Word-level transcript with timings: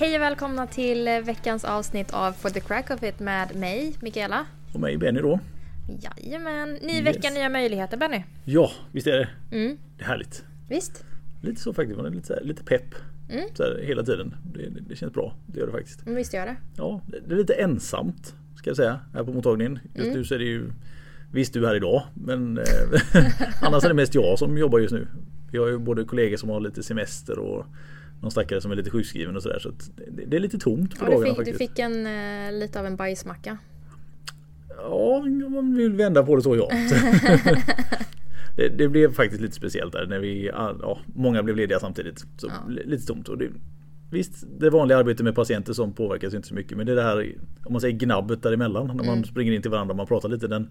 Hej 0.00 0.16
och 0.16 0.22
välkomna 0.22 0.66
till 0.66 1.04
veckans 1.24 1.64
avsnitt 1.64 2.12
av 2.12 2.32
For 2.32 2.50
the 2.50 2.60
Crack 2.60 2.90
of 2.90 3.02
It 3.02 3.20
med 3.20 3.56
mig, 3.56 3.96
Mikaela. 4.00 4.46
Och 4.72 4.80
mig 4.80 4.96
Benny 4.98 5.20
då. 5.20 5.40
Jajamän, 6.00 6.78
ny 6.82 7.02
vecka, 7.02 7.30
nya 7.30 7.48
möjligheter 7.48 7.96
Benny. 7.96 8.22
Ja, 8.44 8.70
visst 8.92 9.06
är 9.06 9.12
det. 9.18 9.28
Mm. 9.56 9.78
Det 9.98 10.04
är 10.04 10.08
härligt. 10.08 10.44
Visst? 10.68 11.04
Lite 11.42 11.60
så 11.60 11.72
faktiskt. 11.72 11.96
Man 11.96 12.06
är 12.06 12.10
lite, 12.10 12.26
så 12.26 12.34
här, 12.34 12.40
lite 12.42 12.64
pepp. 12.64 12.94
Mm. 13.30 13.44
Så 13.54 13.62
här, 13.62 13.80
hela 13.84 14.02
tiden. 14.02 14.34
Det, 14.54 14.70
det, 14.70 14.80
det 14.80 14.96
känns 14.96 15.12
bra. 15.12 15.34
Det 15.46 15.58
gör 15.58 15.66
det 15.66 15.72
faktiskt. 15.72 16.06
Men 16.06 16.14
visst 16.14 16.34
gör 16.34 16.46
det. 16.46 16.56
Ja, 16.76 17.00
det, 17.06 17.20
det 17.26 17.34
är 17.34 17.38
lite 17.38 17.54
ensamt 17.54 18.34
ska 18.56 18.70
jag 18.70 18.76
säga 18.76 19.00
här 19.14 19.24
på 19.24 19.32
mottagningen. 19.32 19.78
Just 19.94 20.06
Mm. 20.06 20.18
nu 20.18 20.24
så 20.24 20.34
är 20.34 20.38
det 20.38 20.44
ju 20.44 20.72
Visst 21.32 21.54
du 21.54 21.64
är 21.64 21.68
här 21.68 21.76
idag 21.76 22.02
men 22.14 22.58
eh, 22.58 22.64
annars 23.62 23.84
är 23.84 23.88
det 23.88 23.94
mest 23.94 24.14
jag 24.14 24.38
som 24.38 24.58
jobbar 24.58 24.78
just 24.78 24.94
nu. 24.94 25.06
Vi 25.52 25.58
har 25.58 25.68
ju 25.68 25.78
både 25.78 26.04
kollegor 26.04 26.36
som 26.36 26.48
har 26.48 26.60
lite 26.60 26.82
semester 26.82 27.38
och 27.38 27.66
någon 28.20 28.30
stackare 28.30 28.60
som 28.60 28.70
är 28.72 28.76
lite 28.76 28.90
sjukskriven 28.90 29.36
och 29.36 29.42
sådär 29.42 29.58
så 29.58 29.70
det, 30.10 30.24
det 30.26 30.36
är 30.36 30.40
lite 30.40 30.58
tomt 30.58 30.98
på 30.98 31.04
Ja, 31.04 31.08
du, 31.10 31.14
dagarna 31.14 31.26
fick, 31.34 31.38
du 31.46 31.52
faktiskt. 31.52 31.70
fick 31.70 31.78
en 31.78 32.06
eh, 32.06 32.52
lite 32.52 32.80
av 32.80 32.86
en 32.86 32.96
bajsmacka. 32.96 33.58
Ja, 34.76 35.16
om 35.46 35.52
man 35.52 35.74
vill 35.74 35.92
vända 35.92 36.22
på 36.22 36.36
det 36.36 36.42
så 36.42 36.56
ja. 36.56 36.70
det, 38.56 38.68
det 38.68 38.88
blev 38.88 39.12
faktiskt 39.12 39.42
lite 39.42 39.54
speciellt 39.54 39.92
där 39.92 40.06
när 40.06 40.18
vi, 40.18 40.46
ja, 40.46 40.98
många 41.06 41.42
blev 41.42 41.56
lediga 41.56 41.80
samtidigt. 41.80 42.18
Så 42.36 42.46
Ja. 42.46 42.68
li- 42.68 42.84
lite 42.86 43.06
tomt. 43.06 43.28
Och 43.28 43.38
det, 43.38 43.48
visst, 44.10 44.44
det 44.58 44.70
vanliga 44.70 44.98
arbetet 44.98 45.24
med 45.24 45.34
patienter 45.34 45.72
som 45.72 45.92
påverkas 45.92 46.34
inte 46.34 46.48
så 46.48 46.54
mycket. 46.54 46.76
Men 46.76 46.86
det 46.86 46.92
är 46.92 46.96
det 46.96 47.02
här, 47.02 47.34
om 47.64 47.72
man 47.72 47.80
säger 47.80 47.98
gnabbet 47.98 48.42
däremellan. 48.42 48.86
När 48.86 48.94
man 48.94 49.08
Mm. 49.08 49.24
springer 49.24 49.52
in 49.52 49.62
till 49.62 49.70
varandra 49.70 49.92
och 49.92 49.96
man 49.96 50.06
pratar 50.06 50.28
lite. 50.28 50.48
Den 50.48 50.70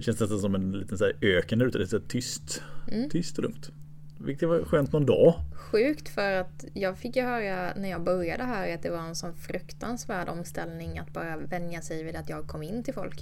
känns 0.00 0.20
nästan 0.20 0.38
som 0.40 0.54
en 0.54 0.72
liten 0.72 0.98
så 0.98 1.10
öken 1.20 1.58
där 1.58 1.66
ute. 1.66 1.78
Det 1.78 1.84
är 1.84 1.86
så 1.86 2.00
tyst. 2.00 2.62
Mm. 2.92 3.10
Tyst 3.10 3.38
och 3.38 3.44
lugnt. 3.44 3.70
Vilket 4.18 4.48
var 4.48 4.58
skönt 4.64 4.92
någon 4.92 5.06
dag. 5.06 5.34
Sjukt 5.70 6.08
för 6.08 6.32
att 6.32 6.64
jag 6.74 6.98
fick 6.98 7.16
ju 7.16 7.22
höra 7.22 7.72
när 7.76 7.88
jag 7.90 8.04
började 8.04 8.44
här 8.44 8.74
att 8.74 8.82
det 8.82 8.90
var 8.90 8.98
en 8.98 9.14
sån 9.14 9.34
fruktansvärd 9.34 10.28
omställning 10.28 10.98
att 10.98 11.12
bara 11.12 11.36
vänja 11.36 11.80
sig 11.80 12.04
vid 12.04 12.16
att 12.16 12.28
jag 12.28 12.46
kom 12.46 12.62
in 12.62 12.82
till 12.82 12.94
folk. 12.94 13.20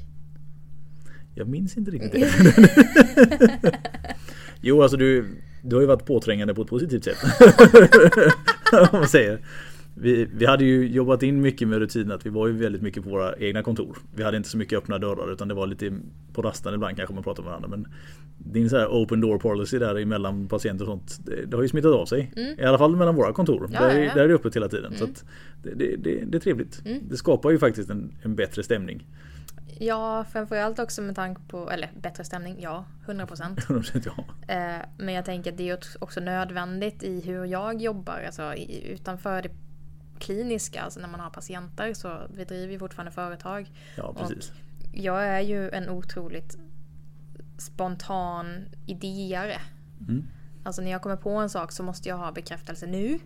Jag 1.34 1.48
minns 1.48 1.76
inte 1.76 1.90
riktigt 1.90 2.12
det. 2.12 3.78
jo, 4.60 4.82
alltså 4.82 4.96
du, 4.96 5.36
du 5.62 5.76
har 5.76 5.80
ju 5.80 5.86
varit 5.86 6.06
påträngande 6.06 6.54
på 6.54 6.62
ett 6.62 6.68
positivt 6.68 7.04
sätt. 7.04 7.16
Om 8.92 8.98
man 8.98 9.08
säger. 9.08 9.40
Vi, 9.96 10.28
vi 10.34 10.46
hade 10.46 10.64
ju 10.64 10.88
jobbat 10.88 11.22
in 11.22 11.40
mycket 11.40 11.68
med 11.68 11.78
rutinen 11.78 12.12
att 12.12 12.26
vi 12.26 12.30
var 12.30 12.46
ju 12.46 12.52
väldigt 12.52 12.82
mycket 12.82 13.04
på 13.04 13.10
våra 13.10 13.36
egna 13.36 13.62
kontor. 13.62 13.98
Vi 14.14 14.22
hade 14.22 14.36
inte 14.36 14.48
så 14.48 14.56
mycket 14.58 14.78
öppna 14.78 14.98
dörrar 14.98 15.32
utan 15.32 15.48
det 15.48 15.54
var 15.54 15.66
lite 15.66 15.92
på 16.32 16.42
rasten 16.42 16.74
ibland 16.74 16.96
kanske 16.96 17.14
man 17.14 17.22
pratade 17.24 17.42
med 17.48 17.50
varandra. 17.60 17.68
Men 17.68 17.88
din 18.38 18.70
så 18.70 18.78
här 18.78 18.86
open 18.86 19.20
door 19.20 19.38
policy 19.38 19.78
där 19.78 19.94
emellan 20.00 20.48
patienter 20.48 20.84
och 20.84 20.88
sånt. 20.88 21.26
Det, 21.26 21.46
det 21.46 21.56
har 21.56 21.62
ju 21.62 21.68
smittat 21.68 21.92
av 21.94 22.06
sig. 22.06 22.32
Mm. 22.36 22.60
I 22.60 22.62
alla 22.64 22.78
fall 22.78 22.96
mellan 22.96 23.14
våra 23.16 23.32
kontor. 23.32 23.70
Ja, 23.72 23.80
där, 23.80 23.88
ja, 23.88 23.94
är- 23.94 24.04
ja. 24.04 24.14
där 24.14 24.24
är 24.24 24.28
det 24.28 24.34
öppet 24.34 24.56
hela 24.56 24.68
tiden. 24.68 24.92
Så 24.96 25.04
Mm. 25.04 25.12
att 25.14 25.24
det, 25.62 25.74
det, 25.74 25.96
det, 25.96 26.24
det 26.24 26.38
är 26.38 26.40
trevligt. 26.40 26.82
Mm. 26.84 26.98
Det 27.10 27.16
skapar 27.16 27.50
ju 27.50 27.58
faktiskt 27.58 27.90
en, 27.90 28.12
en 28.22 28.34
bättre 28.34 28.62
stämning. 28.62 29.06
Ja, 29.78 30.24
framförallt 30.32 30.78
också 30.78 31.02
med 31.02 31.14
tanke 31.16 31.40
på, 31.48 31.70
eller 31.70 31.90
bättre 32.02 32.24
stämning, 32.24 32.56
ja, 32.60 32.84
100 33.06 33.26
procent. 33.30 33.60
ja. 34.04 34.24
Eh, 34.54 34.86
Men 34.98 35.14
jag 35.14 35.24
tänker 35.24 35.52
att 35.52 35.58
det 35.58 35.68
är 35.70 35.78
också 36.00 36.20
nödvändigt 36.20 37.02
i 37.02 37.20
hur 37.20 37.44
jag 37.44 37.82
jobbar, 37.82 38.22
alltså 38.26 38.54
utanför 38.92 39.42
det 39.42 39.48
kliniska, 40.18 40.82
alltså 40.82 41.00
när 41.00 41.08
man 41.08 41.20
har 41.20 41.30
patienter 41.30 41.94
så 41.94 42.18
vi 42.36 42.44
driver 42.44 42.72
ju 42.72 42.78
fortfarande 42.78 43.12
företag. 43.12 43.70
ja, 43.96 44.14
precis. 44.18 44.52
Jag 44.92 45.24
är 45.26 45.40
ju 45.40 45.70
en 45.70 45.88
otroligt 45.88 46.58
spontan 47.58 48.64
idéare. 48.86 49.60
Mm. 50.08 50.24
Alltså 50.64 50.82
när 50.82 50.90
jag 50.90 51.02
kommer 51.02 51.16
på 51.16 51.30
en 51.30 51.50
sak 51.50 51.72
så 51.72 51.82
måste 51.82 52.08
jag 52.08 52.16
ha 52.16 52.32
bekräftelse 52.32 52.86
nu. 52.86 53.18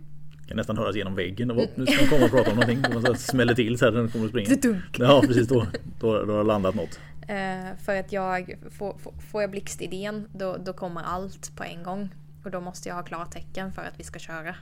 kan 0.48 0.56
nästan 0.56 0.78
höras 0.78 0.96
genom 0.96 1.14
väggen. 1.14 1.50
Och, 1.50 1.56
nu 1.74 1.86
ska 1.86 2.04
de 2.04 2.06
komma 2.10 2.24
och 2.24 2.30
prata 2.30 2.50
om 2.50 2.56
någonting. 2.56 2.84
Här 3.06 3.14
smäller 3.14 3.54
till 3.54 3.78
så 3.78 3.84
här 3.84 3.92
när 3.92 3.98
de 4.02 4.08
kommer 4.10 4.24
och 4.24 4.30
springer. 4.30 4.56
Dunk. 4.62 4.98
Ja 4.98 5.22
precis 5.26 5.48
då, 5.48 5.66
då, 6.00 6.24
då 6.24 6.32
har 6.32 6.38
det 6.38 6.44
landat 6.44 6.74
något. 6.74 7.00
Eh, 7.28 7.76
för 7.84 7.96
att 8.00 8.12
jag, 8.12 8.58
får, 8.70 8.98
får- 8.98 9.14
får 9.30 9.40
jag 9.42 9.50
blixtidén 9.50 10.28
då, 10.32 10.56
då 10.56 10.72
kommer 10.72 11.02
allt 11.02 11.56
på 11.56 11.64
en 11.64 11.82
gång. 11.82 12.08
Och 12.44 12.50
då 12.50 12.60
måste 12.60 12.88
jag 12.88 12.96
ha 12.96 13.02
klartecken 13.02 13.72
för 13.72 13.82
att 13.82 13.94
vi 14.00 14.04
ska 14.04 14.18
köra. 14.18 14.54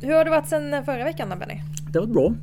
Hur 0.00 0.14
har 0.14 0.24
det 0.24 0.30
varit 0.30 0.48
sen 0.48 0.84
förra 0.84 1.04
veckan 1.04 1.28
då 1.30 1.36
Benny? 1.36 1.60
Det 1.92 1.98
har 1.98 2.06
varit 2.06 2.14
bra. 2.14 2.34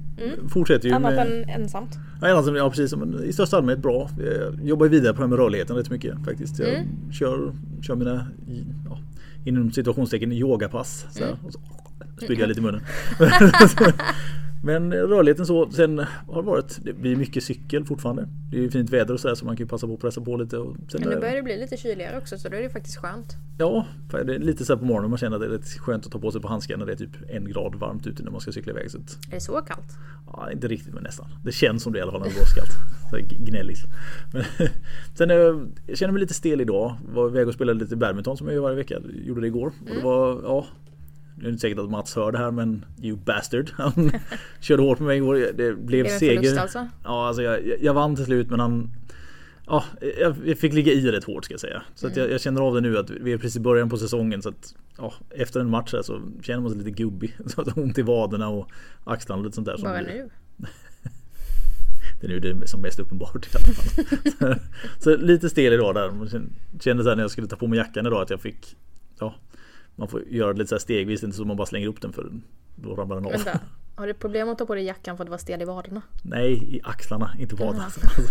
Fortsätter 0.49 0.87
ju 0.89 0.93
Annat 0.95 1.13
med... 1.13 1.27
än 1.27 1.49
ensamt? 1.49 1.97
Ja, 2.21 2.69
precis, 2.69 2.93
i 3.25 3.33
största 3.33 3.57
allmänhet 3.57 3.79
bra. 3.83 4.09
Jag 4.17 4.67
jobbar 4.67 4.87
vidare 4.87 5.13
på 5.13 5.17
det 5.17 5.23
här 5.23 5.29
med 5.29 5.39
rörligheten 5.39 5.75
rätt 5.75 5.89
mycket 5.89 6.25
faktiskt. 6.25 6.59
Jag 6.59 6.69
Mm. 6.69 7.11
kör, 7.11 7.51
kör 7.81 7.95
mina, 7.95 8.27
ja, 8.89 8.97
inom 9.45 9.71
situationstecken, 9.71 10.31
yogapass. 10.31 11.05
Så 11.09 11.19
här, 11.19 11.27
Mm. 11.31 11.45
och 11.45 11.53
så 11.53 11.59
spydde 12.23 12.41
jag 12.41 12.47
lite 12.47 12.59
i 12.59 12.63
munnen. 12.63 12.81
Men 14.65 14.93
rörligheten 14.93 15.45
så, 15.45 15.71
sen 15.71 15.99
har 16.27 16.41
det 16.41 16.47
varit, 16.47 16.79
det 16.83 16.93
blir 16.93 17.15
mycket 17.15 17.43
cykel 17.43 17.85
fortfarande. 17.85 18.27
Det 18.51 18.57
är 18.57 18.61
ju 18.61 18.71
fint 18.71 18.89
väder 18.89 19.13
och 19.13 19.19
så 19.19 19.27
här 19.27 19.35
så 19.35 19.45
man 19.45 19.55
kan 19.55 19.65
ju 19.65 19.67
passa 19.67 19.87
på 19.87 19.93
att 19.93 19.99
pressa 19.99 20.21
på 20.21 20.37
lite. 20.37 20.57
Och 20.57 20.75
sen 20.91 21.01
Men 21.01 21.09
nu 21.09 21.19
börjar 21.19 21.35
det 21.35 21.41
bli 21.41 21.57
lite 21.57 21.77
kyligare 21.77 22.17
också 22.17 22.37
så 22.37 22.49
då 22.49 22.57
är 22.57 22.61
det 22.61 22.69
faktiskt 22.69 22.97
skönt. 22.97 23.35
Ja, 23.57 23.85
det 24.11 24.35
är 24.35 24.39
lite 24.39 24.65
så 24.65 24.73
här 24.73 24.79
på 24.79 24.85
morgonen 24.85 25.09
man 25.09 25.19
känner 25.19 25.35
att 25.35 25.41
det 25.41 25.47
är 25.47 25.51
rätt 25.51 25.67
skönt 25.67 26.05
att 26.05 26.11
ta 26.11 26.19
på 26.19 26.31
sig 26.31 26.41
på 26.41 26.47
handskar 26.47 26.77
när 26.77 26.85
det 26.85 26.91
är 26.91 26.95
typ 26.95 27.29
en 27.29 27.45
grad 27.45 27.75
varmt 27.75 28.07
ute 28.07 28.23
när 28.23 28.31
man 28.31 28.41
ska 28.41 28.51
cykla 28.51 28.73
iväg. 28.73 28.91
Så 28.91 28.97
att, 28.97 29.17
Är 29.31 29.35
det 29.35 29.39
så 29.39 29.61
kallt? 29.61 29.97
ja, 30.33 30.51
inte 30.51 30.67
riktigt 30.67 30.93
men 30.93 31.03
nästan. 31.03 31.27
Det 31.43 31.51
känns 31.51 31.83
som 31.83 31.93
det 31.93 31.99
i 31.99 32.01
alla 32.01 32.11
fall 32.11 32.21
när 32.21 32.27
det 32.27 32.33
blåser 32.33 32.55
kallt. 32.55 32.71
Men, 34.33 34.43
sen 35.15 35.31
eh, 35.31 35.67
jag 35.87 35.97
känner 35.97 36.13
mig 36.13 36.19
lite 36.21 36.33
stel 36.33 36.61
idag. 36.61 36.95
Var 37.13 37.27
iväg 37.27 37.47
och 37.47 37.53
spelade 37.53 37.79
lite 37.79 37.95
badminton 37.95 38.37
som 38.37 38.47
jag 38.47 38.55
gör 38.55 38.61
varje 38.61 38.75
vecka. 38.75 38.99
Gjorde 39.13 39.41
det 39.41 39.47
igår. 39.47 39.67
Och 39.67 39.95
det 39.95 40.03
var, 40.03 40.41
ja. 40.43 40.65
Det 41.35 41.45
är 41.45 41.49
inte 41.49 41.61
säkert 41.61 41.79
att 41.79 41.89
Mats 41.89 42.15
hör 42.15 42.31
det 42.31 42.37
här 42.37 42.51
men 42.51 42.85
you 43.01 43.17
bastard. 43.17 43.71
Han 43.73 44.11
körde 44.61 44.83
hårt 44.83 44.99
med 44.99 45.07
mig 45.07 45.17
igår. 45.17 45.35
Det 45.35 45.53
blev 45.53 45.85
Blev 45.85 46.03
det 46.05 46.11
en 46.13 46.19
seger. 46.19 46.35
förlust 46.35 46.57
alltså? 46.57 46.87
Ja, 47.03 47.27
alltså 47.27 47.41
jag, 47.43 47.59
jag- 47.81 47.93
vann 47.93 48.15
till 48.15 48.25
slut 48.25 48.49
men 48.49 48.59
han 48.59 48.89
Ja, 49.67 49.83
jag 50.45 50.57
fick 50.57 50.73
ligga 50.73 50.91
i 50.91 51.11
rätt 51.11 51.23
hårt 51.23 51.45
ska 51.45 51.53
jag 51.53 51.61
säga. 51.61 51.81
Så 51.95 52.07
att 52.07 52.15
jag, 52.17 52.31
jag 52.31 52.41
känner 52.41 52.61
av 52.61 52.75
det 52.75 52.81
nu 52.81 52.97
att 52.97 53.09
vi 53.09 53.33
är 53.33 53.37
precis 53.37 53.57
i 53.57 53.59
början 53.59 53.89
på 53.89 53.97
säsongen 53.97 54.41
så 54.41 54.49
att 54.49 54.75
ja, 54.97 55.13
Efter 55.29 55.59
en 55.59 55.69
match 55.69 55.93
här 55.93 56.01
så 56.01 56.21
känner 56.41 56.61
man 56.61 56.69
sig 56.71 56.77
lite 56.79 56.91
gubbig. 56.91 57.37
Så 57.45 57.61
att 57.61 57.77
ont 57.77 57.97
i 57.97 58.01
vaderna 58.01 58.49
och 58.49 58.69
axlarna 59.03 59.39
och 59.39 59.45
lite 59.45 59.55
sånt 59.55 59.67
där. 59.67 59.77
Bara 59.77 60.01
nu? 60.01 60.29
Det 62.21 62.27
är 62.27 62.29
nu 62.29 62.39
det 62.39 62.67
som 62.67 62.81
mest 62.81 62.99
uppenbart 62.99 63.45
i 63.45 63.49
alla 63.57 63.73
fall. 63.73 64.55
så, 64.99 65.03
så 65.03 65.15
lite 65.17 65.49
stel 65.49 65.73
idag 65.73 65.95
där. 65.95 66.11
Kände- 66.79 67.03
här 67.09 67.15
när 67.15 67.23
jag 67.23 67.31
skulle 67.31 67.47
ta 67.47 67.55
på 67.55 67.67
mig 67.67 67.77
jackan 67.79 68.05
idag 68.07 68.21
att 68.21 68.29
jag 68.29 68.41
fick 68.41 68.75
Ja 69.19 69.35
Man 69.95 70.07
får 70.07 70.23
göra 70.27 70.53
det 70.53 70.59
lite 70.59 70.69
så 70.69 70.75
här 70.75 70.79
stegvis 70.79 71.23
inte 71.23 71.37
så 71.37 71.45
man 71.45 71.57
bara 71.57 71.65
slänger 71.67 71.87
upp 71.87 72.01
den 72.01 72.13
för 72.13 72.31
då 72.75 72.95
ramlar 72.95 73.15
den 73.15 73.25
av. 73.25 73.31
Vänta. 73.31 73.59
Har 73.95 74.07
du 74.07 74.13
problem 74.13 74.49
att 74.49 74.57
ta 74.57 74.65
på 74.65 74.75
dig 74.75 74.83
jackan 74.83 75.17
för 75.17 75.23
att 75.23 75.29
vara 75.29 75.37
stel 75.39 75.61
i 75.61 75.65
vaderna? 75.65 76.01
Nej, 76.23 76.75
i 76.75 76.81
axlarna, 76.83 77.31
inte 77.39 77.55
vaderna. 77.55 77.85
Jaha. 78.01 78.25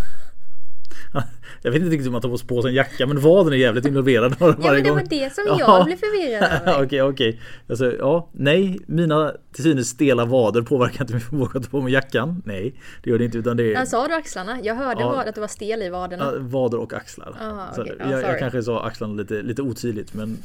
Jag 1.63 1.71
vet 1.71 1.81
inte 1.83 1.91
riktigt 1.93 2.07
hur 2.07 2.13
man 2.13 2.21
tar 2.23 2.47
på 2.47 2.63
sig 2.63 2.69
en 2.69 2.75
jacka 2.75 3.07
men 3.07 3.21
vaden 3.21 3.53
är 3.53 3.57
jävligt 3.57 3.87
involverad 3.87 4.35
varje 4.41 4.55
Ja 4.63 4.73
men 4.73 4.83
det 4.83 4.89
gång. 4.89 4.97
var 4.99 5.05
det 5.11 5.35
som 5.35 5.45
Ja. 5.47 5.57
jag 5.59 5.85
blev 5.85 5.97
förvirrad. 5.97 6.83
Okej, 6.85 7.03
okej. 7.03 7.41
Alltså, 7.69 7.93
ja, 7.97 8.29
nej, 8.33 8.79
mina 8.87 9.33
till 9.53 9.65
synes 9.65 9.89
stela 9.89 10.25
vader 10.25 10.63
påverkar 10.63 11.01
inte 11.01 11.13
min 11.13 11.21
förmåga 11.21 11.59
att 11.59 11.65
ta 11.65 11.71
på 11.71 11.81
mig 11.81 11.93
jackan. 11.93 12.43
Nej, 12.47 12.75
det 13.03 13.11
gör 13.11 13.19
det 13.19 13.25
inte 13.25 13.39
utan 13.39 13.57
det 13.57 13.71
är 13.71 13.75
Men 13.75 13.87
sa 13.87 14.09
du 14.09 14.15
axlarna? 14.15 14.59
Jag 14.63 14.75
hörde 14.75 15.01
Ja. 15.01 15.23
att 15.29 15.35
du 15.35 15.41
var 15.41 15.49
stel 15.49 15.83
i 15.83 15.89
vaderna. 15.91 16.33
ja, 16.35 16.39
vader 16.41 16.79
och 16.79 16.93
axlar. 16.93 17.37
Aha. 17.41 17.69
Ja, 17.77 17.85
jag, 17.87 18.13
jag 18.13 18.21
sorry. 18.23 18.39
kanske 18.39 18.63
sa 18.63 18.83
axlarna 18.87 19.15
lite, 19.15 19.43
lite 19.43 19.63
otydligt 19.63 20.15
men 20.15 20.39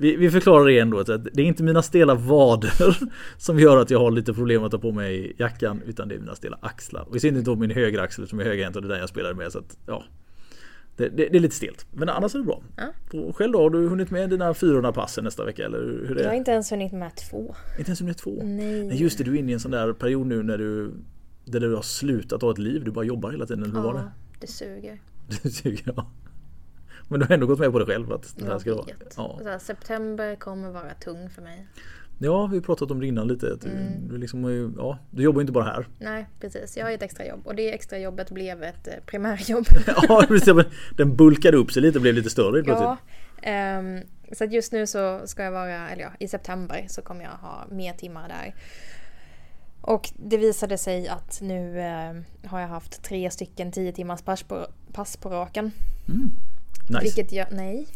vi, 0.00 0.16
vi 0.16 0.30
förklarar 0.30 0.64
det 0.64 0.72
igen 0.72 0.90
då. 0.90 0.98
Att 0.98 1.06
det 1.06 1.42
är 1.42 1.46
inte 1.46 1.62
mina 1.62 1.82
stela 1.82 2.14
vader 2.14 2.98
som 3.38 3.58
gör 3.58 3.76
att 3.76 3.90
jag 3.90 3.98
har 3.98 4.10
lite 4.10 4.34
problem 4.34 4.64
att 4.64 4.70
ta 4.70 4.78
på 4.78 4.92
mig 4.92 5.32
jackan 5.38 5.82
utan 5.86 6.08
det 6.08 6.14
är 6.14 6.18
mina 6.18 6.34
stela 6.34 6.58
axlar. 6.62 7.08
Och 7.08 7.16
i 7.16 7.20
synnerhet 7.20 7.44
då 7.44 7.56
min 7.56 7.70
högra 7.70 8.02
axel 8.02 8.28
som 8.28 8.40
är 8.40 8.44
högerhänt 8.44 8.76
och 8.76 8.82
det 8.82 8.88
är 8.88 8.90
den 8.90 9.00
jag 9.00 9.08
spelar 9.08 9.34
med. 9.34 9.52
Så 9.52 9.58
att, 9.58 9.78
ja, 9.86 10.04
det, 10.96 11.08
det, 11.08 11.28
det 11.28 11.36
är 11.36 11.40
lite 11.40 11.54
stelt. 11.54 11.86
Men 11.92 12.08
annars 12.08 12.34
är 12.34 12.38
det 12.38 12.44
bra. 12.44 12.62
Ja. 12.76 13.18
Och 13.18 13.36
själv 13.36 13.52
då? 13.52 13.58
Har 13.58 13.70
du 13.70 13.88
hunnit 13.88 14.10
med 14.10 14.30
dina 14.30 14.54
400 14.54 14.92
passen 14.92 15.24
nästa 15.24 15.44
vecka? 15.44 15.64
Eller 15.64 15.78
hur 15.78 16.10
är 16.10 16.20
Jag 16.20 16.24
har 16.24 16.30
det? 16.30 16.36
inte 16.36 16.50
ens 16.50 16.72
hunnit 16.72 16.92
med 16.92 17.16
två. 17.16 17.54
Inte 17.78 17.88
ens 17.88 18.00
med 18.02 18.16
två? 18.16 18.42
Nej. 18.44 18.84
Nej 18.86 19.02
just 19.02 19.18
det, 19.18 19.24
du 19.24 19.34
är 19.34 19.38
inne 19.38 19.50
i 19.50 19.54
en 19.54 19.60
sån 19.60 19.70
där 19.70 19.92
period 19.92 20.26
nu 20.26 20.42
när 20.42 20.58
du 20.58 20.92
där 21.44 21.60
du 21.60 21.74
har 21.74 21.82
slutat 21.82 22.42
ha 22.42 22.50
ett 22.50 22.58
liv, 22.58 22.84
du 22.84 22.90
bara 22.90 23.04
jobbar 23.04 23.30
hela 23.30 23.46
tiden. 23.46 23.62
Eller 23.62 23.74
hur 23.74 23.82
var 23.82 23.94
det? 23.94 24.00
Ja, 24.00 24.12
det 24.40 24.46
suger. 24.46 25.00
Det 25.42 25.50
tycker 25.50 25.92
jag. 25.96 26.06
Men 27.10 27.20
du 27.20 27.26
har 27.26 27.34
ändå 27.34 27.46
gått 27.46 27.58
med 27.58 27.72
på 27.72 27.78
det 27.78 27.86
själv 27.86 28.12
att 28.12 28.34
det 28.38 28.44
här 28.46 28.58
ska 28.58 28.74
vara. 28.74 28.86
Ja. 29.16 29.40
Här, 29.44 29.58
september 29.58 30.36
kommer 30.36 30.70
vara 30.70 30.94
tung 30.94 31.30
för 31.30 31.42
mig. 31.42 31.66
ja, 32.18 32.46
vi 32.46 32.56
har 32.56 32.62
pratat 32.62 32.90
om 32.90 33.00
det 33.00 33.06
innan 33.06 33.28
lite. 33.28 33.46
Du, 33.60 33.68
Mm. 33.68 34.08
du, 34.08 34.18
liksom, 34.18 34.72
ja, 34.78 34.98
du 35.10 35.22
jobbar 35.22 35.40
ju 35.40 35.42
inte 35.42 35.52
bara 35.52 35.64
här. 35.64 35.86
Nej, 35.98 36.26
precis. 36.40 36.76
Jag 36.76 36.84
har 36.86 36.92
ett 36.92 37.02
extra 37.02 37.26
jobb 37.26 37.40
och 37.46 37.54
det 37.54 37.74
extra 37.74 37.98
jobbet 37.98 38.30
blev 38.30 38.62
ett 38.62 38.88
eh, 38.88 38.94
primärjobb. 39.06 39.64
ja, 40.08 40.24
precis, 40.28 40.54
den 40.96 41.16
bulkade 41.16 41.56
upp 41.56 41.72
sig 41.72 41.82
lite 41.82 41.98
och 41.98 42.02
blev 42.02 42.14
lite 42.14 42.30
större 42.30 42.62
ja, 42.66 42.96
ehm, 43.42 44.00
så 44.32 44.44
att 44.44 44.52
just 44.52 44.72
nu 44.72 44.86
så 44.86 45.20
ska 45.24 45.42
jag 45.44 45.52
vara, 45.52 45.88
eller 45.90 46.02
ja, 46.02 46.10
i 46.18 46.28
september 46.28 46.86
så 46.88 47.02
kommer 47.02 47.24
jag 47.24 47.30
ha 47.30 47.64
mer 47.70 47.92
timmar 47.92 48.28
där. 48.28 48.54
Och 49.80 50.10
det 50.16 50.36
visade 50.36 50.78
sig 50.78 51.08
att 51.08 51.40
nu 51.42 51.80
eh, 51.80 52.48
har 52.50 52.60
jag 52.60 52.68
haft 52.68 53.02
tre 53.02 53.30
stycken 53.30 53.72
10 53.72 53.92
timmars 53.92 54.22
pass 54.22 54.42
på, 54.42 54.66
pass 54.92 55.16
på 55.16 55.28
raken. 55.28 55.70
Nice. 56.90 57.02
Vilket 57.02 57.32
jag, 57.32 57.46
nej. 57.52 57.86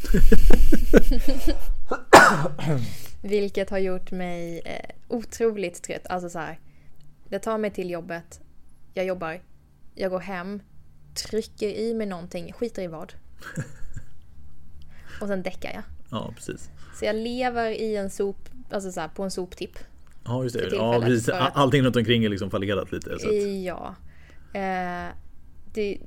Vilket 3.22 3.70
har 3.70 3.78
gjort 3.78 4.10
mig 4.10 4.62
eh, 4.64 4.90
otroligt 5.08 5.82
trött. 5.82 6.06
Alltså 6.06 6.28
så 6.28 6.38
här. 6.38 6.60
Jag 7.28 7.42
tar 7.42 7.58
mig 7.58 7.70
till 7.70 7.90
jobbet, 7.90 8.40
jag 8.92 9.06
jobbar, 9.06 9.40
jag 9.94 10.10
går 10.10 10.20
hem, 10.20 10.60
trycker 11.14 11.68
i 11.68 11.94
mig 11.94 12.06
någonting, 12.06 12.52
skiter 12.52 12.82
i 12.82 12.86
vad. 12.86 13.12
Och 15.20 15.28
sen 15.28 15.42
däckar 15.42 15.72
jag. 15.72 15.82
Ja, 16.10 16.32
precis. 16.36 16.70
Så 16.98 17.04
jag 17.04 17.16
lever 17.16 17.70
i 17.70 17.96
en 17.96 18.10
sop, 18.10 18.48
alltså 18.70 18.92
så 18.92 19.00
här, 19.00 19.08
på 19.08 19.22
en 19.22 19.30
soptipp. 19.30 19.78
Ja, 20.24 20.42
just 20.42 20.56
det. 20.56 20.68
Ja, 20.76 21.00
precis. 21.00 21.28
Allting 21.28 21.82
runt 21.82 21.96
omkring 21.96 22.24
är 22.24 22.28
liksom 22.28 22.50
fallerat 22.50 22.92
lite. 22.92 23.18
Så 23.18 23.28
att, 23.28 23.62
Ja. 23.64 23.94
Eh, 24.52 25.08
det, 25.72 25.98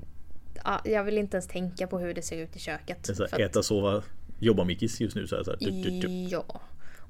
ja, 0.66 0.82
jag 0.86 1.04
vill 1.04 1.18
inte 1.18 1.38
ens 1.38 1.48
tänka 1.48 1.88
på 1.88 2.00
hur 2.00 2.14
det 2.14 2.22
ser 2.22 2.38
ut 2.38 2.56
i 2.56 2.60
köket. 2.60 3.08
här, 3.18 3.26
att- 3.26 3.40
äta, 3.40 3.64
sova, 3.64 4.04
jobba 4.40 4.64
Mickis 4.64 5.02
just 5.02 5.16
nu. 5.16 5.28
Så 5.28 5.36
här, 5.36 5.44
så 5.44 5.52
här, 5.52 5.58
typ, 5.58 5.84
typ, 5.86 6.02
typ. 6.02 6.32
Ja. 6.32 6.62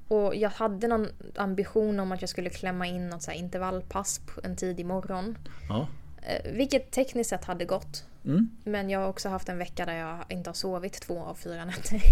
Och 0.08 0.36
jag 0.36 0.50
hade 0.50 0.88
någon 0.88 1.06
ambition 1.36 2.00
om 2.00 2.12
att 2.12 2.20
jag 2.20 2.30
skulle 2.30 2.50
klämma 2.50 2.86
in 2.86 3.08
något 3.08 3.22
så 3.22 3.32
intervallpass 3.32 4.20
på 4.26 4.40
en 4.44 4.56
tidig 4.56 4.86
morgon. 4.86 5.38
Ja. 5.68 5.88
Eh, 6.22 6.52
vilket 6.52 6.90
tekniskt 6.90 7.30
sett 7.30 7.44
hade 7.44 7.64
gått. 7.64 8.04
Mm. 8.24 8.48
Men 8.64 8.90
jag 8.90 9.00
har 9.00 9.08
också 9.08 9.28
haft 9.28 9.48
en 9.48 9.58
vecka 9.58 9.86
där 9.86 9.94
jag 9.94 10.24
inte 10.28 10.50
har 10.50 10.54
sovit 10.54 10.92
två 11.00 11.20
av 11.22 11.34
fyra 11.34 11.64
nätter. 11.64 12.00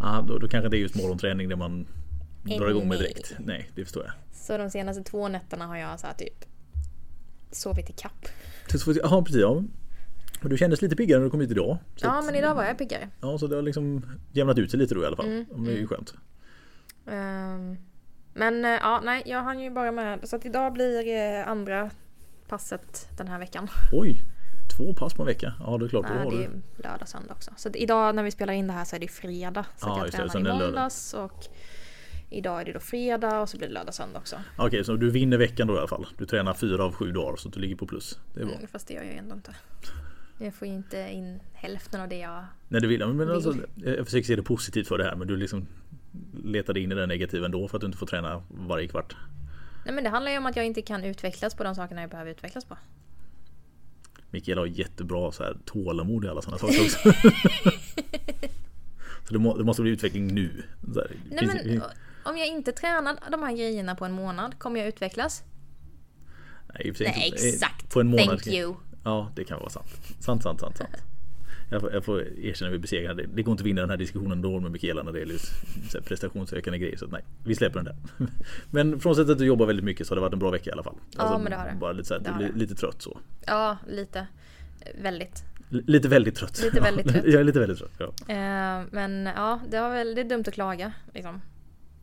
Ja, 0.00 0.24
då, 0.28 0.38
då 0.38 0.48
kanske 0.48 0.68
det 0.68 0.76
är 0.76 0.78
just 0.78 0.94
morgonträning 0.94 1.48
det 1.48 1.56
man 1.56 1.86
drar 2.42 2.70
igång 2.70 2.88
med 2.88 2.98
direkt. 2.98 3.34
Nej, 3.38 3.70
det 3.74 3.84
förstår 3.84 4.04
jag. 4.04 4.12
Så 4.32 4.58
de 4.58 4.70
senaste 4.70 5.02
två 5.02 5.28
nätterna 5.28 5.66
har 5.66 5.76
jag 5.76 6.00
så 6.00 6.06
här 6.06 6.14
typ 6.14 6.44
sovit 7.50 7.90
i 7.90 7.92
kapp. 7.92 8.28
Ja, 9.02 9.22
precis. 9.24 9.40
Ja. 9.40 9.62
Men 10.40 10.50
du 10.50 10.56
kändes 10.56 10.82
lite 10.82 10.96
piggare 10.96 11.18
när 11.18 11.24
du 11.24 11.30
kom 11.30 11.40
hit 11.40 11.50
idag. 11.50 11.78
Ja 11.96 12.18
att- 12.18 12.24
men 12.26 12.34
idag 12.34 12.54
var 12.54 12.64
jag 12.64 12.78
piggare. 12.78 13.08
Ja, 13.20 13.38
så 13.38 13.46
det 13.46 13.54
har 13.56 13.62
liksom 13.62 14.06
jämnat 14.32 14.58
ut 14.58 14.70
sig 14.70 14.78
lite 14.80 14.94
då 14.94 15.02
i 15.02 15.06
alla 15.06 15.16
fall. 15.16 15.26
Mm, 15.26 15.64
Det 15.64 15.72
är 15.72 15.76
ju 15.76 15.86
skönt. 15.86 16.14
Ehm, 17.06 17.76
men 18.34 18.64
eh, 18.64 18.70
ja, 18.70 19.00
nej 19.04 19.22
jag 19.26 19.42
hann 19.42 19.60
ju 19.60 19.70
bara 19.70 19.92
med. 19.92 20.28
Så 20.28 20.36
att 20.36 20.46
idag 20.46 20.72
blir 20.72 21.08
eh, 21.08 21.48
andra 21.48 21.90
passet 22.48 23.08
den 23.16 23.28
här 23.28 23.38
veckan. 23.38 23.68
Oj! 23.92 24.16
Två 24.76 24.94
pass 24.94 25.14
på 25.14 25.22
en 25.22 25.26
vecka. 25.26 25.52
Ja, 25.60 25.78
det 25.78 25.84
är 25.84 25.88
klart. 25.88 26.06
Nej, 26.08 26.18
har 26.24 26.30
det 26.30 26.36
du... 26.36 26.42
är 26.42 26.50
lördag 26.76 27.08
söndag 27.08 27.34
också. 27.34 27.50
Så 27.56 27.68
idag 27.68 28.14
när 28.14 28.22
vi 28.22 28.30
spelar 28.30 28.52
in 28.52 28.66
det 28.66 28.72
här 28.72 28.84
så 28.84 28.96
är 28.96 29.00
det 29.00 29.08
fredag. 29.08 29.64
Så 29.76 29.88
Ja, 29.88 30.06
jag 30.12 30.36
är 30.36 30.38
i 30.38 30.42
måndags 30.42 31.14
och 31.14 31.46
idag 32.30 32.60
är 32.60 32.64
det 32.64 32.72
då 32.72 32.80
fredag 32.80 33.40
och 33.40 33.48
så 33.48 33.56
blir 33.58 33.68
det 33.68 33.74
lördag 33.74 33.94
söndag 33.94 34.18
också. 34.18 34.36
Okej, 34.58 34.84
så 34.84 34.96
du 34.96 35.10
vinner 35.10 35.38
veckan 35.38 35.66
då 35.68 35.74
i 35.74 35.78
alla 35.78 35.88
fall. 35.88 36.06
Du 36.18 36.26
tränar 36.26 36.54
fyra 36.54 36.84
av 36.84 36.92
sju 36.94 37.12
dagar 37.12 37.36
så 37.36 37.48
att 37.48 37.54
du 37.54 37.60
ligger 37.60 37.76
på 37.76 37.86
plus. 37.86 38.18
Det 38.34 38.40
är 38.40 38.44
bra. 38.44 38.54
Mm, 38.54 38.66
fast 38.66 38.88
det 38.88 38.94
gör 38.94 39.02
jag 39.02 39.12
ju 39.12 39.18
ändå 39.18 39.34
inte. 39.34 39.54
Jag 40.38 40.54
får 40.54 40.68
ju 40.68 40.74
inte 40.74 41.08
in 41.12 41.40
hälften 41.52 42.00
av 42.00 42.08
det 42.08 42.18
jag... 42.18 42.44
Nej, 42.68 42.80
det 42.80 42.86
vill. 42.86 43.06
Men 43.06 43.30
alltså, 43.30 43.50
Vill. 43.50 43.66
jag 43.96 44.04
försöker 44.04 44.26
se 44.26 44.36
det 44.36 44.42
positivt 44.42 44.88
för 44.88 44.98
det 44.98 45.04
här 45.04 45.16
men 45.16 45.28
du 45.28 45.36
liksom 45.36 45.66
letade 46.44 46.80
in 46.80 46.92
i 46.92 46.94
det 46.94 47.06
negativa 47.06 47.46
ändå 47.46 47.68
för 47.68 47.76
att 47.76 47.80
du 47.80 47.86
inte 47.86 47.98
får 47.98 48.06
träna 48.06 48.42
varje 48.48 48.88
kvart. 48.88 49.16
Nej 49.84 49.94
men 49.94 50.04
det 50.04 50.10
handlar 50.10 50.32
ju 50.32 50.38
om 50.38 50.46
att 50.46 50.56
jag 50.56 50.66
inte 50.66 50.82
kan 50.82 51.04
utvecklas 51.04 51.54
på 51.54 51.64
de 51.64 51.74
sakerna 51.74 52.00
jag 52.00 52.10
behöver 52.10 52.30
utvecklas 52.30 52.64
på. 52.64 52.78
Mikael 54.30 54.58
har 54.58 54.66
jättebra 54.66 55.32
så 55.32 55.42
här, 55.42 55.56
tålamod 55.64 56.24
i 56.24 56.28
alla 56.28 56.42
sådana 56.42 56.58
saker 56.58 56.80
också. 56.80 56.98
så 59.26 59.32
det, 59.32 59.38
må, 59.38 59.56
det 59.56 59.64
måste 59.64 59.82
bli 59.82 59.90
utveckling 59.90 60.34
nu. 60.34 60.64
Här, 60.94 61.10
Nej 61.30 61.38
finns- 61.38 61.54
men 61.64 61.82
om 62.24 62.38
jag 62.38 62.46
inte 62.46 62.72
tränar 62.72 63.16
de 63.30 63.42
här 63.42 63.52
grejerna 63.52 63.94
på 63.94 64.04
en 64.04 64.12
månad, 64.12 64.58
kommer 64.58 64.80
jag 64.80 64.88
utvecklas? 64.88 65.42
Nej, 66.74 66.94
Nej 67.00 67.32
eh, 67.36 67.48
exakt! 67.52 67.90
På 67.90 68.00
en 68.00 68.06
månad. 68.06 68.26
Thank 68.26 68.46
you! 68.46 68.74
Ja, 69.06 69.30
det 69.34 69.44
kan 69.44 69.58
vara 69.60 69.70
sant. 69.70 69.86
Sant, 70.20 70.42
sant, 70.42 70.60
sant, 70.60 70.76
sant. 70.76 70.96
Jag 71.70 71.80
får, 71.80 71.92
jag 71.92 72.04
får 72.04 72.22
erkänna 72.38 72.70
vi 72.70 72.78
besegrade. 72.78 73.22
Det, 73.22 73.28
det 73.34 73.42
går 73.42 73.52
inte 73.52 73.62
att 73.62 73.66
vinna 73.66 73.80
den 73.80 73.90
här 73.90 73.96
diskussionen 73.96 74.42
då 74.42 74.60
med 74.60 74.70
Mikaela 74.72 75.02
när 75.02 75.12
det 75.12 75.18
här 75.94 76.00
prestationsökande 76.00 76.78
grejer. 76.78 76.96
Så 76.96 77.06
nej, 77.06 77.24
vi 77.44 77.54
släpper 77.54 77.82
den 77.82 77.84
där. 77.84 77.96
Men 78.70 79.00
frånsett 79.00 79.28
att 79.28 79.38
du 79.38 79.44
jobbar 79.46 79.66
väldigt 79.66 79.84
mycket 79.84 80.06
så 80.06 80.10
har 80.10 80.16
det 80.16 80.20
varit 80.20 80.32
en 80.32 80.38
bra 80.38 80.50
vecka 80.50 80.70
i 80.70 80.72
alla 80.72 80.82
fall. 80.82 80.94
Alltså, 81.16 81.34
Ja, 81.34 81.38
men 81.38 81.50
det 81.50 81.56
har 81.56 81.66
det. 81.66 81.76
Bara 81.80 81.92
lite, 81.92 82.08
så 82.08 82.14
här, 82.14 82.20
Det 82.20 82.46
det. 82.52 82.58
lite 82.58 82.74
trött 82.74 83.02
så. 83.02 83.18
Ja, 83.46 83.76
lite. 83.88 84.26
Väldigt. 85.02 85.44
L- 85.70 85.84
Lite 85.86 86.08
väldigt 86.08 86.34
trött. 86.34 86.62
Lite 86.62 86.80
väldigt 86.80 87.08
trött. 87.08 87.24
jag 87.26 87.40
är 87.40 87.44
lite 87.44 87.60
väldigt 87.60 87.78
trött. 87.78 87.92
Ja. 87.98 88.04
Eh, 88.34 88.84
men 88.90 89.26
ja, 89.36 89.60
det, 89.70 89.76
har 89.76 89.90
väl, 89.90 90.14
det 90.14 90.20
är 90.20 90.24
dumt 90.24 90.44
att 90.46 90.54
klaga. 90.54 90.92
Liksom. 91.14 91.40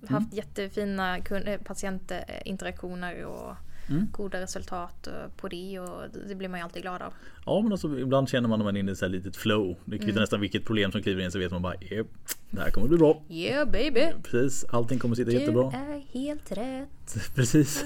Mm. 0.02 0.14
Haft 0.14 0.34
jättefina 0.34 1.18
kun- 1.20 1.48
eh, 1.48 1.58
patientinteraktioner 1.62 3.26
och 3.26 3.56
Mm. 3.90 4.08
goda 4.12 4.42
resultat 4.42 5.08
eh, 5.08 5.14
på 5.38 5.48
det 5.48 5.80
och 5.80 6.02
det 6.30 6.36
blir 6.36 6.48
man 6.50 6.60
ju 6.60 6.64
alltid 6.64 6.82
glad 6.82 7.02
av. 7.02 7.14
ja 7.46 7.62
men 7.62 7.72
alltså 7.72 8.00
ibland 8.00 8.30
känner 8.30 8.50
man 8.50 8.60
när 8.60 8.64
man 8.64 8.76
är 8.76 8.80
inne 8.80 8.92
i 8.92 8.94
ett 8.94 9.12
litet 9.12 9.36
flow. 9.36 9.76
Det 9.86 9.98
kvittar 9.98 10.12
Mm. 10.12 10.22
nästan 10.22 10.40
vilket 10.42 10.66
problem 10.66 10.92
som 10.92 11.02
kliver 11.02 11.24
in 11.24 11.32
så 11.32 11.40
vet 11.40 11.52
man 11.52 11.62
bara 11.62 11.74
"Japp, 11.76 12.08
det 12.50 12.62
här 12.62 12.70
kommer 12.70 12.88
bli 12.88 12.98
bra. 12.98 13.22
Yeah 13.30 13.72
baby! 13.72 14.06
Precis, 14.24 14.66
allting 14.70 15.00
kommer 15.00 15.16
sitta 15.16 15.32
Du 15.32 15.38
jättebra. 15.40 15.72
är 15.72 16.20
helt 16.20 16.52
rätt. 16.52 16.90
Precis. 17.36 17.86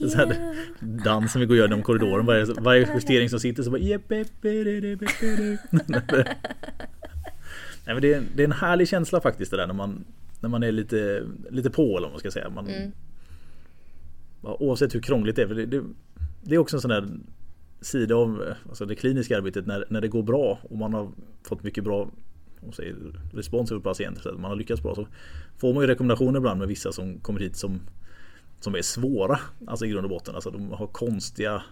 I 0.00 0.08
Så 0.10 0.16
här, 0.16 0.56
dansen 1.04 1.40
vi 1.40 1.46
går 1.46 1.54
och 1.54 1.58
gör 1.58 1.64
genom 1.68 1.82
korridoren. 1.82 2.26
Varje, 2.26 2.44
varje 2.44 2.88
justering 2.94 3.30
som 3.30 3.40
sitter 3.40 3.62
så 3.62 3.70
bara 3.70 3.80
"Jepp, 3.80 4.12
jepp, 4.12 4.44
jepp, 4.44 4.66
jepp, 4.84 5.02
jepp." 5.22 5.60
Nej, 7.84 7.94
men 7.94 8.00
det, 8.02 8.14
är, 8.14 8.22
det 8.36 8.42
är 8.42 8.44
en 8.44 8.52
härlig 8.52 8.88
känsla 8.88 9.20
faktiskt 9.20 9.50
det 9.50 9.56
där 9.56 9.66
när 9.66 9.74
man, 9.74 10.04
när 10.40 10.48
man 10.48 10.62
är 10.62 10.72
lite, 10.72 11.22
lite 11.50 11.70
på 11.70 11.82
eller 11.82 12.00
vad 12.00 12.10
man 12.10 12.18
ska 12.20 12.30
säga. 12.30 12.50
Man, 12.50 12.66
Mm 12.68 12.92
oavsett 14.42 14.94
hur 14.94 15.00
krångligt 15.00 15.36
det 15.36 15.42
är. 15.42 15.46
För 15.46 15.54
det, 15.54 15.66
det, 15.66 15.82
det 16.42 16.54
är 16.54 16.58
också 16.58 16.76
en 16.76 16.80
sån 16.80 16.90
där 16.90 17.08
sida 17.80 18.14
av 18.14 18.42
eh, 18.42 18.54
alltså 18.68 18.86
det 18.86 18.94
kliniska 18.94 19.36
arbetet 19.36 19.66
när, 19.66 19.84
när 19.88 20.00
det 20.00 20.08
går 20.08 20.22
bra 20.22 20.58
och 20.62 20.76
man 20.76 20.94
har 20.94 21.10
fått 21.42 21.62
mycket 21.62 21.84
bra 21.84 22.10
säger, 22.72 22.96
respons 23.32 23.70
över 23.70 23.82
patienter. 23.82 24.20
Så 24.22 24.32
man 24.32 24.50
har 24.50 24.56
lyckats 24.56 24.82
bra 24.82 24.94
så 24.94 25.06
får 25.56 25.74
man 25.74 25.82
ju 25.82 25.86
rekommendationer 25.86 26.38
ibland 26.38 26.58
med 26.58 26.68
vissa 26.68 26.92
som 26.92 27.18
kommer 27.18 27.40
hit 27.40 27.56
som 27.56 27.80
som 28.60 28.74
är 28.74 28.82
svåra. 28.82 29.40
Alltså 29.66 29.86
i 29.86 29.88
grund 29.88 30.04
och 30.04 30.10
botten. 30.10 30.34
Alltså 30.34 30.50
de 30.50 30.70
har 30.70 30.86
konstiga 30.86 31.62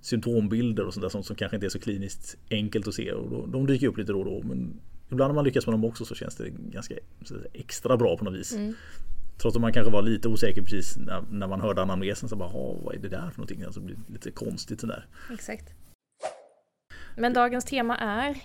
symptombilder 0.00 0.86
och 0.86 0.94
sånt 0.94 1.02
där 1.02 1.08
sånt 1.08 1.26
som 1.26 1.36
kanske 1.36 1.56
inte 1.56 1.66
är 1.66 1.70
så 1.70 1.78
kliniskt 1.78 2.36
enkelt 2.50 2.88
att 2.88 2.94
se. 2.94 3.12
Och 3.12 3.30
då, 3.30 3.46
de 3.46 3.66
dyker 3.66 3.86
upp 3.86 3.98
lite 3.98 4.12
då 4.12 4.18
och 4.18 4.24
då. 4.24 4.42
Men 4.48 4.80
ibland 5.10 5.30
när 5.30 5.34
man 5.34 5.44
lyckas 5.44 5.66
med 5.66 5.74
dem 5.74 5.84
också 5.84 6.04
så 6.04 6.14
känns 6.14 6.36
det 6.36 6.50
ganska 6.50 6.94
extra 7.52 7.96
bra 7.96 8.16
på 8.16 8.24
något 8.24 8.34
vis. 8.34 8.52
Mm. 8.52 8.74
Trots 9.38 9.56
att 9.56 9.62
man 9.62 9.72
kanske 9.72 9.92
var 9.92 10.02
lite 10.02 10.28
osäker 10.28 10.62
precis 10.62 10.96
när, 10.96 11.22
när 11.30 11.46
man 11.46 11.60
hörde 11.60 11.82
anamnesen. 11.82 12.28
Så 12.28 12.36
bara, 12.36 12.48
"Ha, 12.48 12.72
vad 12.84 12.94
är 12.94 12.98
det 12.98 13.08
där 13.08 13.30
för 13.30 13.38
någonting? 13.38 13.62
Alltså 13.62 13.80
det 13.80 13.86
blir 13.86 13.96
lite 14.12 14.30
konstigt 14.30 14.80
sådär. 14.80 15.06
Exakt. 15.32 15.64
Men 17.16 17.32
dagens 17.32 17.64
tema 17.64 17.96
är... 17.96 18.36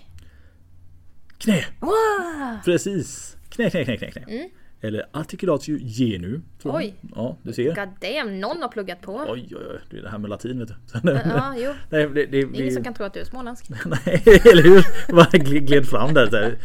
Knä! 1.38 1.64
Wow! 1.80 2.58
Precis! 2.64 3.36
Knä, 3.48 3.70
knä, 3.70 3.84
knä, 3.84 3.96
knä, 3.96 4.10
knä. 4.10 4.22
Mm. 4.28 4.50
Eller 4.84 5.06
articulatio 5.12 5.78
genu. 5.78 6.40
tror 6.62 6.74
jag. 6.74 6.82
Oj. 6.82 6.94
Ja, 7.14 7.36
du 7.42 7.52
ser. 7.52 7.74
God 7.74 7.88
damn, 8.00 8.40
någon 8.40 8.62
har 8.62 8.68
pluggat 8.68 9.00
på. 9.00 9.16
Oj, 9.28 9.48
oj, 9.50 9.56
oj. 9.70 9.80
Det 9.90 9.96
är 9.98 10.02
det 10.02 10.08
här 10.10 10.18
med 10.18 10.30
latin 10.30 10.58
vet 10.58 10.68
du. 10.68 10.74
Ja, 11.24 11.54
jo. 11.56 11.72
Nej, 11.90 12.08
det, 12.08 12.26
det, 12.26 12.26
det, 12.26 12.58
Ingen 12.58 12.72
som 12.74 12.84
kan 12.84 12.94
tro 12.94 13.04
att 13.06 13.14
du 13.14 13.20
är 13.20 13.24
småländsk. 13.24 13.68
Nej, 13.86 14.22
eller 14.52 14.62
hur? 14.62 15.12
Bara 15.14 15.24
gl- 15.26 15.58
gled 15.58 15.86
fram 15.88 16.14
där, 16.14 16.30
där. 16.30 16.58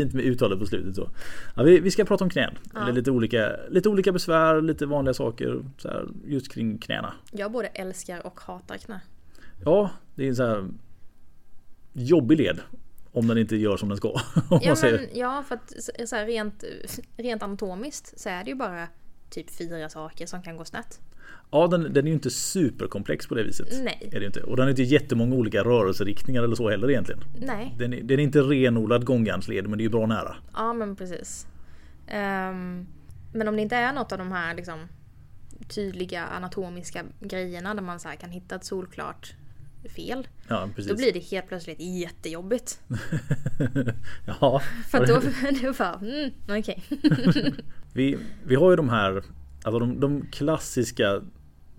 Fint 0.00 0.14
med 0.14 0.24
uttalet 0.24 0.58
på 0.58 0.66
slutet 0.66 0.94
så. 0.96 1.08
Ja, 1.56 1.62
vi, 1.62 1.80
vi 1.80 1.90
ska 1.90 2.04
prata 2.04 2.24
om 2.24 2.30
knän. 2.30 2.58
Ja. 2.74 2.82
Eller 2.82 2.92
lite 2.92 3.10
olika, 3.10 3.56
lite 3.68 3.88
olika 3.88 4.12
besvär, 4.12 4.62
lite 4.62 4.86
vanliga 4.86 5.14
saker 5.14 5.64
så 5.78 5.88
här, 5.88 6.08
just 6.26 6.52
kring 6.52 6.78
knäna. 6.78 7.14
Jag 7.30 7.52
både 7.52 7.68
älskar 7.68 8.26
och 8.26 8.40
hatar 8.40 8.76
knä. 8.76 9.00
Ja, 9.64 9.90
det 10.14 10.24
är 10.24 10.28
en 10.28 10.36
så 10.36 10.46
här 10.46 10.64
jobbig 11.92 12.38
led. 12.38 12.60
Om 13.14 13.26
den 13.28 13.38
inte 13.38 13.56
gör 13.56 13.76
som 13.76 13.88
den 13.88 13.96
ska. 13.98 14.20
Ja, 14.62 14.76
men, 14.82 15.00
ja 15.14 15.44
för 15.48 15.54
att 15.54 15.72
så- 15.82 16.06
så 16.06 16.16
här, 16.16 16.26
rent, 16.26 16.64
rent 17.16 17.42
anatomiskt 17.42 18.20
så 18.20 18.28
är 18.28 18.44
det 18.44 18.50
ju 18.50 18.56
bara 18.56 18.88
typ 19.32 19.50
fyra 19.50 19.88
saker 19.88 20.26
som 20.26 20.42
kan 20.42 20.56
gå 20.56 20.64
snett. 20.64 21.00
Ja, 21.50 21.66
den, 21.66 21.92
den 21.92 22.04
är 22.04 22.08
ju 22.08 22.14
inte 22.14 22.30
superkomplex 22.30 23.26
på 23.26 23.34
det 23.34 23.42
viset. 23.42 23.68
Nej. 23.84 24.10
Är 24.12 24.20
det 24.20 24.26
inte. 24.26 24.42
Och 24.42 24.56
den 24.56 24.62
har 24.62 24.70
inte 24.70 24.82
jättemånga 24.82 25.34
olika 25.34 25.64
rörelseriktningar 25.64 26.42
eller 26.42 26.56
så 26.56 26.70
heller 26.70 26.90
egentligen. 26.90 27.24
Nej. 27.40 27.74
Den 27.78 27.92
är, 27.92 28.02
den 28.02 28.18
är 28.18 28.22
inte 28.22 28.40
renodlad 28.40 29.04
gångjärnsled 29.04 29.68
men 29.68 29.78
det 29.78 29.82
är 29.82 29.86
ju 29.86 29.90
bra 29.90 30.06
nära. 30.06 30.36
Ja 30.54 30.72
men 30.72 30.96
precis. 30.96 31.46
Ehm, 32.06 32.86
men 33.32 33.48
om 33.48 33.56
det 33.56 33.62
inte 33.62 33.76
är 33.76 33.92
något 33.92 34.12
av 34.12 34.18
de 34.18 34.32
här 34.32 34.54
liksom, 34.54 34.88
tydliga 35.68 36.24
anatomiska 36.24 37.04
grejerna 37.20 37.74
där 37.74 37.82
man 37.82 38.00
så 38.00 38.08
kan 38.08 38.30
hitta 38.30 38.54
ett 38.54 38.64
solklart 38.64 39.34
fel. 39.88 40.28
Ja, 40.48 40.68
precis. 40.76 40.90
Då 40.90 40.96
blir 40.96 41.12
det 41.12 41.18
helt 41.30 41.48
plötsligt 41.48 41.80
jättejobbigt. 41.80 42.80
ja, 44.40 44.62
För 44.90 45.06
då, 45.06 45.14
då 45.62 45.72
bara, 45.78 45.94
mm, 46.02 46.30
okej. 46.58 46.82
Vi, 47.92 48.18
vi 48.44 48.54
har 48.54 48.70
ju 48.70 48.76
de 48.76 48.88
här, 48.88 49.22
alltså 49.62 49.78
de, 49.78 50.00
de 50.00 50.26
klassiska 50.32 51.22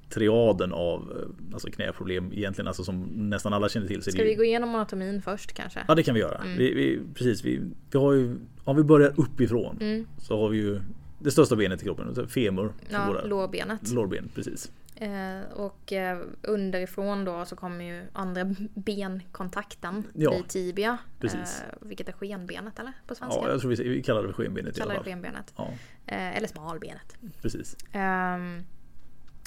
triaden 0.10 0.74
av 0.74 1.02
eh, 1.12 1.54
alltså 1.54 1.68
knäproblem 1.72 2.34
egentligen, 2.34 2.68
alltså 2.68 2.84
som 2.84 3.02
nästan 3.04 3.54
alla 3.54 3.70
känner 3.70 3.88
till. 3.88 4.02
Ska 4.02 4.12
ju- 4.18 4.24
vi 4.24 4.36
gå 4.36 4.44
igenom 4.44 4.76
anatomin 4.76 5.22
först 5.22 5.54
kanske? 5.54 5.80
Ja 5.88 5.96
det 5.96 6.04
kan 6.04 6.14
vi 6.14 6.20
göra. 6.20 6.42
Vi, 6.58 6.74
vi, 6.74 7.00
precis, 7.14 7.44
vi, 7.46 7.62
vi 7.92 8.00
har 8.00 8.14
ju, 8.14 8.36
om 8.64 8.76
vi 8.76 8.84
börjar 8.84 9.14
uppifrån 9.18 9.78
Mm. 9.82 10.06
så 10.18 10.40
har 10.42 10.50
vi 10.50 10.58
ju 10.58 10.82
det 11.20 11.32
största 11.32 11.56
benet 11.56 11.82
i 11.82 11.86
kroppen, 11.86 12.28
femur. 12.30 12.74
Ja, 12.90 13.22
lårbenet. 13.26 13.92
Lårben, 13.92 14.30
precis. 14.36 14.72
Eh, 14.96 15.42
och 15.54 15.94
eh, 15.94 16.20
underifrån 16.42 17.26
då 17.26 17.46
så 17.46 17.56
kommer 17.56 17.86
ju 17.86 18.08
andra 18.14 18.56
benkontakten 18.74 20.04
Ja, 20.14 20.30
bli 20.30 20.44
tibia. 20.48 20.98
precis. 21.20 21.62
Eh, 21.70 21.76
vilket 21.82 22.08
är 22.10 22.14
skenbenet 22.14 22.80
eller? 22.80 22.94
På 23.08 23.16
svenska? 23.16 23.40
Ja, 23.42 23.50
jag 23.50 23.62
tror 23.62 23.70
vi, 23.76 24.04
kallar 24.04 24.22
det 24.22 24.28
för 24.28 24.44
skenbenet 24.44 24.78
i 24.78 24.80
Kallar 24.80 24.92
alla 24.92 25.00
det 25.04 25.04
fall. 25.04 25.14
skenbenet. 25.14 25.54
Ja, 25.58 25.70
eller 26.06 26.48
smalbenet. 26.48 27.16
precis. 27.42 27.76
Ehm, 27.92 28.64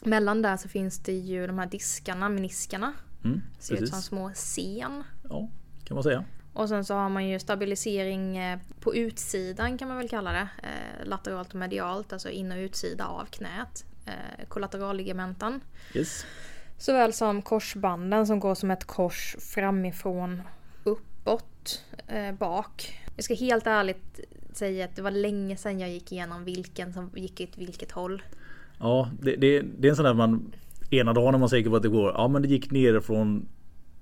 mellan 0.05 0.43
där 0.43 0.57
så 0.57 0.69
finns 0.69 0.99
det 0.99 1.13
ju 1.13 1.47
de 1.47 1.59
här 1.59 1.67
diskarna, 1.67 2.29
meniskarna. 2.29 2.93
Mm, 3.25 3.41
Ser 3.59 3.75
ut 3.75 3.79
som 3.81 3.89
precis. 3.91 4.05
små 4.09 4.31
sen. 4.35 5.03
Ja, 5.29 5.49
kan 5.85 5.95
man 5.95 6.03
säga. 6.05 6.25
Och 6.53 6.69
sen 6.69 6.85
så 6.85 6.95
har 6.95 7.09
man 7.09 7.29
ju 7.29 7.39
stabilisering 7.39 8.39
på 8.81 8.95
utsidan 8.95 9.79
kan 9.79 9.89
man 9.89 9.97
väl 9.97 10.09
kalla 10.09 10.33
det. 10.33 10.49
Lateralt 11.05 11.49
och 11.49 11.55
medialt, 11.59 12.13
alltså 12.13 12.31
in 12.31 12.53
och 12.53 12.59
utsida 12.59 13.07
av 13.07 13.25
knät. 13.25 13.85
Eh, 14.07 14.47
kollateralligamenten. 14.49 15.61
Yes. 15.95 16.27
Såväl 16.79 17.13
som 17.13 17.43
korsbanden 17.43 18.27
som 18.27 18.41
går 18.41 18.55
som 18.55 18.71
ett 18.71 18.85
kors 18.85 19.37
framifrån 19.39 20.43
uppåt 20.85 21.85
eh, 22.07 22.33
bak. 22.33 23.01
Jag 23.17 23.25
ska 23.25 23.35
helt 23.35 23.67
ärligt 23.67 24.21
säga 24.53 24.85
att 24.85 24.97
det 24.97 25.03
var 25.03 25.11
länge 25.11 25.57
sedan 25.57 25.81
jag 25.81 25.91
gick 25.91 26.13
igenom 26.13 26.45
vilken 26.45 26.93
som 26.93 27.11
gick 27.15 27.41
åt 27.41 27.59
vilket 27.59 27.93
håll. 27.93 28.23
Ja, 28.79 29.11
det, 29.21 29.37
det, 29.37 29.61
det 29.79 29.89
är 29.89 29.91
en 29.91 29.97
sån 29.97 30.05
där 30.05 30.15
man 30.15 30.53
ena 30.91 31.13
dagen 31.13 31.35
är 31.35 31.39
man 31.39 31.49
säker 31.49 31.71
på 31.71 31.77
att 31.77 31.83
det 31.83 31.89
går. 31.89 32.13
Ja, 32.13 32.29
men 32.29 32.43
det 32.43 32.49
gick 32.49 32.71
ner 32.71 33.01
från 33.01 33.49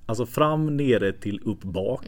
alltså 0.07 0.27
fram, 0.27 0.77
nere 0.77 1.13
till 1.13 1.41
upp, 1.45 1.63
bak. 1.63 2.07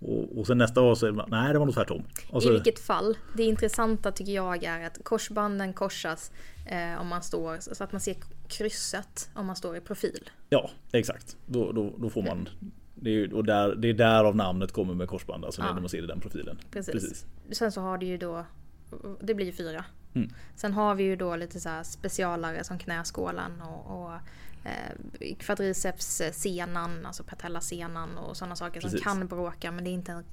Och, 0.00 0.38
och 0.38 0.46
sen 0.46 0.58
nästa 0.58 0.80
dag 0.80 0.98
så 0.98 1.06
är 1.06 1.12
det, 1.12 1.24
nej 1.28 1.52
det 1.52 1.58
var 1.58 1.66
nog 1.66 1.74
tvärtom. 1.74 2.02
Och 2.30 2.42
I 2.42 2.46
så, 2.46 2.52
vilket 2.52 2.78
fall, 2.78 3.16
det 3.36 3.42
intressanta 3.42 4.12
tycker 4.12 4.32
jag 4.32 4.64
är 4.64 4.86
att 4.86 4.98
korsbanden 5.04 5.72
korsas 5.72 6.32
eh, 6.66 7.00
om 7.00 7.08
man 7.08 7.22
står 7.22 7.56
så 7.60 7.84
att 7.84 7.92
man 7.92 8.00
ser 8.00 8.16
krysset 8.48 9.30
om 9.34 9.46
man 9.46 9.56
står 9.56 9.76
i 9.76 9.80
profil. 9.80 10.30
Ja, 10.48 10.70
exakt. 10.92 11.36
Då, 11.46 11.72
då, 11.72 11.94
då 11.98 12.10
får 12.10 12.22
man 12.22 12.48
det 12.94 13.10
är, 13.10 13.34
och 13.34 13.44
där, 13.44 13.74
det 13.74 13.88
är 13.88 13.94
därav 13.94 14.36
namnet 14.36 14.72
kommer 14.72 14.94
med 14.94 15.08
korsband, 15.08 15.44
alltså 15.44 15.62
Ja. 15.62 15.74
när 15.74 15.80
man 15.80 15.88
ser 15.88 15.98
det 15.98 16.04
i 16.04 16.06
den 16.06 16.20
profilen. 16.20 16.58
Precis. 16.70 17.26
Sen 17.50 17.72
så 17.72 17.80
har 17.80 17.98
det 17.98 18.06
ju 18.06 18.16
då, 18.16 18.44
det 19.20 19.34
blir 19.34 19.46
ju 19.46 19.52
fyra. 19.52 19.84
Mm. 20.14 20.30
Sen 20.56 20.72
har 20.72 20.94
vi 20.94 21.04
ju 21.04 21.16
då 21.16 21.36
lite 21.36 21.60
så 21.60 21.80
specialare 21.84 22.64
som 22.64 22.78
knäskålen 22.78 23.62
och, 23.62 24.02
och 24.04 24.12
eh, 24.64 25.36
kvadricepssenan, 25.38 27.06
alltså 27.06 27.24
patellasenan 27.24 28.18
och 28.18 28.36
sådana 28.36 28.56
saker 28.56 28.80
Precis. 28.80 29.02
som 29.02 29.18
kan 29.18 29.26
bråka 29.28 29.70
men 29.72 29.84
det 29.84 29.90
är 29.90 29.92
inte 29.92 30.12
en 30.12 30.24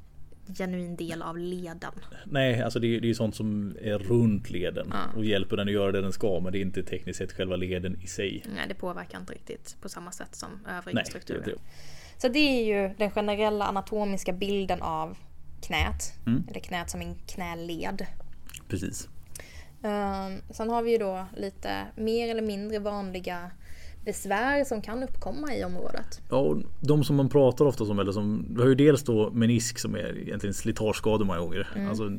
genuin 0.57 0.95
del 0.95 1.21
av 1.21 1.37
leden. 1.37 1.91
Nej, 2.25 2.61
alltså 2.61 2.79
det, 2.79 2.87
är- 2.87 3.01
ju 3.01 3.15
sånt 3.15 3.35
som 3.35 3.77
är 3.81 3.97
runt 3.97 4.49
leden 4.49 4.87
Ja. 4.91 5.17
och 5.17 5.25
hjälper 5.25 5.57
den 5.57 5.67
att 5.67 5.73
göra 5.73 5.91
det 5.91 6.01
den 6.01 6.13
ska, 6.13 6.39
men 6.39 6.51
det 6.51 6.57
är 6.57 6.61
inte 6.61 6.83
tekniskt 6.83 7.17
sett 7.19 7.31
själva 7.33 7.55
leden 7.55 8.01
i 8.01 8.07
sig. 8.07 8.43
Nej, 8.55 8.65
det 8.67 8.73
påverkar 8.73 9.19
inte 9.19 9.33
riktigt 9.33 9.77
på 9.81 9.89
samma 9.89 10.11
sätt 10.11 10.35
som 10.35 10.49
övriga 10.77 10.95
Nej, 10.95 11.05
strukturer. 11.05 11.41
det, 11.45 11.51
det, 11.51 11.57
Så 12.21 12.27
det 12.27 12.39
är 12.39 12.65
ju 12.65 12.93
den 12.97 13.11
generella 13.11 13.65
anatomiska 13.65 14.33
bilden 14.33 14.81
av 14.81 15.17
knät. 15.61 16.13
Mm. 16.25 16.43
Eller 16.49 16.59
knät 16.59 16.89
som 16.89 17.01
en 17.01 17.15
knäled. 17.15 18.05
precis. 18.67 19.09
Um, 19.81 20.41
sen 20.49 20.69
har 20.69 20.81
vi 20.83 20.91
ju 20.91 20.97
då 20.97 21.25
lite 21.37 21.85
mer 21.95 22.29
eller 22.29 22.41
mindre 22.41 22.79
vanliga 22.79 23.51
besvär 24.07 24.63
som 24.63 24.81
kan 24.81 25.03
uppkomma 25.03 25.55
i 25.55 25.63
området. 25.63 26.21
Ja, 26.29 26.57
de 26.79 27.03
som 27.03 27.15
man 27.15 27.29
pratar 27.29 27.65
ofta 27.65 27.83
om, 27.83 27.99
eller 27.99 28.11
som, 28.11 28.45
vi 28.55 28.61
har 28.61 28.69
ju 28.69 28.75
dels 28.75 29.03
då 29.03 29.31
menisk 29.31 29.79
som 29.79 29.95
är 29.95 30.17
egentligen 30.17 30.53
slitageskador 30.53 31.25
många 31.25 31.39
gånger. 31.39 31.67
Alltså, 31.89 32.11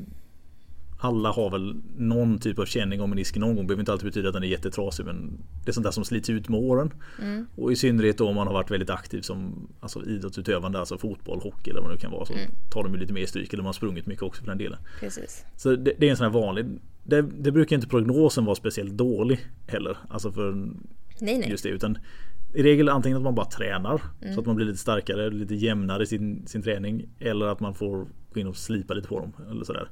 alla 1.01 1.33
har 1.33 1.51
väl 1.51 1.77
någon 1.97 2.39
typ 2.39 2.59
av 2.59 2.65
känning 2.65 3.01
om 3.01 3.11
menisken 3.11 3.41
någon 3.41 3.57
gång. 3.57 3.65
Det 3.65 3.69
behöver 3.69 3.83
inte 3.83 3.93
alltid 3.93 4.07
betyda 4.07 4.29
att 4.29 4.35
den 4.35 4.43
är 4.43 4.49
jättetrasig 4.49 5.07
men 5.07 5.39
det 5.65 5.71
är 5.71 5.73
sånt 5.73 5.85
där 5.85 5.91
som 5.91 6.05
slits 6.05 6.31
ut 6.31 6.49
med 6.49 6.61
åren. 6.61 6.93
Och 7.57 7.73
i 7.73 7.77
synnerhet 7.77 8.19
då 8.19 8.29
om 8.29 8.35
man 8.35 8.47
har 8.47 8.55
varit 8.55 8.71
väldigt 8.71 8.91
aktiv 8.91 9.21
som 9.21 9.69
alltså, 9.81 10.05
idrottsutövande, 10.05 10.79
alltså 10.79 10.99
fotboll, 10.99 11.41
hockey 11.41 11.71
eller 11.71 11.81
vad 11.81 11.91
det 11.91 11.95
nu 11.95 12.01
kan 12.01 12.11
vara. 12.11 12.27
Så 12.27 12.33
tar 12.71 12.83
de 12.83 12.95
ju 12.95 13.01
lite 13.01 13.13
mer 13.13 13.27
stryk 13.27 13.53
eller 13.53 13.63
man 13.63 13.69
har 13.69 13.73
sprungit 13.73 14.07
mycket 14.07 14.23
också 14.23 14.41
för 14.41 14.49
den 14.49 14.59
delen. 14.59 14.79
Precis. 15.01 15.45
Så 15.57 15.77
det, 15.77 15.93
det 15.99 16.07
är 16.07 16.11
en 16.11 16.17
sån 16.17 16.33
här 16.33 16.41
vanlig. 16.41 16.67
Det, 17.05 17.23
det 17.23 17.53
brukar 17.53 17.77
inte 17.77 17.89
prognosen 17.89 18.45
vara 18.45 18.57
speciellt 18.57 18.93
dålig 18.93 19.41
heller. 19.67 19.99
Alltså 20.09 20.33
för 20.33 20.69
Nej, 21.21 21.39
nej. 21.39 21.51
just 21.51 21.63
det. 21.63 21.69
Utan 21.69 21.99
i 22.55 22.63
regel 22.63 22.89
antingen 22.89 23.17
att 23.17 23.25
man 23.25 23.35
bara 23.35 23.47
tränar 23.47 24.03
så 24.35 24.41
att 24.41 24.47
man 24.47 24.57
blir 24.57 24.67
lite 24.67 24.79
starkare, 24.79 25.31
lite 25.31 25.55
jämnare 25.55 26.03
i 26.03 26.07
sin, 26.07 26.47
sin 26.47 26.63
träning. 26.63 27.09
Eller 27.19 27.47
att 27.47 27.61
man 27.61 27.75
får 27.75 28.07
gå 28.35 28.41
in 28.41 28.47
och 28.47 28.57
slipa 28.57 28.95
lite 28.95 29.09
på 29.09 29.21
dem. 29.21 29.33
Eller 29.51 29.65
sådär. 29.65 29.89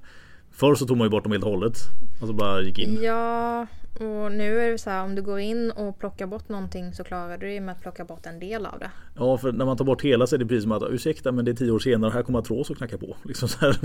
Förr 0.50 0.75
så 0.75 0.87
tog 0.87 0.97
man 0.97 1.06
ju 1.06 1.11
bort 1.11 1.23
dem 1.23 1.33
helt 1.33 1.45
och 1.45 1.50
hållet. 1.50 1.76
Alltså 2.21 2.33
bara 2.33 2.62
gick 2.62 2.78
in. 2.78 3.02
Ja, 3.02 3.66
och 4.00 4.33
nu 4.33 4.61
är 4.61 4.71
det 4.71 4.78
så 4.78 4.90
här 4.90 5.04
om 5.04 5.14
du 5.14 5.23
går 5.23 5.38
in 5.38 5.71
och 5.71 5.99
plockar 5.99 6.26
bort 6.26 6.49
någonting 6.49 6.92
så 6.95 7.04
klarar 7.04 7.38
du 7.38 7.47
dig 7.47 7.61
med 7.61 7.73
att 7.73 7.83
plocka 7.83 8.04
bort 8.04 8.26
en 8.26 8.40
del 8.40 8.66
av 8.66 8.78
det. 8.78 8.90
Ja 9.16 9.38
för 9.38 9.52
när 9.52 9.64
man 9.64 9.76
tar 9.76 9.85
bort 9.85 10.02
hela 10.02 10.26
så 10.26 10.35
är 10.35 10.38
det 10.38 10.47
precis 10.47 10.62
som 10.62 10.73
att 10.73 10.83
ursäkta 10.90 11.33
men 11.33 11.45
det 11.45 11.50
är 11.50 11.54
tio 11.54 11.71
år 11.71 11.78
senare 11.78 12.11
här 12.11 12.23
kommer 12.23 12.38
artros 12.38 12.71
och 12.71 12.76
knacka 12.76 12.99
på. 12.99 13.16
Liksom 13.25 13.49
så 13.49 13.59
här. 13.59 13.76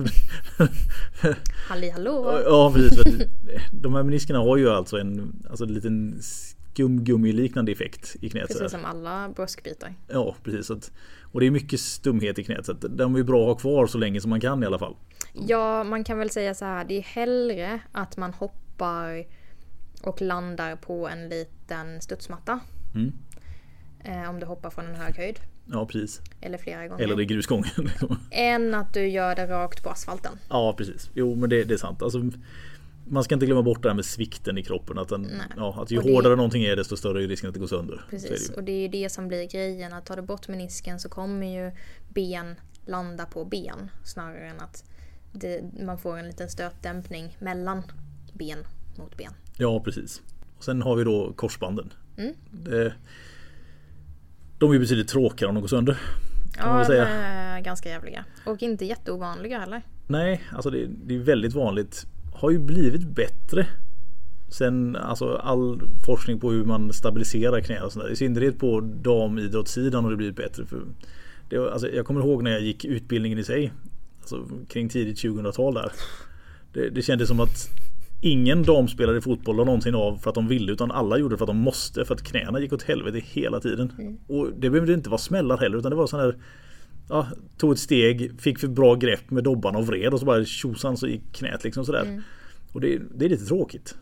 Halli 1.69 1.89
hallå! 1.89 2.41
Ja 2.45 2.71
precis. 2.75 3.27
De 3.71 3.93
här 3.93 4.03
meniskerna 4.03 4.39
har 4.39 4.57
ju 4.57 4.69
alltså 4.69 4.97
en 4.97 5.43
alltså, 5.49 5.63
en 5.63 5.73
liten 5.73 6.19
skumgummi-liknande 6.73 7.71
effekt 7.71 8.15
i 8.21 8.29
knät. 8.29 8.47
Precis 8.47 8.71
som 8.71 8.85
alla 8.85 9.29
buskbitar. 9.35 9.93
Ja 10.07 10.35
precis. 10.43 10.71
Att, 10.71 10.91
och 11.21 11.39
det 11.39 11.45
är 11.45 11.51
mycket 11.51 11.79
stumhet 11.79 12.39
i 12.39 12.43
knät 12.43 12.65
så 12.65 12.71
att 12.71 12.85
de 12.89 13.15
är 13.15 13.23
bra 13.23 13.41
att 13.41 13.47
ha 13.47 13.55
kvar 13.55 13.87
så 13.87 13.97
länge 13.97 14.21
som 14.21 14.29
man 14.29 14.41
kan 14.41 14.63
i 14.63 14.65
alla 14.65 14.79
fall. 14.79 14.95
Ja, 15.33 15.83
man 15.83 16.03
kan 16.03 16.17
väl 16.17 16.29
säga 16.29 16.53
så 16.53 16.65
här. 16.65 16.85
Det 16.85 16.97
är 16.97 17.01
hellre 17.01 17.79
att 17.91 18.17
man 18.17 18.33
hoppar 18.33 19.25
och 20.03 20.21
landar 20.21 20.75
på 20.75 21.07
en 21.07 21.29
liten 21.29 22.01
studsmatta. 22.01 22.59
Mm. 22.95 23.13
Eh, 24.03 24.29
om 24.29 24.39
du 24.39 24.45
hoppar 24.45 24.69
från 24.69 24.85
en 24.85 24.95
hög 24.95 25.17
höjd. 25.17 25.39
Ja 25.65 25.85
precis. 25.85 26.21
Eller 26.41 26.57
flera 26.57 26.87
gånger. 26.87 27.03
Eller 27.03 27.21
i 27.21 27.25
grusgången. 27.25 27.89
Än 28.31 28.73
att 28.73 28.93
du 28.93 29.07
gör 29.07 29.35
det 29.35 29.47
rakt 29.47 29.83
på 29.83 29.89
asfalten. 29.89 30.31
ja 30.49 30.73
precis. 30.77 31.09
Jo 31.13 31.35
men 31.35 31.49
det, 31.49 31.63
det 31.63 31.73
är 31.73 31.77
sant. 31.77 32.01
Alltså, 32.01 32.21
man 33.07 33.23
ska 33.23 33.33
inte 33.35 33.45
glömma 33.45 33.61
bort 33.61 33.83
det 33.83 33.89
här 33.89 33.95
med 33.95 34.05
svikten 34.05 34.57
i 34.57 34.63
kroppen. 34.63 34.97
Att, 34.97 35.09
den, 35.09 35.31
ja, 35.57 35.81
att 35.81 35.91
ju 35.91 35.97
Och 35.97 36.03
det- 36.03 36.13
hårdare 36.13 36.35
någonting 36.35 36.63
är 36.63 36.75
desto 36.75 36.97
större 36.97 37.23
är 37.23 37.27
risken 37.27 37.47
att 37.49 37.53
det 37.53 37.59
går 37.59 37.67
sönder. 37.67 38.01
Precis. 38.09 38.47
det. 38.47 38.55
Och 38.55 38.63
det 38.63 38.71
är 38.71 38.81
ju 38.81 38.87
det 38.87 39.09
som 39.09 39.27
blir 39.27 39.47
grejen. 39.47 39.93
Att 39.93 40.05
tar 40.05 40.15
du 40.15 40.21
bort 40.21 40.47
menisken 40.47 40.99
så 40.99 41.09
kommer 41.09 41.63
ju 41.65 41.71
ben 42.13 42.55
landa 42.85 43.25
på 43.25 43.45
ben. 43.45 43.91
Snarare 44.03 44.47
än 44.49 44.59
att 44.59 44.83
det, 45.31 45.63
man 45.85 45.97
får 45.97 46.17
en 46.17 46.27
liten 46.27 46.49
stötdämpning 46.49 47.37
mellan 47.39 47.83
ben 48.33 48.59
mot 48.97 49.17
ben. 49.17 49.33
Ja 49.57 49.79
precis. 49.83 50.21
Och 50.57 50.63
sen 50.63 50.81
har 50.81 50.95
vi 50.95 51.03
då 51.03 51.33
korsbanden. 51.33 51.93
Mm. 52.17 52.33
Det, 52.51 52.93
de 54.57 54.69
är 54.69 54.73
ju 54.73 54.79
betydligt 54.79 55.07
tråkigare 55.07 55.49
om 55.49 55.55
de 55.55 55.61
går 55.61 55.67
sönder. 55.67 55.97
Ja, 56.57 56.85
de 56.87 56.93
är 56.97 57.59
ganska 57.61 57.89
jävliga. 57.89 58.25
Och 58.45 58.63
inte 58.63 58.85
jätteovanliga 58.85 59.59
heller. 59.59 59.81
Nej, 60.07 60.41
alltså 60.51 60.69
det, 60.69 60.87
det 61.05 61.15
är 61.15 61.19
väldigt 61.19 61.53
vanligt. 61.53 62.05
Har 62.31 62.51
ju 62.51 62.59
blivit 62.59 63.07
bättre. 63.07 63.67
Sen 64.49 64.95
alltså 64.95 65.35
all 65.35 65.81
forskning 66.05 66.39
på 66.39 66.51
hur 66.51 66.65
man 66.65 66.93
stabiliserar 66.93 67.61
knä 67.61 67.81
och 67.81 67.91
sådär. 67.91 68.11
I 68.11 68.15
synnerhet 68.15 68.59
på 68.59 68.81
damidrottssidan 68.81 70.03
har 70.03 70.11
det 70.11 70.17
blivit 70.17 70.35
bättre. 70.35 70.65
För 70.65 70.81
det, 71.49 71.57
alltså, 71.57 71.89
jag 71.89 72.05
kommer 72.05 72.21
ihåg 72.21 72.43
när 72.43 72.51
jag 72.51 72.61
gick 72.61 72.85
utbildningen 72.85 73.39
i 73.39 73.43
sig. 73.43 73.73
Alltså 74.19 74.47
kring 74.69 74.89
tidigt 74.89 75.17
2000-tal 75.17 75.73
där. 75.73 75.91
Det, 76.73 76.89
det 76.89 77.01
kändes 77.01 77.27
som 77.27 77.39
att 77.39 77.69
ingen 78.21 78.63
damspelare 78.63 79.17
i 79.17 79.21
fotboll 79.21 79.55
la 79.55 79.63
någonsin 79.63 79.95
av 79.95 80.17
för 80.17 80.29
att 80.29 80.35
de 80.35 80.47
ville 80.47 80.71
utan 80.71 80.91
alla 80.91 81.17
gjorde 81.17 81.33
det 81.33 81.37
för 81.37 81.45
att 81.45 81.49
de 81.49 81.57
måste 81.57 82.05
för 82.05 82.15
att 82.15 82.23
knäna 82.23 82.59
gick 82.59 82.73
åt 82.73 82.83
helvete 82.83 83.21
hela 83.25 83.59
tiden. 83.59 84.17
Och 84.27 84.49
det 84.57 84.69
behövde 84.69 84.93
inte 84.93 85.09
vara 85.09 85.17
smällar 85.17 85.57
heller 85.57 85.77
utan 85.77 85.89
det 85.91 85.97
var 85.97 86.07
sån 86.07 86.19
här 86.19 86.35
ja, 87.09 87.27
tog 87.57 87.71
ett 87.71 87.79
steg, 87.79 88.41
fick 88.41 88.59
för 88.59 88.67
bra 88.67 88.95
grepp 88.95 89.29
med 89.31 89.43
dobbarna 89.43 89.77
och 89.79 89.87
vred 89.87 90.13
och 90.13 90.19
så 90.19 90.25
bara 90.25 90.45
tjosan 90.45 90.97
så 90.97 91.07
gick 91.07 91.33
knät 91.33 91.63
liksom 91.63 91.85
sådär. 91.85 92.23
Och 92.73 92.81
det, 92.81 93.01
det 93.15 93.25
är 93.25 93.29
lite 93.29 93.45
tråkigt. 93.45 93.95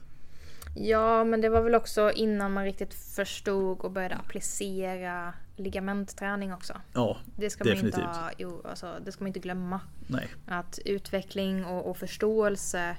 Ja, 0.76 1.24
men 1.24 1.42
det 1.42 1.50
var 1.50 1.62
väl 1.62 1.76
också 1.76 2.12
innan 2.12 2.54
man 2.54 2.64
riktigt 2.64 2.94
förstod 2.94 3.80
och 3.80 3.92
började 3.92 4.16
applicera 4.16 5.34
ligamentträning 5.58 6.54
också. 6.54 6.74
Ja, 6.94 7.18
Det 7.38 7.50
ska 7.50 7.64
man 7.64 7.74
definitivt. 7.74 7.98
inte 8.00 8.10
ha, 8.20 8.32
jo, 8.38 8.62
alltså, 8.70 8.94
det 9.06 9.12
ska 9.12 9.24
man 9.24 9.28
inte 9.28 9.40
glömma. 9.40 9.82
Nej, 10.08 10.28
Att 10.48 10.80
utveckling 10.86 11.66
och, 11.66 11.90
och 11.90 11.98
förståelse, 11.98 12.96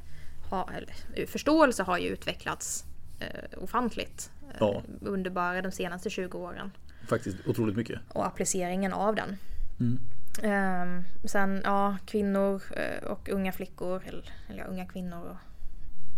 har, 0.50 0.70
eller, 0.72 1.26
förståelse 1.26 1.82
har 1.82 1.98
ju 1.98 2.08
utvecklats 2.08 2.84
eh, 3.20 3.62
ofantligt 3.62 4.30
eh, 4.50 4.56
Ja. 4.60 4.82
under 5.00 5.30
bara 5.30 5.62
de 5.62 5.72
senaste 5.72 6.10
20 6.10 6.38
åren. 6.38 6.70
faktiskt 7.08 7.36
otroligt 7.46 7.76
mycket. 7.76 8.00
Och 8.08 8.26
appliceringen 8.26 8.92
av 8.92 9.14
den. 9.14 9.36
Mm. 9.80 10.00
Ehm, 10.42 11.04
sen, 11.24 11.60
ja, 11.64 11.96
kvinnor 12.06 12.62
eh, 12.76 13.04
och 13.10 13.28
unga 13.28 13.52
flickor, 13.52 14.02
eller, 14.06 14.32
eller 14.48 14.64
unga 14.64 14.86
kvinnor 14.86 15.22
och 15.22 15.36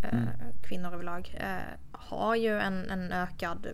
eh, 0.04 0.12
Mm. 0.12 0.28
kvinnor 0.62 0.94
överlag, 0.94 1.36
eh, 1.40 1.78
har 1.92 2.36
ju 2.36 2.58
en, 2.60 2.90
en 2.90 3.12
ökad 3.12 3.66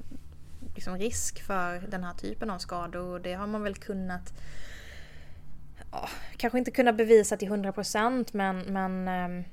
liksom, 0.75 0.99
risk 0.99 1.43
för 1.43 1.81
den 1.81 2.05
här 2.05 2.15
typen 2.15 2.51
av 2.51 2.59
skador. 2.59 3.19
Det 3.19 3.35
har 3.35 3.47
man 3.47 3.63
väl 3.63 3.75
kunnat 3.75 4.33
ja, 5.93 6.09
kanske 6.37 6.59
inte 6.59 6.71
kunnat 6.71 6.97
bevisa 6.97 7.37
till 7.37 7.49
100% 7.49 8.29
men, 8.33 8.59
men 8.59 9.09
ehm, 9.09 9.45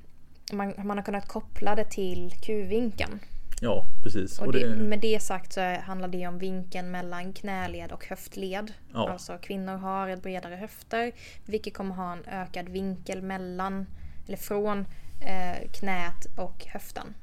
man, 0.52 0.74
man 0.86 0.98
har 0.98 1.04
kunnat 1.04 1.28
koppla 1.28 1.74
det 1.74 1.84
till 1.90 2.30
Q-vinkeln. 2.46 3.20
Ja, 3.60 3.84
precis. 4.02 4.38
Och 4.38 4.46
Och 4.46 4.52
det, 4.52 4.68
det, 4.68 4.76
med 4.76 5.00
det 5.00 5.22
sagt 5.22 5.52
så 5.52 5.60
handlar 5.60 6.08
det 6.08 6.26
om 6.26 6.38
vinkeln 6.38 6.90
mellan 6.90 7.32
knäled 7.32 7.92
och 7.92 8.06
höftled. 8.06 8.72
Ja. 8.92 9.10
Alltså 9.10 9.38
kvinnor 9.38 9.76
har 9.76 10.08
ett 10.08 10.22
bredare 10.22 10.54
höfter 10.54 11.12
vilket 11.44 11.74
kommer 11.74 11.94
ha 11.94 12.12
en 12.12 12.24
ökad 12.26 12.68
vinkel 12.68 13.22
mellan 13.22 13.86
eller 14.26 14.36
från 14.36 14.78
eh, 15.20 15.70
knät 15.72 16.26
och 16.38 16.66
höften. 16.66 17.14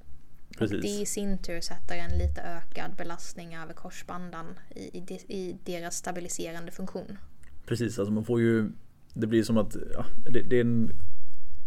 Och 0.50 0.56
Precis. 0.58 0.82
det 0.82 0.88
i 0.88 1.06
sin 1.06 1.38
tur 1.38 1.62
sätter 1.62 1.96
en 1.96 2.18
lite 2.18 2.42
ökad 2.42 2.96
belastning 2.96 3.56
över 3.56 3.74
korsbandan 3.74 4.60
i, 4.76 4.98
i, 4.98 5.00
de- 5.00 5.34
i 5.34 5.58
deras 5.66 5.96
stabiliserande 5.96 6.72
funktion. 6.72 7.18
Precis, 7.66 8.00
alltså 8.00 8.14
man 8.14 8.26
får 8.26 8.42
ju 8.42 8.72
Det 9.14 9.28
blir 9.28 9.44
som 9.44 9.58
att 9.58 9.76
ja, 9.94 10.06
det, 10.30 10.42
det 10.42 10.56
är 10.58 10.62
en, 10.62 10.92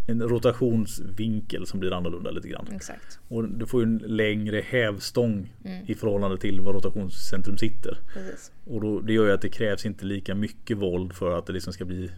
en 0.07 0.23
rotationsvinkel 0.23 1.67
som 1.67 1.81
blir 1.81 1.93
annorlunda 1.93 2.31
lite 2.31 2.49
grann. 2.49 2.67
Exakt. 2.73 3.19
Och 3.29 3.49
du 3.49 3.67
får 3.67 3.81
ju 3.81 3.85
en 3.85 3.99
längre 4.07 4.61
hävstång 4.69 5.53
Mm. 5.65 5.85
i 5.87 5.95
förhållande 5.95 6.39
till 6.39 6.61
var 6.61 6.73
rotationscentrum 6.73 7.59
sitter. 7.59 7.99
Precis. 8.15 8.53
Och 8.65 8.81
då, 8.81 9.01
det 9.01 9.13
gör 9.13 9.27
ju 9.27 9.33
att 9.33 9.43
det 9.43 9.49
krävs 9.49 9.87
inte 9.87 10.05
lika 10.07 10.35
mycket 10.35 10.77
våld 10.77 11.13
för 11.13 11.39
att 11.39 11.47
det 11.47 11.53
liksom 11.53 11.73
ska 11.73 11.85
bli 11.85 12.11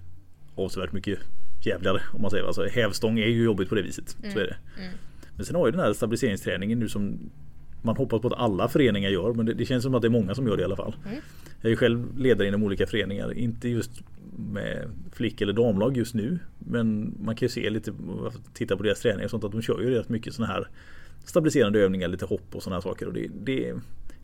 avsevärt 0.55 0.93
mycket 0.93 1.19
jävligare. 1.65 2.01
Om 2.15 2.23
man 2.23 2.31
säger. 2.31 2.45
Alltså, 2.45 2.67
hävstång 2.67 3.19
är 3.19 3.27
ju 3.27 3.45
jobbigt 3.45 3.69
på 3.69 3.75
det 3.75 3.83
viset. 3.83 4.17
Så 4.33 4.39
är 4.39 4.45
det. 4.47 4.57
Mm. 4.83 4.93
Men 5.37 5.47
sen 5.47 5.57
har 5.57 5.67
ju 5.67 5.71
den 5.73 5.81
här 5.81 5.93
stabiliseringsträningen 5.93 6.79
nu 6.79 6.89
som 6.89 7.19
man 7.83 7.97
hoppas 7.97 8.21
på 8.23 8.29
att 8.29 8.35
alla 8.39 8.69
föreningar 8.69 9.11
gör. 9.11 9.33
Men 9.33 9.47
det, 9.47 9.55
det 9.55 9.65
känns 9.65 9.83
som 9.85 9.95
att 9.95 10.03
det 10.03 10.09
är 10.09 10.11
många 10.11 10.35
som 10.35 10.47
gör 10.47 10.57
det 10.57 10.61
i 10.61 10.65
alla 10.65 10.77
fall. 10.77 10.97
Mm. 11.07 11.21
Jag 11.61 11.65
är 11.65 11.71
ju 11.71 11.77
själv 11.77 12.19
ledare 12.19 12.49
inom 12.49 12.63
olika 12.63 12.87
föreningar. 12.87 13.33
Inte 13.33 13.69
just 13.69 13.91
med 14.39 14.91
flick 15.13 15.41
eller 15.41 15.53
damlag 15.53 15.97
just 15.97 16.15
nu. 16.15 16.39
Men 16.59 17.17
man 17.21 17.37
kan 17.37 17.47
ju 17.47 17.51
se 17.51 17.71
lite, 17.71 17.93
titta 18.55 18.77
på 18.77 18.83
deras 18.83 19.01
träningar 19.01 19.25
och 19.25 19.31
sånt 19.31 19.45
att 19.45 19.53
de 19.53 19.63
kör 19.63 19.81
ju 19.81 19.91
rätt 19.91 20.09
mycket 20.09 20.35
sådana 20.35 20.53
här 20.53 20.69
stabiliserande 21.25 21.79
övningar, 21.81 22.09
lite 22.09 22.25
hopp 22.25 22.55
och 22.55 22.63
sådana 22.63 22.77
här 22.77 22.83
saker. 22.83 23.07
Och 23.07 23.13
det, 23.13 23.29
det, 23.45 23.75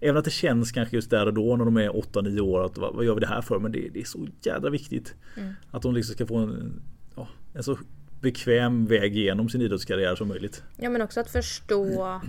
även 0.01 0.17
att 0.17 0.25
det 0.25 0.31
känns 0.31 0.73
kanske 0.73 0.97
just 0.97 1.11
där 1.11 1.27
och 1.27 1.35
då 1.35 1.57
när 1.57 1.65
de 1.65 1.77
är 1.77 1.89
8-9 1.89 2.41
år 2.41 2.65
att 2.65 2.79
vad, 2.79 2.95
vad 2.95 3.05
gör 3.05 3.15
vi 3.15 3.21
det 3.21 3.27
här 3.27 3.43
för? 3.43 3.59
Men 3.59 3.73
det, 3.73 3.89
det 3.93 4.01
är 4.01 4.05
så 4.05 4.27
jädra 4.43 4.71
viktigt. 4.71 5.15
Mm. 5.37 5.53
Att 5.71 5.83
de 5.83 5.95
liksom 5.95 6.15
ska 6.15 6.27
få 6.27 6.37
en, 6.37 6.83
ja, 7.17 7.29
en 7.55 7.63
så 7.63 7.79
bekväm 8.21 8.87
väg 8.87 9.17
igenom 9.17 9.49
sin 9.49 9.63
idrottskarriär 9.63 10.17
som 10.17 10.29
möjligt. 10.29 10.63
Ja 10.77 10.91
men 10.91 11.03
också 11.03 11.21
att 11.21 11.31
förstå 11.31 12.21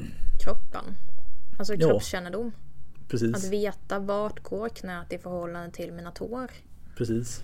kroppen. 0.43 0.83
Alltså 1.59 1.73
Ja. 1.73 1.89
kroppskännedom. 1.89 2.51
Att 3.03 3.07
Precis. 3.11 3.51
veta 3.51 3.99
vart 3.99 4.43
går 4.43 4.69
knät 4.69 5.13
i 5.13 5.17
förhållande 5.17 5.71
till 5.71 5.91
mina 5.93 6.11
tår. 6.11 6.51
Precis. 6.97 7.43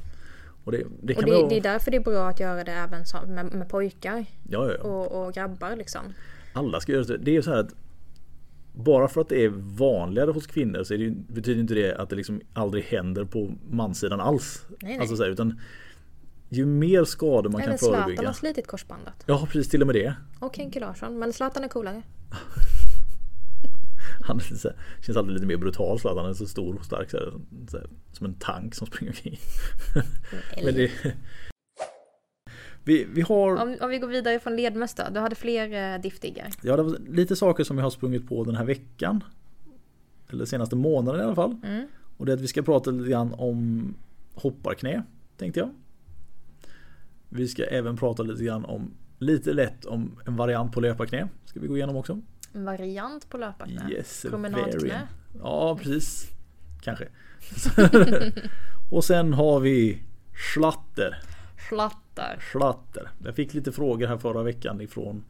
Och 0.63 0.71
det, 0.71 0.83
det 1.01 1.15
Och 1.15 1.25
det, 1.25 1.31
vara... 1.31 1.47
det 1.47 1.57
är 1.57 1.61
därför 1.61 1.91
det 1.91 1.97
är 1.97 2.01
bra 2.01 2.27
att 2.29 2.39
göra 2.39 2.63
det 2.63 2.71
även 2.71 3.05
som, 3.05 3.25
med, 3.35 3.53
med 3.53 3.69
pojkar 3.69 4.25
Ja, 4.49 4.67
ja, 4.67 4.75
ja. 4.77 4.83
och, 4.83 5.25
och 5.27 5.33
grabbar 5.33 5.75
liksom. 5.75 6.01
Alla 6.53 6.79
ska 6.79 6.91
göra 6.91 7.03
det. 7.03 7.17
Det 7.17 7.31
är 7.31 7.35
ju 7.35 7.41
så 7.41 7.51
här 7.51 7.59
att 7.59 7.75
bara 8.73 9.07
för 9.07 9.21
att 9.21 9.29
det 9.29 9.43
är 9.45 9.49
vanligare 9.77 10.31
hos 10.31 10.47
kvinnor 10.47 10.83
så 10.83 10.93
det, 10.93 11.09
betyder 11.11 11.61
inte 11.61 11.73
det 11.73 11.95
att 11.95 12.09
det 12.09 12.15
liksom 12.15 12.41
aldrig 12.53 12.83
händer 12.83 13.25
på 13.25 13.51
manssidan 13.69 14.19
alls. 14.21 14.65
Nej, 14.69 14.77
nej. 14.81 14.99
Alltså 14.99 15.15
så 15.15 15.23
här, 15.23 15.29
utan 15.29 15.59
ju 16.49 16.65
mer 16.65 17.03
skador 17.03 17.49
man 17.49 17.61
Även 17.61 17.71
kan 17.71 17.77
Zlatan 17.77 17.99
har 17.99 18.07
förebygga. 18.07 18.33
slitit 18.33 18.67
korsbandet. 18.67 19.13
Ja 19.25 19.47
precis 19.51 19.69
till 19.71 19.81
och 19.81 19.87
med 19.87 19.95
det. 19.95 20.13
Och 20.39 20.57
Henke 20.57 20.79
Larsson. 20.79 21.19
Men 21.19 21.33
Zlatan 21.33 21.63
är 21.63 21.67
coolare. 21.67 22.01
Han 24.23 24.39
så 24.39 24.67
här, 24.67 24.77
känns 25.05 25.17
alltid 25.17 25.33
lite 25.33 25.45
mer 25.45 25.57
brutal 25.57 25.99
så 25.99 26.09
att 26.09 26.17
han 26.17 26.29
är 26.29 26.33
så 26.33 26.45
stor 26.45 26.75
och 26.75 26.85
stark. 26.85 27.09
Så 27.09 27.17
här, 27.17 27.33
så 27.67 27.77
här, 27.77 27.87
som 28.11 28.25
en 28.25 28.33
tank 28.33 28.75
som 28.75 28.87
springer 28.87 29.11
omkring. 29.11 29.39
Men 30.63 30.73
det, 30.73 30.91
vi, 32.83 33.07
vi 33.13 33.21
har 33.21 33.55
Om, 33.61 33.77
om 33.81 33.89
vi 33.89 33.97
går 33.97 34.07
vidare 34.07 34.39
från 34.39 34.55
ledmöss 34.55 34.93
då. 34.93 35.03
Du 35.13 35.19
hade 35.19 35.35
fler 35.35 35.93
eh, 35.93 36.01
diffdiggar. 36.01 36.49
Ja, 36.61 36.77
det 36.77 36.83
var 36.83 36.97
lite 37.07 37.35
saker 37.35 37.63
som 37.63 37.77
jag 37.77 37.85
har 37.85 37.91
sprungit 37.91 38.27
på 38.27 38.43
den 38.43 38.55
här 38.55 38.65
veckan. 38.65 39.23
Eller 40.29 40.45
senaste 40.45 40.75
månaden 40.75 41.21
i 41.21 41.23
alla 41.23 41.35
fall. 41.35 41.55
Mm. 41.63 41.87
Och 42.17 42.25
det 42.25 42.31
är 42.31 42.33
att 42.33 42.41
vi 42.41 42.47
ska 42.47 42.61
prata 42.61 42.91
lite 42.91 43.09
grann 43.09 43.33
om 43.33 43.93
hopparknä, 44.33 45.03
tänkte 45.37 45.59
jag. 45.59 45.69
Vi 47.29 47.47
ska 47.47 47.63
även 47.63 47.97
prata 47.97 48.23
lite 48.23 48.43
grann 48.43 48.65
om 48.65 48.93
lite 49.19 49.53
lätt 49.53 49.85
om 49.85 50.19
en 50.25 50.35
variant 50.35 50.71
på 50.71 50.79
löparknä. 50.79 51.27
Ska 51.45 51.59
vi 51.59 51.67
gå 51.67 51.77
igenom 51.77 51.95
också. 51.95 52.21
En 52.53 52.65
variant 52.65 53.29
på 53.29 53.37
löparknä. 53.37 53.89
Yes, 53.91 54.25
Promenadknä. 54.29 55.07
Ja, 55.39 55.77
precis. 55.81 56.29
Kanske. 56.81 57.07
och 58.91 59.03
sen 59.03 59.33
har 59.33 59.59
vi 59.59 60.03
slatter. 60.53 61.19
Flattar. 61.69 62.39
Slatter. 62.51 63.09
Jag 63.25 63.35
fick 63.35 63.53
lite 63.53 63.71
frågor 63.71 64.07
här 64.07 64.17
förra 64.17 64.43
veckan 64.43 64.81
ifrån 64.81 65.23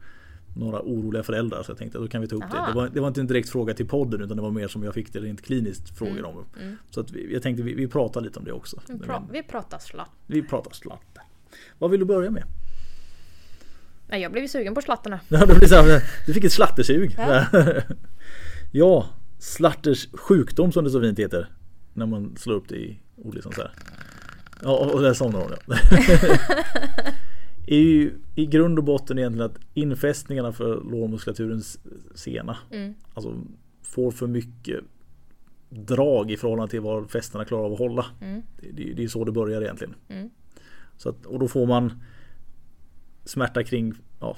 några 0.56 0.80
oroliga 0.82 1.22
föräldrar 1.22 1.62
så 1.62 1.70
jag 1.70 1.78
tänkte 1.78 1.98
att 1.98 2.04
då 2.04 2.08
kan 2.08 2.20
vi 2.20 2.28
ta 2.28 2.36
upp 2.36 2.42
det. 2.50 2.56
Aha. 2.58 2.66
Det 2.68 2.74
var, 2.74 2.88
det 2.88 3.00
var 3.00 3.08
inte 3.08 3.20
en 3.20 3.26
direkt 3.26 3.50
fråga 3.50 3.74
till 3.74 3.88
podden 3.88 4.22
utan 4.22 4.36
det 4.36 4.42
var 4.42 4.50
mer 4.50 4.68
som 4.68 4.82
jag 4.82 4.94
fick 4.94 5.12
det 5.12 5.20
rent 5.20 5.42
kliniskt 5.42 5.98
frågor 5.98 6.24
om. 6.24 6.44
mm. 6.60 6.76
Så 6.90 7.00
att 7.00 7.10
vi, 7.10 7.32
jag 7.32 7.42
tänkte 7.42 7.62
vi, 7.62 7.74
vi 7.74 7.88
pratar 7.88 8.20
lite 8.20 8.38
om 8.38 8.44
det 8.44 8.52
också. 8.52 8.80
Vi, 8.88 8.94
pra- 8.94 9.28
vi 9.32 9.42
pratar 9.42 9.78
slatt. 9.78 10.10
Vi 10.26 10.42
pratar 10.42 10.70
slatter. 10.70 11.22
Vad 11.78 11.90
vill 11.90 12.00
du 12.00 12.06
börja 12.06 12.30
med? 12.30 12.44
Nej, 14.12 14.22
jag 14.22 14.32
blev 14.32 14.44
ju 14.44 14.48
sugen 14.48 14.74
på 14.74 14.80
slatten 14.80 15.12
nu. 15.12 15.18
Ja, 15.38 15.46
det 15.46 15.54
blir 15.54 15.68
så 15.68 15.74
här, 15.74 16.02
du 16.26 16.34
fick 16.34 16.44
ett 16.44 16.52
slattersug. 16.52 17.14
Ja. 17.18 17.46
ja, 18.72 19.08
slatters 19.38 20.08
sjukdom 20.12 20.72
som 20.72 20.84
det 20.84 20.90
så 20.90 21.00
fint 21.00 21.18
heter. 21.18 21.48
När 21.92 22.06
man 22.06 22.36
slår 22.36 22.54
upp 22.54 22.68
det 22.68 22.76
i 22.76 22.98
ordlistan 23.16 23.52
så 23.52 23.60
här. 23.60 23.72
Ja, 24.62 24.90
och 24.92 25.02
där 25.02 25.14
somnar 25.14 25.40
hon 25.40 25.52
ja. 25.66 25.76
är 27.66 27.78
ju 27.78 28.12
i 28.34 28.46
grund 28.46 28.78
och 28.78 28.84
botten 28.84 29.18
egentligen 29.18 29.50
att 29.50 29.58
infästningarna 29.74 30.52
för 30.52 30.80
lårmuskulaturens 30.90 31.78
sena 32.14 32.56
Mm. 32.70 32.94
alltså 33.14 33.34
får 33.82 34.10
för 34.10 34.26
mycket 34.26 34.80
drag 35.70 36.30
i 36.30 36.36
förhållande 36.36 36.70
till 36.70 36.80
vad 36.80 37.10
fästena 37.10 37.44
klarar 37.44 37.64
av 37.64 37.72
att 37.72 37.78
hålla. 37.78 38.06
Mm. 38.20 38.42
Det, 38.60 38.70
det, 38.72 38.92
det 38.92 39.04
är 39.04 39.08
så 39.08 39.24
det 39.24 39.32
börjar 39.32 39.62
egentligen. 39.62 39.94
Mm. 40.08 40.30
Så 40.96 41.08
att, 41.08 41.26
och 41.26 41.38
då 41.38 41.48
får 41.48 41.66
man 41.66 41.92
smärta 43.24 43.64
kring 43.64 43.94
ja, 44.20 44.36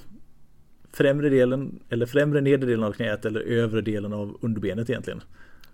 främre 0.91 1.29
delen 1.29 1.79
eller 1.89 2.05
främre 2.05 2.41
nedre 2.41 2.69
delen 2.69 2.83
av 2.83 2.91
knät 2.91 3.25
eller 3.25 3.39
övre 3.41 3.81
delen 3.81 4.13
av 4.13 4.37
underbenet 4.41 4.89
egentligen. 4.89 5.21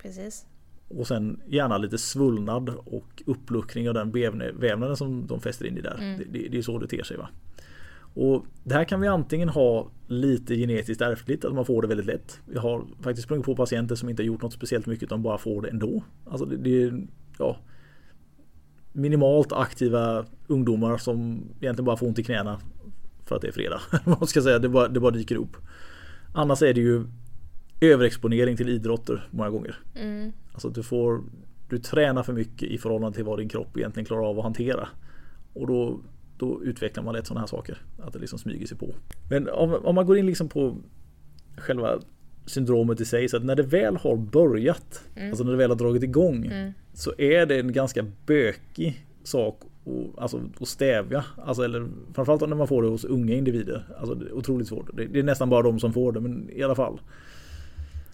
Precis. 0.02 0.46
Och 0.88 1.08
sen 1.08 1.42
gärna 1.48 1.78
lite 1.78 1.98
svullnad 1.98 2.70
och 2.70 3.24
uppluckring 3.26 3.88
av 3.90 3.94
den 3.94 4.12
vävnaden 4.60 4.98
som 4.98 5.28
de 5.28 5.42
fäster 5.42 5.66
in 5.66 5.78
i 5.78 5.82
där. 5.82 5.98
Mm. 6.00 6.22
Det, 6.32 6.48
det, 6.50 6.58
är 6.58 6.62
så 6.62 6.78
det 6.78 6.88
ter 6.88 7.04
sig. 7.04 7.18
va. 7.18 7.30
Och 8.14 8.46
Det 8.64 8.74
här 8.74 8.84
kan 8.84 9.02
vi 9.02 9.08
antingen 9.08 9.50
ha 9.50 9.88
lite 10.08 10.56
genetiskt 10.56 11.02
ärftligt, 11.02 11.46
att 11.46 11.54
man 11.54 11.66
får 11.66 11.82
det 11.82 11.88
väldigt 11.88 12.06
lätt. 12.06 12.40
Jag 12.54 12.62
har 12.62 12.86
faktiskt 13.02 13.26
sprungit 13.26 13.46
på 13.46 13.56
patienter 13.56 13.96
som 13.96 14.10
inte 14.10 14.24
har 14.24 14.28
gjort 14.28 14.42
något 14.42 14.54
speciellt 14.54 14.86
mycket 14.86 15.04
utan 15.04 15.24
bara 15.24 15.38
får 15.38 15.62
det 15.62 15.70
ändå. 15.70 16.04
Alltså 16.26 16.46
det, 16.46 16.58
det 16.58 16.84
är 16.84 17.08
ja, 17.38 17.58
minimalt 18.92 19.52
aktiva 19.54 20.26
ungdomar 20.48 20.98
som 20.98 21.44
egentligen 21.62 21.86
bara 21.86 21.98
får 21.98 22.08
ont 22.08 22.20
i 22.20 22.24
knäna 22.24 22.60
för 23.32 23.36
att 23.36 23.42
det 23.42 23.48
är 23.48 23.52
fredag. 23.52 23.82
Man 24.20 24.28
ska 24.28 24.42
säga, 24.42 24.60
det 24.60 24.70
bara, 24.70 24.88
det 24.88 25.00
bara 25.00 25.12
dyker 25.12 25.36
upp. 25.36 25.58
Annars 26.34 26.62
är 26.62 26.74
det 26.74 26.82
ju 26.82 27.04
överexponering 27.82 28.58
till 28.58 28.70
idrotter 28.70 29.28
många 29.32 29.50
gånger. 29.50 29.76
Mm. 29.96 30.32
Alltså 30.54 30.70
du 30.70 30.84
får 30.84 31.24
Du 31.70 31.78
tränar 31.78 32.24
för 32.24 32.34
mycket 32.34 32.70
i 32.70 32.78
förhållande 32.78 33.16
till 33.16 33.26
vad 33.26 33.40
din 33.40 33.50
kropp 33.50 33.78
egentligen 33.78 34.06
klarar 34.06 34.30
av 34.30 34.38
att 34.38 34.44
hantera. 34.44 34.88
Och 35.54 35.68
då, 35.68 36.00
då 36.38 36.64
utvecklar 36.64 37.04
man 37.04 37.14
lätt 37.14 37.28
sådana 37.28 37.40
här 37.40 37.48
saker. 37.48 37.78
Att 38.00 38.14
det 38.14 38.20
liksom 38.20 38.40
smyger 38.40 38.68
sig 38.68 38.78
på. 38.78 38.96
Men 39.30 39.50
om, 39.50 39.74
om 39.74 39.96
man 39.96 40.06
går 40.06 40.18
in 40.18 40.26
liksom 40.26 40.50
på 40.50 40.78
själva 41.58 42.00
syndromet 42.46 43.02
i 43.02 43.06
sig. 43.06 43.30
Så 43.30 43.38
att 43.38 43.44
när 43.44 43.56
det 43.56 43.64
väl 43.64 43.98
har 43.98 44.18
börjat, 44.18 45.04
alltså 45.30 45.44
när 45.44 45.52
det 45.52 45.58
väl 45.58 45.72
har 45.72 45.78
dragit 45.78 46.04
igång. 46.04 46.46
Mm. 46.46 46.74
Så 46.94 47.14
är 47.18 47.46
det 47.46 47.60
en 47.60 47.72
ganska 47.72 48.06
bökig 48.26 49.06
sak 49.24 49.62
att, 49.86 50.20
alltså, 50.22 50.42
att 50.62 50.68
stävja. 50.68 51.26
Alltså, 51.46 51.64
eller, 51.64 51.90
framförallt 52.14 52.42
när 52.50 52.56
man 52.56 52.68
får 52.68 52.84
det 52.84 52.90
hos 52.90 53.06
unga 53.06 53.34
individer. 53.36 53.86
Alltså, 54.00 54.16
det 54.16 54.26
är 54.26 54.34
otroligt 54.34 54.68
svårt. 54.68 54.90
Det, 54.98 55.06
det 55.06 55.20
är 55.20 55.24
nästan 55.24 55.50
bara 55.50 55.62
de 55.62 55.80
som 55.80 55.94
får 55.94 56.12
det, 56.12 56.20
men 56.20 56.50
i 56.50 56.64
alla 56.64 56.76
fall. 56.76 57.02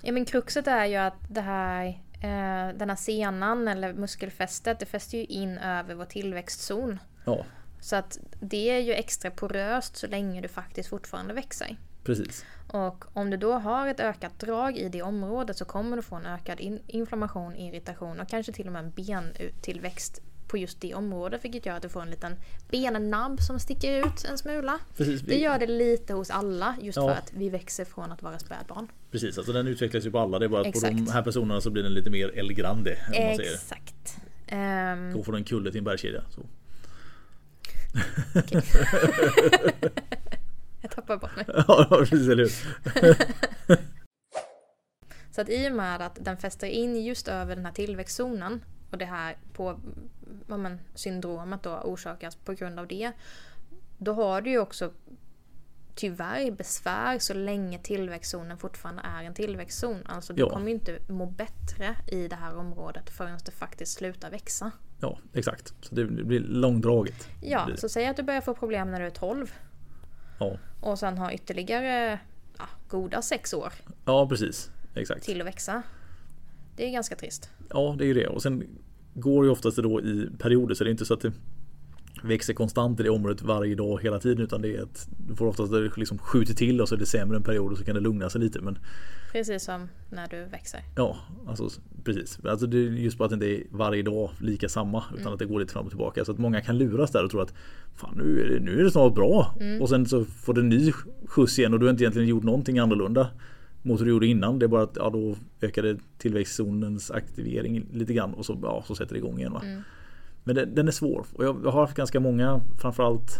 Ja 0.02 0.12
men 0.12 0.26
kruxet 0.26 0.68
är 0.68 0.86
ju 0.86 0.96
att 0.96 1.14
det 1.30 1.42
här, 1.42 1.86
eh, 2.14 2.78
den 2.78 2.90
här 2.90 2.96
senan 2.96 3.68
eller 3.68 3.94
muskelfästet, 3.94 4.80
det 4.80 4.86
fäster 4.86 5.18
ju 5.18 5.26
in 5.26 5.58
över 5.58 5.96
vår 5.96 6.06
tillväxtzon. 6.06 7.00
Ja, 7.26 7.46
Så 7.82 7.96
att 7.96 8.20
det 8.40 8.70
är 8.70 8.80
ju 8.80 8.94
extra 8.94 9.32
poröst 9.32 9.96
så 9.98 10.08
länge 10.08 10.42
du 10.42 10.48
faktiskt 10.48 10.90
fortfarande 10.90 11.34
växer. 11.34 11.78
precis. 12.04 12.46
Och 12.74 13.06
om 13.14 13.30
du 13.30 13.38
då 13.38 13.54
har 13.54 13.88
ett 13.88 14.00
ökat 14.00 14.40
drag 14.40 14.78
i 14.78 14.90
det 14.90 15.02
området 15.02 15.58
så 15.58 15.66
kommer 15.66 15.96
du 15.96 16.02
få 16.04 16.16
en 16.16 16.26
ökad 16.26 16.60
in- 16.60 16.82
inflammation, 16.88 17.56
irritation 17.56 18.20
och 18.20 18.28
kanske 18.30 18.52
till 18.54 18.68
och 18.68 18.74
med 18.74 18.84
en 18.84 18.92
benuttillväxt 18.92 20.22
på 20.48 20.58
just 20.58 20.82
det 20.82 20.94
området 20.94 21.46
vilket 21.46 21.66
gör 21.66 21.76
att 21.76 21.82
du 21.82 21.90
får 21.90 22.02
en 22.02 22.10
liten 22.10 22.36
bennabb 22.70 23.42
som 23.42 23.60
sticker 23.60 24.06
ut 24.08 24.26
en 24.30 24.38
smula. 24.38 24.80
Precis, 24.98 25.22
Det 25.22 25.38
gör 25.40 25.60
det 25.60 25.68
lite 25.68 26.14
hos 26.14 26.30
alla 26.30 26.76
just 26.82 26.96
Ja. 26.96 27.08
för 27.08 27.14
att 27.16 27.34
vi 27.34 27.50
växer 27.50 27.86
från 27.86 28.12
att 28.12 28.22
vara 28.22 28.40
spädbarn. 28.40 28.88
precis, 29.12 29.38
alltså 29.38 29.54
den 29.54 29.68
utvecklas 29.68 30.06
ju 30.06 30.12
på 30.12 30.20
alla. 30.20 30.40
Det 30.40 30.46
är 30.46 30.50
bara 30.50 30.62
att 30.68 30.74
på 30.74 30.80
de 30.80 30.88
Exakt. 30.88 31.12
här 31.12 31.22
personerna 31.22 31.62
så 31.62 31.70
blir 31.70 31.84
den 31.84 31.94
lite 31.94 32.10
mer 32.10 32.38
El 32.38 32.54
Grande. 32.54 32.92
Exakt. 33.14 34.18
Ehm, 34.48 35.14
Då 35.14 35.24
får 35.24 35.32
den 35.34 35.44
kulle 35.44 35.72
till 35.72 35.78
en 35.78 35.84
bergskedja. 35.84 36.24
Så. 36.30 36.42
jag 40.82 40.92
tappar 40.92 41.18
bort 41.18 41.36
mig. 41.36 41.46
Ja, 41.68 41.88
precis, 41.90 42.28
eller 42.30 42.44
hur? 42.44 42.52
Så 45.32 45.42
att 45.42 45.50
i 45.50 45.68
och 45.70 45.74
med 45.74 46.02
att 46.02 46.18
den 46.26 46.38
fäster 46.38 46.68
in 46.68 47.06
just 47.06 47.28
över 47.28 47.56
den 47.56 47.66
här 47.66 47.72
tillväxtzonen 47.74 48.64
och 48.92 48.98
det 48.98 49.06
här 49.06 49.38
på, 49.54 49.80
ja, 50.48 50.58
men, 50.58 50.80
syndromet 50.96 51.63
då 51.63 51.70
orsakas 51.80 52.36
på 52.36 52.54
grund 52.54 52.80
av 52.80 52.88
det. 52.88 53.12
Då 53.98 54.13
har 54.13 54.42
du 54.42 54.50
ju 54.50 54.60
också 54.60 54.92
tyvärr 55.96 56.52
besvär 56.52 57.20
så 57.20 57.34
länge 57.34 57.80
tillväxtzonen 57.80 58.58
fortfarande 58.58 59.02
är 59.06 59.24
en 59.24 59.34
tillväxtzon. 59.34 59.98
Alltså 60.06 60.34
du 60.34 60.42
Ja. 60.42 60.50
kommer 60.50 60.68
ju 60.68 60.74
inte 60.74 61.00
må 61.10 61.26
bättre 61.26 61.96
i 62.08 62.28
det 62.28 62.36
här 62.36 62.56
området 62.58 63.10
förrän 63.10 63.40
det 63.46 63.52
faktiskt 63.52 63.94
slutar 63.98 64.32
växa. 64.32 64.72
Ja, 65.02 65.20
exakt. 65.34 65.74
Så 65.82 65.96
det 65.96 66.06
blir 66.06 66.40
långdraget. 66.40 67.28
Ja, 67.42 67.66
Det- 67.66 67.78
så 67.78 67.90
säg 67.90 68.08
att 68.08 68.18
du 68.18 68.24
börjar 68.24 68.42
få 68.42 68.54
problem 68.54 68.92
när 68.92 69.00
du 69.00 69.06
är 69.06 69.10
12 69.10 69.54
Ja, 70.40 70.58
och 70.82 71.00
sen 71.00 71.18
har 71.18 71.32
ytterligare 71.32 72.20
ja, 72.58 72.66
goda 72.88 73.22
sex 73.22 73.54
år 73.54 73.74
ja 74.06 74.28
precis. 74.30 74.72
Exakt. 74.96 75.24
till 75.24 75.42
att 75.42 75.48
växa. 75.48 75.82
Det 76.76 76.86
är 76.88 76.92
ganska 76.92 77.16
trist. 77.16 77.50
Ja, 77.70 77.96
det 77.98 78.04
är 78.04 78.08
ju 78.08 78.13
det. 78.13 78.28
Och 78.28 78.42
sen 78.42 78.68
går 79.20 79.46
ju 79.46 79.52
oftast 79.52 79.78
då 79.78 80.02
i 80.02 80.28
perioder 80.38 80.76
så 80.76 80.84
det 80.84 80.90
är 80.90 80.92
inte 80.92 81.06
så 81.06 81.14
att 81.14 81.22
det 81.22 81.32
växer 82.24 82.54
konstant 82.54 83.00
i 83.00 83.04
det 83.04 83.10
området 83.10 83.42
varje 83.42 83.76
dag 83.76 84.00
hela 84.04 84.20
tiden 84.20 84.44
utan 84.44 84.62
det 84.62 84.76
är 84.76 84.82
att 84.84 85.10
du 85.30 85.36
får 85.36 85.48
oftast 85.48 85.72
det 85.72 85.92
liksom 85.98 86.18
skjuter 86.18 86.54
till 86.54 86.82
och 86.82 86.90
så 86.90 86.96
är 86.96 87.00
det 87.00 87.06
sämre 87.06 87.38
en 87.38 87.44
period 87.44 87.72
och 87.72 87.78
så 87.78 87.84
kan 87.86 87.96
det 87.96 88.02
lugna 88.02 88.30
sig 88.30 88.42
lite. 88.42 88.62
Men 88.62 88.78
Precis 89.32 89.64
som 89.64 89.88
när 90.10 90.28
du 90.28 90.46
växer. 90.52 90.80
ja, 90.96 91.18
alltså 91.48 91.70
precis. 92.04 92.40
Alltså 92.46 92.68
det 92.68 92.78
är 92.78 92.82
just 92.82 93.18
bara 93.18 93.24
att 93.26 93.30
det 93.30 93.34
inte 93.36 93.46
är 93.48 93.78
varje 93.78 94.04
dag 94.04 94.30
lika 94.42 94.70
samma 94.70 95.04
utan 95.10 95.22
Mm. 95.22 95.34
att 95.34 95.40
det 95.40 95.46
går 95.46 95.60
lite 95.60 95.74
fram 95.74 95.84
och 95.86 95.90
tillbaka. 95.92 96.26
Så 96.26 96.32
att 96.32 96.38
många 96.38 96.62
kan 96.62 96.78
luras 96.78 97.12
där 97.12 97.24
och 97.24 97.32
tro 97.32 97.40
att 97.40 97.54
fan 97.96 98.14
nu 98.18 98.42
är 98.42 98.48
det, 98.50 98.60
nu 98.60 98.80
är 98.80 98.84
det 98.84 98.92
snart 98.92 99.16
bra. 99.16 99.56
Mm. 99.60 99.82
Och 99.82 99.90
sen 99.90 100.06
så 100.06 100.26
får 100.26 100.54
det 100.54 100.62
en 100.62 100.70
ny 100.70 100.92
skjuts 101.26 101.60
igen 101.60 101.74
och 101.74 101.80
du 101.80 101.86
har 101.86 101.92
inte 101.92 102.04
egentligen 102.04 102.28
gjort 102.28 102.44
någonting 102.44 102.80
annorlunda 102.80 103.28
mot 103.82 104.00
hur 104.00 104.06
du 104.06 104.12
gjorde 104.12 104.28
innan. 104.28 104.60
Det 104.60 104.66
är 104.66 104.68
bara 104.68 104.84
att 104.84 104.96
ja, 104.96 105.10
då 105.10 105.36
ökade 105.62 105.98
tillväxtzonens 106.18 107.12
aktivering 107.12 107.86
lite 107.94 108.13
grann 108.13 108.34
och 108.34 108.46
så, 108.46 108.60
ja, 108.63 108.84
så 108.88 108.96
sätter 108.96 109.13
det 109.13 109.20
igång 109.20 109.40
igen. 109.40 109.54
Va? 109.54 109.62
Mm. 109.63 109.82
Men 110.44 110.56
den, 110.56 110.76
den 110.76 110.88
är 110.88 110.92
svår 110.92 111.26
och 111.34 111.46
jag, 111.46 111.62
jag 111.63 111.72
har 111.72 111.82
haft 111.82 111.98
ganska 111.98 112.20
många 112.20 112.62
framförallt 112.78 113.40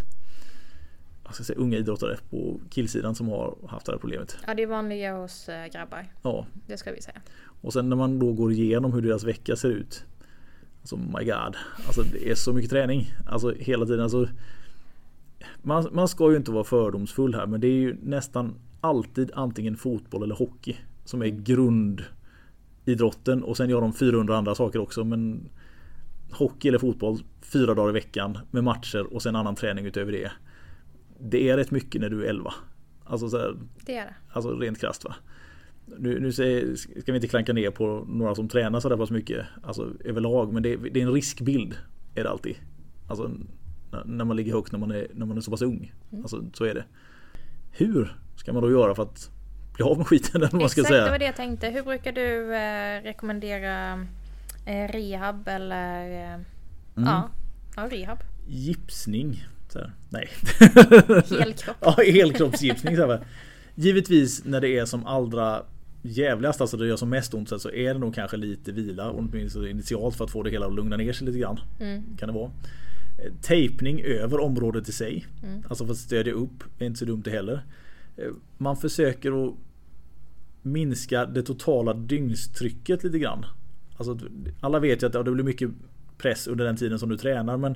vad 1.23 1.34
ska 1.34 1.41
jag 1.41 1.45
säga, 1.47 1.60
unga 1.60 1.78
idrottare 1.78 2.17
på 2.30 2.60
killsidan 2.69 3.15
som 3.15 3.28
har 3.28 3.56
haft 3.67 3.86
det 3.86 3.91
här 3.91 4.00
problemet. 4.00 4.38
Ja, 4.47 4.54
det 4.54 4.63
är 4.63 4.67
vanligare 4.67 5.17
hos 5.17 5.50
eh, 5.50 5.67
grabbar. 5.67 6.06
Ja, 6.21 6.45
Det 6.67 6.78
ska 6.78 6.91
vi 6.91 7.02
säga. 7.02 7.21
och 7.62 7.73
sen 7.73 7.89
när 7.89 7.95
man 7.95 8.19
då 8.19 8.34
går 8.34 8.52
igenom 8.52 8.93
hur 8.93 9.02
deras 9.02 9.23
vecka 9.23 9.56
ser 9.56 9.69
ut. 9.69 10.06
Alltså 10.82 10.97
my 10.97 11.26
god. 11.26 11.56
Alltså 11.88 12.02
det 12.02 12.30
är 12.32 12.36
så 12.36 12.54
mycket 12.54 12.69
träning. 12.71 13.12
Alltså 13.26 13.54
hela 13.54 13.86
tiden. 13.86 14.02
Alltså, 14.02 14.28
man, 15.62 15.88
man 15.91 16.08
ska 16.08 16.32
ju 16.32 16.38
inte 16.38 16.52
vara 16.52 16.63
fördomsfull 16.63 17.36
här 17.36 17.45
men 17.47 17.62
det 17.62 17.67
är 17.67 17.71
ju 17.80 17.97
nästan 18.02 18.56
alltid 18.82 19.32
antingen 19.34 19.78
fotboll 19.78 20.24
eller 20.24 20.36
hockey. 20.36 20.76
Som 21.06 21.22
är 21.22 21.28
grundidrotten 21.28 23.44
och 23.44 23.58
sen 23.58 23.70
gör 23.70 23.82
de 23.82 23.94
400 23.94 24.38
andra 24.38 24.56
saker 24.56 24.80
också 24.80 25.04
men 25.04 25.50
Hockey 26.32 26.68
eller 26.68 26.80
fotboll 26.80 27.20
fyra 27.42 27.74
dagar 27.74 27.90
i 27.90 27.94
veckan 27.94 28.38
med 28.52 28.63
matcher 28.63 29.13
och 29.13 29.22
sen 29.22 29.36
annan 29.36 29.56
träning 29.56 29.86
utöver 29.86 30.12
det. 30.12 30.32
Det 31.20 31.50
är 31.50 31.58
rätt 31.58 31.72
mycket 31.72 32.02
när 32.02 32.10
du 32.10 32.26
är 32.26 32.30
11. 32.30 32.54
Alltså 33.04 33.30
så 33.30 33.38
här, 33.38 33.56
Det 33.86 33.96
är 33.96 34.06
det. 34.06 34.16
Alltså 34.30 34.56
rent 34.56 34.80
krasst 34.80 35.04
va. 35.04 35.16
Nu, 35.98 36.20
nu 36.20 36.32
säger, 36.32 36.76
ska 36.76 37.12
vi 37.12 37.16
inte 37.16 37.28
klanka 37.28 37.54
ner 37.54 37.72
på 37.72 38.06
några 38.08 38.36
som 38.36 38.48
tränar 38.48 38.80
sådär 38.80 38.98
pass 38.98 39.12
mycket 39.12 39.46
alltså, 39.63 39.92
överlag 40.06 40.54
men 40.54 40.63
det, 40.63 40.76
det 40.76 41.02
är 41.02 41.04
en 41.04 41.13
riskbild. 41.13 41.76
Är 42.16 42.24
det 42.24 42.30
alltid. 42.30 42.56
Alltså 43.08 43.32
när 44.06 44.26
man 44.26 44.38
ligger 44.38 44.54
högt 44.54 44.72
när 44.72 44.80
man 44.80 44.92
är, 44.92 45.08
när 45.13 45.26
man 45.26 45.38
är 45.38 45.42
så 45.42 45.52
pass 45.52 45.62
ung. 45.62 45.94
Alltså 46.22 46.46
så 46.54 46.66
är 46.66 46.74
det. 46.74 46.86
Hur 47.72 48.18
ska 48.47 48.53
man 48.53 48.63
då 48.63 48.71
göra 48.71 48.95
för 48.95 49.03
att 49.03 49.29
bli 49.73 49.83
av 49.83 49.97
med 49.97 50.07
skiten 50.07 50.41
eller 50.43 50.60
man 50.60 50.69
ska 50.69 50.81
Exakt, 50.81 50.93
det 50.93 50.99
säga? 50.99 51.12
var 51.12 51.19
det 51.19 51.25
jag 51.25 51.36
tänkte. 51.36 51.67
Hur 51.69 51.83
brukar 51.83 52.12
du 52.12 52.55
eh, 52.55 53.03
rekommendera 53.03 53.93
eh, 54.65 54.88
rehab 54.91 55.47
eller... 55.47 56.33
Eh, 56.33 56.39
Mm. 56.97 57.10
ja, 57.10 57.29
ja, 57.75 57.88
rehab. 57.91 58.17
Gipsning. 58.47 59.45
Så 59.69 59.79
här. 59.79 59.91
Nej. 60.10 60.29
Helkropp. 61.39 61.75
Ja, 61.81 61.95
helkroppsgipsning. 62.05 62.95
Så 62.95 63.07
här. 63.07 63.19
Givetvis 63.75 64.45
när 64.45 64.62
det 64.62 64.77
är 64.77 64.86
som 64.86 65.05
allra 65.05 65.63
jävligast, 66.01 66.62
alltså 66.62 66.77
det 66.77 66.88
gör 66.88 66.95
som 66.97 67.10
mest 67.10 67.33
ont 67.33 67.49
så 67.62 67.71
är 67.71 67.93
det 67.93 67.99
nog 67.99 68.15
kanske 68.15 68.38
lite 68.38 68.71
vila 68.71 69.12
åtminstone 69.12 69.69
initialt 69.69 70.15
för 70.15 70.25
att 70.25 70.31
få 70.31 70.43
det 70.43 70.49
hela 70.49 70.65
att 70.65 70.75
lugna 70.75 70.97
ner 70.97 71.13
sig 71.13 71.27
lite 71.27 71.39
grann. 71.39 71.60
Mm. 71.79 72.03
Kan 72.19 72.27
det 72.29 72.33
vara. 72.36 72.51
Eh, 73.25 73.33
Tejpning 73.41 74.01
över 74.01 74.39
området 74.39 74.89
i 74.89 74.91
sig. 74.91 75.25
Mm. 75.43 75.63
Alltså 75.69 75.86
för 75.86 75.91
att 75.91 75.97
stödja 75.99 76.33
upp 76.33 76.63
är 76.79 76.86
inte 76.86 76.99
så 76.99 77.05
dumt 77.05 77.21
det 77.25 77.31
heller. 77.31 77.62
Eh, 78.17 78.32
Man 78.58 78.77
försöker 78.77 79.47
att 79.47 79.56
minska 80.62 81.25
det 81.25 81.43
totala 81.43 81.93
dygnstrycket 81.93 83.03
lite 83.03 83.19
grann. 83.19 83.45
Alltså, 83.97 84.19
alla 84.60 84.80
vet 84.80 85.03
ju 85.03 85.08
att 85.08 85.13
det 85.13 85.32
blir 85.32 85.43
mycket 85.43 85.69
press 86.17 86.47
under 86.47 86.65
den 86.65 86.75
tiden 86.75 86.99
som 86.99 87.10
du 87.10 87.17
tränar 87.17 87.58
men 87.58 87.75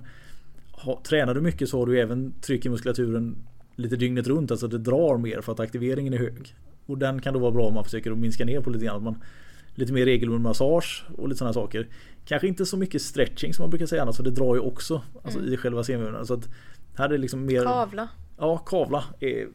ha, 0.71 1.01
tränar 1.03 1.33
du 1.33 1.41
mycket 1.41 1.69
så 1.69 1.79
har 1.79 1.85
du 1.85 1.99
även 1.99 2.33
tryck 2.41 2.65
i 2.65 2.69
muskulaturen 2.69 3.35
lite 3.75 3.95
dygnet 3.95 4.27
runt. 4.27 4.51
Alltså 4.51 4.67
det 4.67 4.77
drar 4.77 5.17
mer 5.17 5.41
för 5.41 5.51
att 5.51 5.59
aktiveringen 5.59 6.13
är 6.13 6.17
hög. 6.17 6.55
Och 6.85 6.97
den 6.97 7.21
kan 7.21 7.33
då 7.33 7.39
vara 7.39 7.51
bra 7.51 7.67
om 7.67 7.73
man 7.73 7.83
försöker 7.83 8.11
att 8.11 8.17
minska 8.17 8.45
ner 8.45 8.61
på 8.61 8.69
lite 8.69 8.85
grann. 8.85 9.03
Man, 9.03 9.21
lite 9.75 9.93
mer 9.93 10.05
regelbunden 10.05 10.43
massage 10.43 11.05
och 11.17 11.27
lite 11.27 11.37
sådana 11.37 11.53
saker. 11.53 11.87
Kanske 12.25 12.47
inte 12.47 12.65
så 12.65 12.77
mycket 12.77 13.01
stretching 13.01 13.53
som 13.53 13.63
man 13.63 13.69
brukar 13.69 13.85
säga 13.85 14.01
annars 14.01 14.17
för 14.17 14.23
det 14.23 14.31
drar 14.31 14.55
ju 14.55 14.61
också 14.61 15.01
alltså, 15.23 15.45
i 15.45 15.57
själva 15.57 15.83
senvävnaden. 15.83 16.25
Så 16.25 16.33
att 16.33 16.49
här 16.95 17.05
är 17.05 17.09
det 17.09 17.17
liksom 17.17 17.45
mer... 17.45 17.63
Kavla. 17.63 18.09
Ja, 18.37 18.57
kavla 18.57 19.03
är 19.19 19.47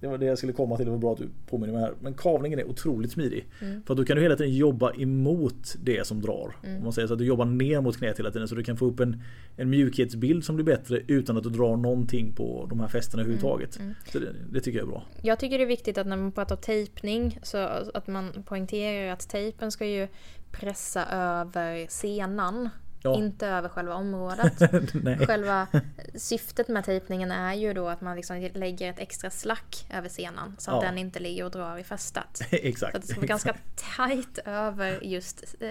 det 0.00 0.06
var 0.06 0.18
det 0.18 0.26
jag 0.26 0.38
skulle 0.38 0.52
komma 0.52 0.76
till, 0.76 0.84
det 0.86 0.90
var 0.90 0.98
bra 0.98 1.12
att 1.12 1.18
du 1.18 1.28
påminner 1.46 1.72
mig 1.72 1.82
här. 1.82 1.94
Men 2.00 2.14
kavlingen 2.14 2.58
är 2.58 2.64
otroligt 2.64 3.12
smidig. 3.12 3.46
För 3.58 3.94
att 3.94 3.96
då 3.98 4.04
kan 4.04 4.16
du 4.16 4.22
hela 4.22 4.36
tiden 4.36 4.54
jobba 4.54 4.92
emot 4.94 5.76
det 5.82 6.06
som 6.06 6.20
drar. 6.20 6.56
Om 6.62 6.82
man 6.82 6.92
säger 6.92 7.08
så 7.08 7.14
att 7.14 7.18
du 7.18 7.24
jobbar 7.24 7.44
ner 7.44 7.80
mot 7.80 7.96
knät 7.96 8.18
hela 8.18 8.30
tiden 8.30 8.48
så 8.48 8.54
du 8.54 8.62
kan 8.62 8.76
få 8.76 8.86
upp 8.86 9.00
en, 9.00 9.22
en 9.56 9.70
mjukhetsbild 9.70 10.44
som 10.44 10.56
blir 10.56 10.64
bättre 10.64 11.00
utan 11.06 11.36
att 11.36 11.42
du 11.42 11.50
drar 11.50 11.76
någonting 11.76 12.32
på 12.32 12.66
de 12.70 12.80
här 12.80 12.88
fästena 12.88 13.22
överhuvudtaget. 13.22 13.80
Så 14.12 14.18
det, 14.18 14.34
det 14.50 14.60
tycker 14.60 14.78
jag 14.78 14.86
är 14.86 14.90
bra. 14.90 15.02
Jag 15.22 15.38
tycker 15.38 15.58
det 15.58 15.64
är 15.64 15.68
viktigt 15.68 15.98
att 15.98 16.06
när 16.06 16.16
man 16.16 16.32
pratar 16.32 16.56
tejpning 16.56 17.38
så 17.42 17.58
att 17.94 18.06
man 18.06 18.42
poängterar 18.46 19.12
att 19.12 19.28
tejpen 19.28 19.72
ska 19.72 19.86
ju 19.86 20.08
pressa 20.52 21.06
över 21.06 21.86
senan. 21.88 22.68
Ja. 23.02 23.14
Inte 23.16 23.46
över 23.46 23.68
själva 23.68 23.94
området. 23.94 24.58
Själva 25.26 25.66
syftet 26.14 26.68
med 26.68 26.84
tejpningen 26.84 27.30
är 27.30 27.54
ju 27.54 27.74
då 27.74 27.88
att 27.88 28.00
man 28.00 28.16
liksom 28.16 28.50
lägger 28.54 28.90
ett 28.90 28.98
extra 28.98 29.30
slack 29.30 29.86
över 29.94 30.08
senan 30.08 30.56
så 30.58 30.70
att 30.70 30.82
Ja. 30.82 30.88
den 30.88 30.98
inte 30.98 31.18
ligger 31.20 31.44
och 31.44 31.50
drar 31.50 31.78
i 31.78 31.84
fästet. 31.84 32.40
Exakt. 32.50 32.92
Så 32.92 32.96
att 32.96 33.02
det 33.02 33.08
ska 33.08 33.16
vara 33.20 33.26
ganska 33.26 33.56
tight 33.96 34.38
över 34.44 35.04
just 35.04 35.54
eh, 35.60 35.70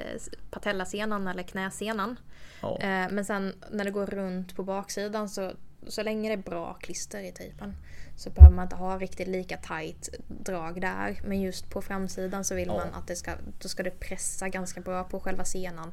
patellasenan 0.52 1.28
eller 1.28 1.44
knäsenan. 1.44 2.20
Ja. 2.62 2.78
Eh, 2.80 3.08
men 3.12 3.26
sen 3.26 3.54
när 3.72 3.86
det 3.86 3.92
går 3.92 4.06
runt 4.06 4.56
på 4.56 4.64
baksidan 4.64 5.30
så, 5.30 5.52
så 5.88 6.04
länge 6.04 6.30
det 6.30 6.34
är 6.42 6.50
bra 6.50 6.74
klister 6.74 7.20
i 7.20 7.32
tejpen 7.32 7.76
så 8.16 8.30
behöver 8.30 8.56
man 8.56 8.64
inte 8.66 8.76
ha 8.76 8.98
riktigt 8.98 9.28
lika 9.28 9.58
tight 9.58 10.10
drag 10.28 10.82
där. 10.82 11.22
Men 11.26 11.42
just 11.42 11.70
på 11.70 11.82
framsidan 11.82 12.44
så 12.44 12.56
vill 12.56 12.68
Ja. 12.68 12.74
man 12.78 12.94
att 12.94 13.08
det 13.08 13.16
ska, 13.16 13.32
då 13.62 13.68
ska 13.70 13.84
det 13.84 14.00
pressa 14.00 14.50
ganska 14.50 14.82
bra 14.82 15.04
på 15.04 15.20
själva 15.20 15.46
senan. 15.46 15.92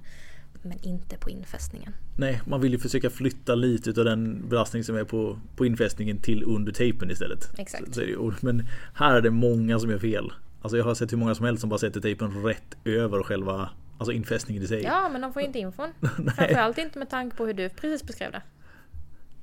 Men 0.69 0.79
inte 0.83 1.17
på 1.17 1.31
infästningen. 1.31 1.93
Nej, 2.17 2.41
man 2.47 2.61
vill 2.61 2.73
ju 2.73 2.79
försöka 2.79 3.11
flytta 3.11 3.55
lite 3.55 3.91
av 3.91 4.05
den 4.05 4.49
belastning 4.49 4.85
som 4.85 4.97
är 4.97 5.05
på, 5.05 5.39
på 5.57 5.67
infästningen 5.67 6.19
till 6.19 6.45
under 6.45 6.73
tejpen 6.73 7.11
istället. 7.11 7.59
Exakt. 7.59 7.87
Så, 7.87 7.93
så 7.93 8.03
ju. 8.03 8.33
Men 8.41 8.69
här 8.95 9.17
är 9.17 9.21
det 9.21 9.31
många 9.31 9.79
som 9.79 9.91
gör 9.91 9.99
fel. 9.99 10.33
Alltså 10.63 10.77
jag 10.77 10.85
har 10.85 10.95
sett 10.95 11.13
hur 11.13 11.17
många 11.17 11.35
som 11.35 11.47
helst 11.47 11.61
som 11.61 11.71
bara 11.71 11.79
sätter 11.79 12.01
tejpen 12.01 12.45
rätt 12.45 12.77
över 12.85 13.23
själva 13.23 13.71
alltså 13.99 14.13
infästningen 14.13 14.63
i 14.63 14.67
sig. 14.67 14.83
Ja, 14.83 15.09
men 15.09 15.21
de 15.21 15.33
får 15.33 15.43
inte 15.43 15.59
infon. 15.59 15.89
Framförallt 16.37 16.79
inte 16.79 16.99
med 16.99 17.11
tanke 17.11 17.37
på 17.37 17.47
hur 17.47 17.55
du 17.55 17.69
precis 17.69 18.07
beskrev 18.07 18.33
det. 18.33 18.43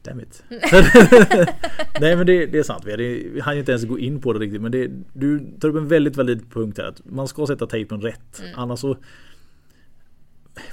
Damn 0.03 0.19
it. 0.19 0.43
Nej 2.01 2.15
men 2.15 2.25
det, 2.25 2.45
det 2.45 2.59
är 2.59 2.63
sant. 2.63 2.85
Vi, 2.85 3.39
hann 3.43 3.53
ju 3.53 3.59
inte 3.59 3.71
ens 3.71 3.85
gå 3.85 3.99
in 3.99 4.21
på 4.21 4.33
det 4.33 4.39
riktigt. 4.39 4.61
Men 4.61 4.71
det, 4.71 4.91
du 5.13 5.51
tar 5.59 5.69
upp 5.69 5.75
en 5.75 5.87
väldigt 5.87 6.17
väldigt 6.17 6.51
punkt 6.51 6.77
här. 6.77 6.85
Att 6.85 7.01
man 7.05 7.27
ska 7.27 7.47
sätta 7.47 7.67
tejpen 7.67 8.01
rätt. 8.01 8.39
Mm. 8.39 8.51
Annars 8.55 8.79
så 8.79 8.97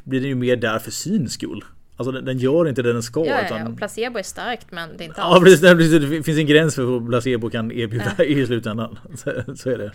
blir 0.04 0.20
den 0.20 0.28
ju 0.28 0.34
mer 0.34 0.56
där 0.56 0.78
för 0.78 0.90
syns 0.90 1.32
skull. 1.32 1.64
Alltså 1.96 2.12
den, 2.12 2.24
den 2.24 2.38
gör 2.38 2.68
inte 2.68 2.82
det 2.82 2.92
den 2.92 3.02
ska. 3.02 3.26
Ja, 3.26 3.26
ja, 3.26 3.46
utan, 3.46 3.60
ja. 3.60 3.68
Och 3.68 3.76
placebo 3.76 4.18
är 4.18 4.22
starkt 4.22 4.66
men 4.70 4.88
det 4.96 5.04
är 5.04 5.06
inte 5.06 5.20
Ja 5.20 5.24
alls. 5.24 5.44
precis, 5.44 5.62
nej, 5.62 5.76
precis, 5.76 6.10
det 6.10 6.22
finns 6.22 6.38
en 6.38 6.46
gräns 6.46 6.74
för 6.74 6.82
vad 6.82 7.08
placebo 7.08 7.50
kan 7.50 7.72
erbjuda 7.72 8.24
i 8.24 8.46
slutändan. 8.46 8.98
Så, 9.16 9.32
så 9.56 9.70
är 9.70 9.78
det. 9.78 9.92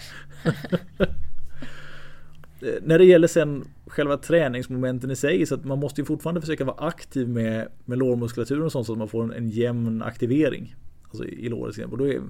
När 2.82 2.98
det 2.98 3.06
gäller 3.06 3.28
sen 3.28 3.66
själva 3.88 4.18
träningsmomenten 4.18 5.12
i 5.12 5.16
sig 5.16 5.46
så 5.46 5.56
att 5.56 5.66
man 5.66 5.80
måste 5.80 6.02
ju 6.02 6.06
fortfarande 6.06 6.42
försöka 6.42 6.64
vara 6.64 6.88
aktiv 6.88 7.30
med, 7.30 7.68
med 7.86 7.98
lårmuskulaturen 7.98 8.64
och 8.64 8.72
sånt 8.72 8.86
så 8.88 8.92
att 8.92 9.00
man 9.00 9.08
får 9.08 9.24
en, 9.24 9.32
en 9.32 9.50
jämn 9.50 10.02
aktivering. 10.02 10.76
Alltså 11.04 11.26
i, 11.26 11.46
i 11.46 11.50
låret 11.50 11.76
till 11.76 11.84
är, 11.84 12.22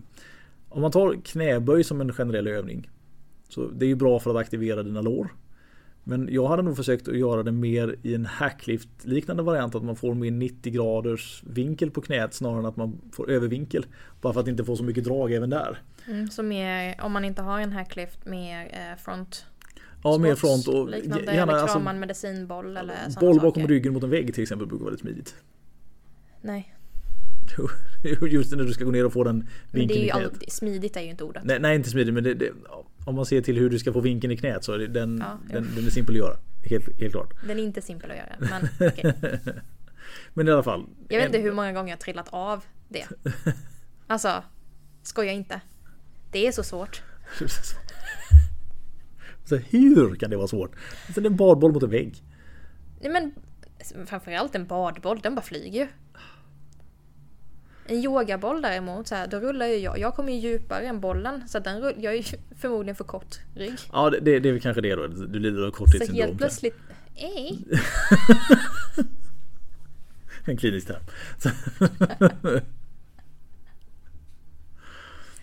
om 0.70 0.82
man 0.82 0.92
tar 0.92 1.18
knäböj 1.24 1.84
som 1.84 2.02
en 2.02 2.14
generell 2.14 2.48
övning. 2.48 2.90
Så 3.50 3.68
det 3.68 3.86
är 3.86 3.88
ju 3.88 3.96
bra 3.96 4.20
för 4.20 4.30
att 4.32 4.38
aktivera 4.38 4.84
dina 4.84 5.02
lår. 5.02 5.30
Men 6.08 6.30
jag 6.32 6.48
hade 6.48 6.62
nog 6.62 6.78
försökt 6.78 7.08
att 7.08 7.18
göra 7.18 7.44
det 7.44 7.52
mer 7.52 7.96
i 8.02 8.16
en 8.16 8.26
hacklift 8.26 8.90
liknande 9.02 9.44
variant. 9.44 9.76
Att 9.76 9.84
man 9.84 9.96
får 9.96 10.14
mer 10.14 10.32
90 10.32 10.74
graders 10.74 11.44
vinkel 11.48 11.92
på 11.92 12.02
knät 12.02 12.34
snarare 12.34 12.60
än 12.60 12.66
att 12.66 12.78
man 12.78 13.02
får 13.12 13.30
övervinkel. 13.30 13.86
Bara 14.22 14.34
för 14.34 14.40
att 14.40 14.48
inte 14.48 14.64
få 14.64 14.76
så 14.76 14.84
mycket 14.84 15.04
drag 15.04 15.34
även 15.34 15.50
där. 15.50 15.82
Mm, 16.08 16.28
så 16.28 16.44
mer, 16.44 16.96
om 17.02 17.12
man 17.12 17.26
inte 17.26 17.42
har 17.42 17.60
en 17.60 17.72
hacklift, 17.72 18.26
mer 18.26 18.66
eh, 18.66 19.04
front. 19.04 19.46
Ja, 20.04 20.18
mer 20.18 20.36
front 20.36 20.68
och 20.68 20.90
liknande, 20.90 21.34
gärna 21.34 21.52
eller 21.52 21.62
alltså, 21.62 21.80
en 21.80 22.00
medicinboll 22.00 22.78
eller 22.78 22.96
sådana 23.10 23.20
boll 23.20 23.36
bakom 23.36 23.64
saker. 23.64 23.68
ryggen 23.68 23.94
mot 23.94 24.04
en 24.04 24.10
vägg 24.10 24.34
till 24.34 24.44
exempel 24.44 24.68
brukar 24.68 24.84
vara 24.84 24.92
väldigt 24.92 25.02
smidigt. 25.02 25.36
Nej, 26.42 26.76
Just 28.30 28.56
när 28.56 28.64
du 28.64 28.74
ska 28.74 28.84
gå 28.84 28.92
ner 28.92 29.06
och 29.06 29.14
få 29.14 29.24
den 29.24 29.38
men 29.38 29.48
det 29.72 29.78
vinkeln 29.78 30.00
är 30.00 30.06
ju 30.06 30.12
alltid, 30.12 30.52
smidigt 30.52 30.98
är 30.98 31.02
ju 31.02 31.10
inte 31.10 31.24
ordet. 31.24 31.44
Nej, 31.44 31.60
nej 31.60 31.76
inte 31.76 31.90
smidigt 31.90 32.14
men 32.14 32.24
det, 32.24 32.34
det, 32.34 32.50
om 33.06 33.16
man 33.16 33.26
ser 33.26 33.42
till 33.42 33.58
hur 33.58 33.70
du 33.70 33.80
ska 33.80 33.94
få 33.94 34.00
vinkeln 34.00 34.34
i 34.34 34.38
knät 34.38 34.64
så 34.64 34.74
är 34.74 34.78
den, 34.80 35.18
Ja, 35.18 35.40
den, 35.54 35.76
den 35.76 35.86
är 35.86 35.90
simpel 35.90 36.16
att 36.16 36.20
göra. 36.20 36.38
Helt, 36.64 37.00
helt 37.00 37.14
klart. 37.14 37.34
Den 37.48 37.60
är 37.60 37.64
inte 37.64 37.82
simpel 37.82 38.12
att 38.12 38.18
göra. 38.18 38.36
Men 38.40 38.68
okej. 38.90 39.14
Men 40.34 40.48
i 40.48 40.52
alla 40.52 40.64
fall. 40.64 40.86
Jag 41.10 41.18
vet 41.18 41.26
en- 41.30 41.36
inte 41.36 41.40
hur 41.48 41.54
många 41.54 41.74
gånger 41.74 41.90
jag 41.90 41.98
har 41.98 42.02
trillat 42.02 42.28
av 42.30 42.64
det. 42.90 43.06
Alltså, 44.08 44.44
skoja 45.04 45.32
inte. 45.32 45.62
Det 46.32 46.48
är 46.48 46.52
så 46.52 46.64
svårt. 46.64 47.02
Så 49.46 49.56
hur 49.56 50.16
kan 50.16 50.30
det 50.30 50.38
vara 50.38 50.48
svårt? 50.48 50.76
Alltså, 51.06 51.22
det 51.22 51.28
är 51.28 51.30
en 51.32 51.36
badboll 51.38 51.72
mot 51.74 51.84
en 51.84 51.90
vägg. 51.90 52.24
Nej 53.02 53.12
men 53.12 53.32
framförallt 54.06 54.56
en 54.56 54.66
badboll, 54.68 55.20
den 55.24 55.36
bara 55.36 55.42
flyger 55.42 55.80
ju. 55.82 55.88
En 57.88 57.96
yogaboll 58.04 58.62
däremot, 58.62 59.08
så 59.08 59.16
här, 59.16 59.28
då 59.28 59.40
rullar 59.40 59.66
ju 59.66 59.76
jag. 59.76 60.00
Jag 60.00 60.16
kommer 60.16 60.34
ju 60.34 60.40
djupare 60.40 60.86
än 60.88 61.00
bollen. 61.00 61.48
Så 61.48 61.60
den 61.60 61.82
rull, 61.82 61.94
jag 61.98 62.14
är 62.14 62.18
ju 62.18 62.24
förmodligen 62.60 62.96
för 62.96 63.04
kort 63.04 63.40
rygg. 63.56 63.74
Ja 63.92 64.10
det, 64.10 64.20
det, 64.20 64.40
det 64.40 64.50
är 64.50 64.54
väl 64.54 64.62
kanske 64.62 64.82
det 64.82 64.96
då. 64.96 65.08
Du 65.08 65.40
lider 65.40 65.62
av 65.62 65.72
Så 65.72 65.78
korttidssyndrom. 65.78 66.28
helt 66.28 66.38
plötsligt... 66.38 66.76
Ej! 67.16 67.60
En 70.48 70.58
klinisk 70.58 70.88
term. 70.88 71.02
Så- 71.38 71.50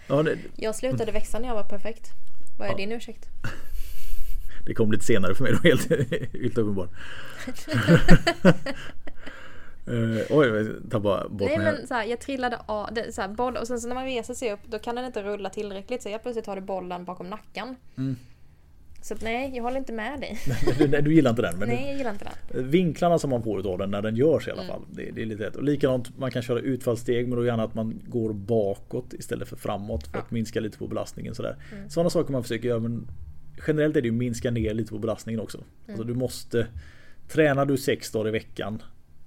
ja, 0.07 0.23
det, 0.23 0.39
Jag 0.57 0.75
slutade 0.77 1.13
växa 1.13 1.39
när 1.39 1.49
jag 1.49 1.55
var 1.55 1.63
perfekt. 1.65 2.11
Vad 2.59 2.69
är 2.69 2.73
Ja. 2.73 2.77
din 2.77 2.93
ursäkt? 2.93 3.27
det 4.67 4.75
kom 4.75 4.93
lite 4.93 5.05
senare 5.05 5.35
för 5.35 5.43
mig 5.45 5.53
då 5.53 5.59
helt, 5.69 5.89
helt 6.33 6.59
uppenbart. 6.59 6.91
Uh, 9.89 10.21
oj, 10.31 10.49
jag 10.49 10.91
tappade 10.91 11.29
bort 11.29 11.49
Nej 11.49 11.59
men 11.59 11.87
så 11.87 11.95
här, 11.95 12.05
jag 12.05 12.21
trillade 12.21 12.59
av, 12.67 12.95
det, 12.95 13.15
så 13.15 13.21
här, 13.21 13.29
boll, 13.29 13.57
och 13.57 13.67
sen 13.67 13.81
så 13.81 13.89
när 13.89 13.95
man 13.95 14.05
reser 14.05 14.35
sig 14.35 14.53
upp 14.53 14.61
då 14.65 14.79
kan 14.79 14.97
den 14.97 15.05
inte 15.05 15.23
rulla 15.23 15.51
tillräckligt 15.51 16.03
så 16.03 16.09
jag 16.09 16.23
plötsligt 16.23 16.47
har 16.47 16.57
du 16.57 16.63
bollen 16.63 17.05
bakom 17.05 17.27
nacken. 17.27 17.77
Mm. 17.97 18.17
Så 19.03 19.15
att, 19.15 19.23
nej, 19.23 19.57
jag 19.57 19.63
håller 19.63 19.79
inte 19.79 19.93
med 19.93 20.21
dig. 20.21 20.39
Du, 20.79 20.89
nej, 20.89 21.03
du 21.03 21.15
gillar 21.15 21.31
inte 21.31 21.43
den. 21.43 21.59
Men 21.59 21.69
nej, 21.69 21.87
jag 21.87 21.97
gillar 21.97 22.11
inte 22.11 22.25
den. 22.49 22.71
Vinklarna 22.71 23.19
som 23.19 23.31
man 23.31 23.43
får 23.43 23.61
utav 23.61 23.79
den 23.79 23.91
när 23.91 24.03
den 24.03 24.17
görs 24.17 24.49
i 24.49 24.51
Mm. 24.51 24.61
alla 24.61 24.73
fall. 24.73 24.83
Det, 24.91 25.11
det 25.11 25.23
är 25.23 25.27
lite 25.27 25.47
rätt. 25.47 25.57
Och 25.57 25.63
likadant, 25.63 26.19
man 26.19 26.31
kan 26.31 26.43
köra 26.43 26.61
utfallssteg 26.61 27.29
men 27.29 27.39
då 27.39 27.45
gärna 27.45 27.63
att 27.63 27.75
man 27.75 28.01
går 28.07 28.33
bakåt 28.33 29.13
istället 29.13 29.49
för 29.49 29.57
framåt 29.57 30.07
för 30.07 30.19
att 30.19 30.31
minska 30.31 30.61
lite 30.61 30.79
på 30.79 30.87
belastningen. 30.87 31.35
Sådär. 31.35 31.57
Mm. 31.73 31.91
Sådana 31.91 32.11
saker 32.11 32.33
man 32.33 32.43
försöker 32.43 32.69
göra 32.69 32.81
men 32.81 33.09
generellt 33.67 33.97
är 33.97 34.03
det 34.03 34.09
ju 34.09 34.13
minska 34.13 34.51
ner 34.51 34.75
lite 34.75 34.91
på 34.91 34.99
belastningen 34.99 35.41
också. 35.41 35.59
Mm. 35.59 35.69
Alltså 35.89 36.05
du 36.05 36.15
måste 36.15 36.67
Tränar 37.29 37.67
du 37.67 37.77
sex 37.77 38.11
dagar 38.11 38.29
i 38.29 38.31
veckan 38.31 38.83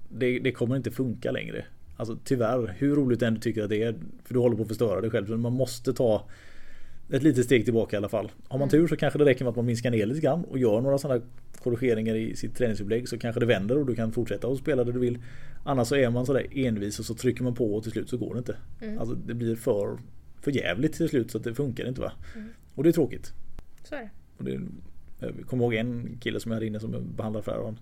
det, 0.10 0.40
det 0.40 0.52
kommer 0.52 0.76
inte 0.76 0.92
funka 0.92 1.32
längre. 1.32 1.66
Alltså 1.98 2.18
tyvärr, 2.24 2.76
hur 2.78 2.96
roligt 2.96 3.20
du 3.20 3.26
än 3.26 3.40
tycker 3.40 3.64
att 3.64 3.70
det 3.70 3.84
är 3.84 3.96
för 4.24 4.34
du 4.34 4.40
håller 4.40 4.56
på 4.56 4.62
att 4.62 4.68
förstöra 4.68 5.02
dig 5.02 5.10
själv. 5.10 5.28
Så 5.28 5.38
man 5.38 5.54
måste 5.54 5.94
ta 5.94 6.30
ett 7.10 7.24
litet 7.24 7.46
steg 7.46 7.66
tillbaka 7.66 7.96
i 7.96 7.98
alla 7.98 8.10
fall. 8.10 8.32
Har 8.48 8.60
man 8.60 8.70
tur 8.70 8.88
så 8.88 8.96
kanske 8.96 9.20
det 9.20 9.26
räcker 9.26 9.44
med 9.46 9.50
att 9.50 9.56
man 9.56 9.66
minskar 9.66 9.92
ner 9.92 10.06
lite 10.06 10.22
grann 10.22 10.44
och 10.44 10.60
gör 10.60 10.82
några 10.82 10.98
sådana 10.98 11.22
korrigeringar 11.64 12.16
i 12.16 12.36
sitt 12.36 12.56
träningsupplägg 12.56 13.10
så 13.10 13.18
kanske 13.18 13.40
det 13.40 13.46
vänder 13.46 13.78
och 13.78 13.86
du 13.86 13.96
kan 13.96 14.12
fortsätta 14.12 14.48
och 14.48 14.58
spela 14.58 14.84
det 14.84 14.92
du 14.92 15.00
vill. 15.00 15.18
Annars 15.64 15.88
så 15.88 15.96
är 15.96 16.10
man 16.10 16.26
sådär 16.26 16.48
envis 16.52 17.00
och 17.00 17.06
så 17.06 17.14
trycker 17.16 17.44
man 17.44 17.56
på 17.56 17.76
och 17.76 17.84
till 17.84 17.92
slut 17.92 18.10
så 18.10 18.18
går 18.18 18.34
det 18.34 18.38
inte. 18.38 18.58
Alltså 19.00 19.16
det 19.16 19.34
blir 19.34 19.56
för, 19.56 19.98
för 20.42 20.52
jävligt 20.52 20.94
till 20.94 21.10
slut 21.10 21.32
så 21.32 21.38
att 21.38 21.44
det 21.44 21.56
funkar 21.56 21.88
inte 21.88 22.02
va. 22.02 22.12
Och 22.76 22.84
det 22.84 22.90
är 22.90 22.94
tråkigt. 22.94 23.34
Så 23.84 23.96
är 23.96 24.00
det. 24.00 24.10
Och 24.38 24.44
det, 24.44 24.62
jag 25.20 25.48
kommer 25.48 25.64
ihåg 25.64 25.74
en 25.74 26.18
kille 26.22 26.40
som 26.40 26.52
jag 26.52 26.56
hade 26.56 26.66
inne 26.66 26.80
som 26.80 27.14
behandlade 27.16 27.44
för 27.44 27.64
han, 27.66 27.80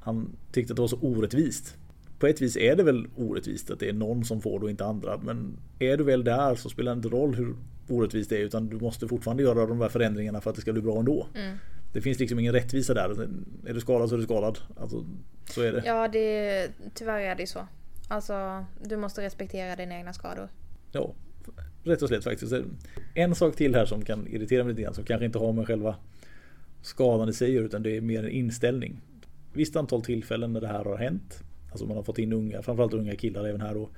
han 0.00 0.36
tyckte 0.52 0.72
att 0.72 0.76
det 0.76 0.80
var 0.80 0.88
så 0.88 0.98
orättvist. 1.00 1.76
På 2.18 2.26
ett 2.26 2.40
vis 2.40 2.56
är 2.56 2.76
det 2.76 2.82
väl 2.82 3.06
orättvist 3.16 3.70
att 3.70 3.80
det 3.80 3.88
är 3.88 3.92
någon 3.92 4.24
som 4.24 4.40
får 4.40 4.58
det 4.58 4.64
och 4.64 4.70
inte 4.70 4.84
andra. 4.84 5.18
Men 5.18 5.56
är 5.78 5.96
du 5.96 6.04
väl 6.04 6.24
där 6.24 6.54
så 6.54 6.68
spelar 6.68 6.92
det 6.92 6.96
inte 6.96 7.08
roll 7.08 7.34
hur 7.34 7.54
orättvist 7.88 8.30
det 8.30 8.36
är 8.36 8.40
utan 8.40 8.68
du 8.68 8.76
måste 8.76 9.08
fortfarande 9.08 9.42
göra 9.42 9.66
de 9.66 9.80
här 9.80 9.88
förändringarna 9.88 10.40
för 10.40 10.50
att 10.50 10.56
det 10.56 10.62
ska 10.62 10.72
bli 10.72 10.82
bra 10.82 10.98
ändå. 10.98 11.26
Mm. 11.34 11.56
Det 11.92 12.00
finns 12.00 12.18
liksom 12.18 12.38
ingen 12.38 12.52
rättvisa 12.52 12.94
där. 12.94 13.28
Är 13.66 13.74
du 13.74 13.80
skadad 13.80 14.08
så 14.08 14.14
är 14.14 14.18
du 14.18 14.24
skadad. 14.24 14.58
Alltså, 14.80 15.04
så 15.50 15.62
är 15.62 15.72
det. 15.72 15.82
Ja, 15.86 16.08
det, 16.08 16.68
tyvärr 16.94 17.20
är 17.20 17.34
det 17.34 17.42
ju 17.42 17.46
så. 17.46 17.66
Alltså, 18.08 18.64
du 18.82 18.96
måste 18.96 19.22
respektera 19.22 19.76
dina 19.76 19.94
egna 19.94 20.12
skador. 20.12 20.48
Ja, 20.92 21.14
rätt 21.82 22.02
och 22.02 22.08
slätt 22.08 22.24
faktiskt. 22.24 22.52
En 23.14 23.34
sak 23.34 23.56
till 23.56 23.74
här 23.74 23.86
som 23.86 24.04
kan 24.04 24.26
irritera 24.26 24.64
mig 24.64 24.72
lite 24.72 24.82
grann 24.82 24.94
som 24.94 25.04
kanske 25.04 25.24
inte 25.26 25.38
har 25.38 25.52
med 25.52 25.66
själva 25.66 25.96
skadan 26.82 27.28
i 27.28 27.32
sig 27.32 27.54
utan 27.54 27.82
det 27.82 27.96
är 27.96 28.00
mer 28.00 28.24
en 28.24 28.30
inställning. 28.30 29.00
Visst 29.52 29.76
antal 29.76 30.02
tillfällen 30.02 30.52
när 30.52 30.60
det 30.60 30.66
här 30.66 30.84
har 30.84 30.96
hänt, 30.96 31.42
alltså 31.70 31.86
man 31.86 31.96
har 31.96 32.04
fått 32.04 32.18
in 32.18 32.32
unga, 32.32 32.62
framförallt 32.62 32.94
unga 32.94 33.16
killar 33.16 33.44
även 33.44 33.60
här 33.60 33.74
då. 33.74 33.90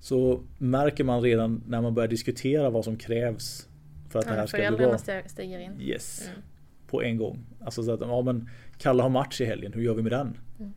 Så 0.00 0.42
märker 0.58 1.04
man 1.04 1.22
redan 1.22 1.62
när 1.66 1.82
man 1.82 1.94
börjar 1.94 2.08
diskutera 2.08 2.70
vad 2.70 2.84
som 2.84 2.96
krävs 2.96 3.68
för 4.08 4.18
att 4.18 4.24
det 4.24 4.30
här 4.30 4.38
Ja, 4.40 4.46
ska 4.46 4.76
bli 4.76 4.86
bra. 4.86 4.98
stiger 5.26 5.58
in. 5.58 5.80
Yes. 5.80 6.28
Mm. 6.28 6.40
På 6.86 7.02
en 7.02 7.16
gång. 7.16 7.46
Alltså 7.60 7.82
så 7.82 7.92
att, 7.92 8.00
ja 8.00 8.22
men 8.22 8.48
Kalle 8.78 9.02
har 9.02 9.10
match 9.10 9.40
i 9.40 9.44
helgen, 9.44 9.72
hur 9.72 9.82
gör 9.82 9.94
vi 9.94 10.02
med 10.02 10.12
den? 10.12 10.36
Mm. 10.58 10.72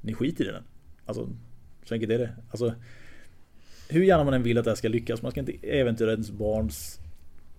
Ni 0.00 0.14
skiter 0.14 0.44
i 0.44 0.52
den. 0.52 0.62
Alltså, 1.04 1.28
så 1.84 1.94
enkelt 1.94 2.12
är 2.12 2.18
det. 2.18 2.30
Alltså, 2.50 2.74
hur 3.88 4.02
gärna 4.02 4.24
man 4.24 4.34
än 4.34 4.42
vill 4.42 4.58
att 4.58 4.64
det 4.64 4.70
här 4.70 4.76
ska 4.76 4.88
lyckas, 4.88 5.22
man 5.22 5.30
ska 5.30 5.40
inte 5.40 5.52
äventyra 5.62 6.10
ens 6.10 6.30
barns 6.30 7.00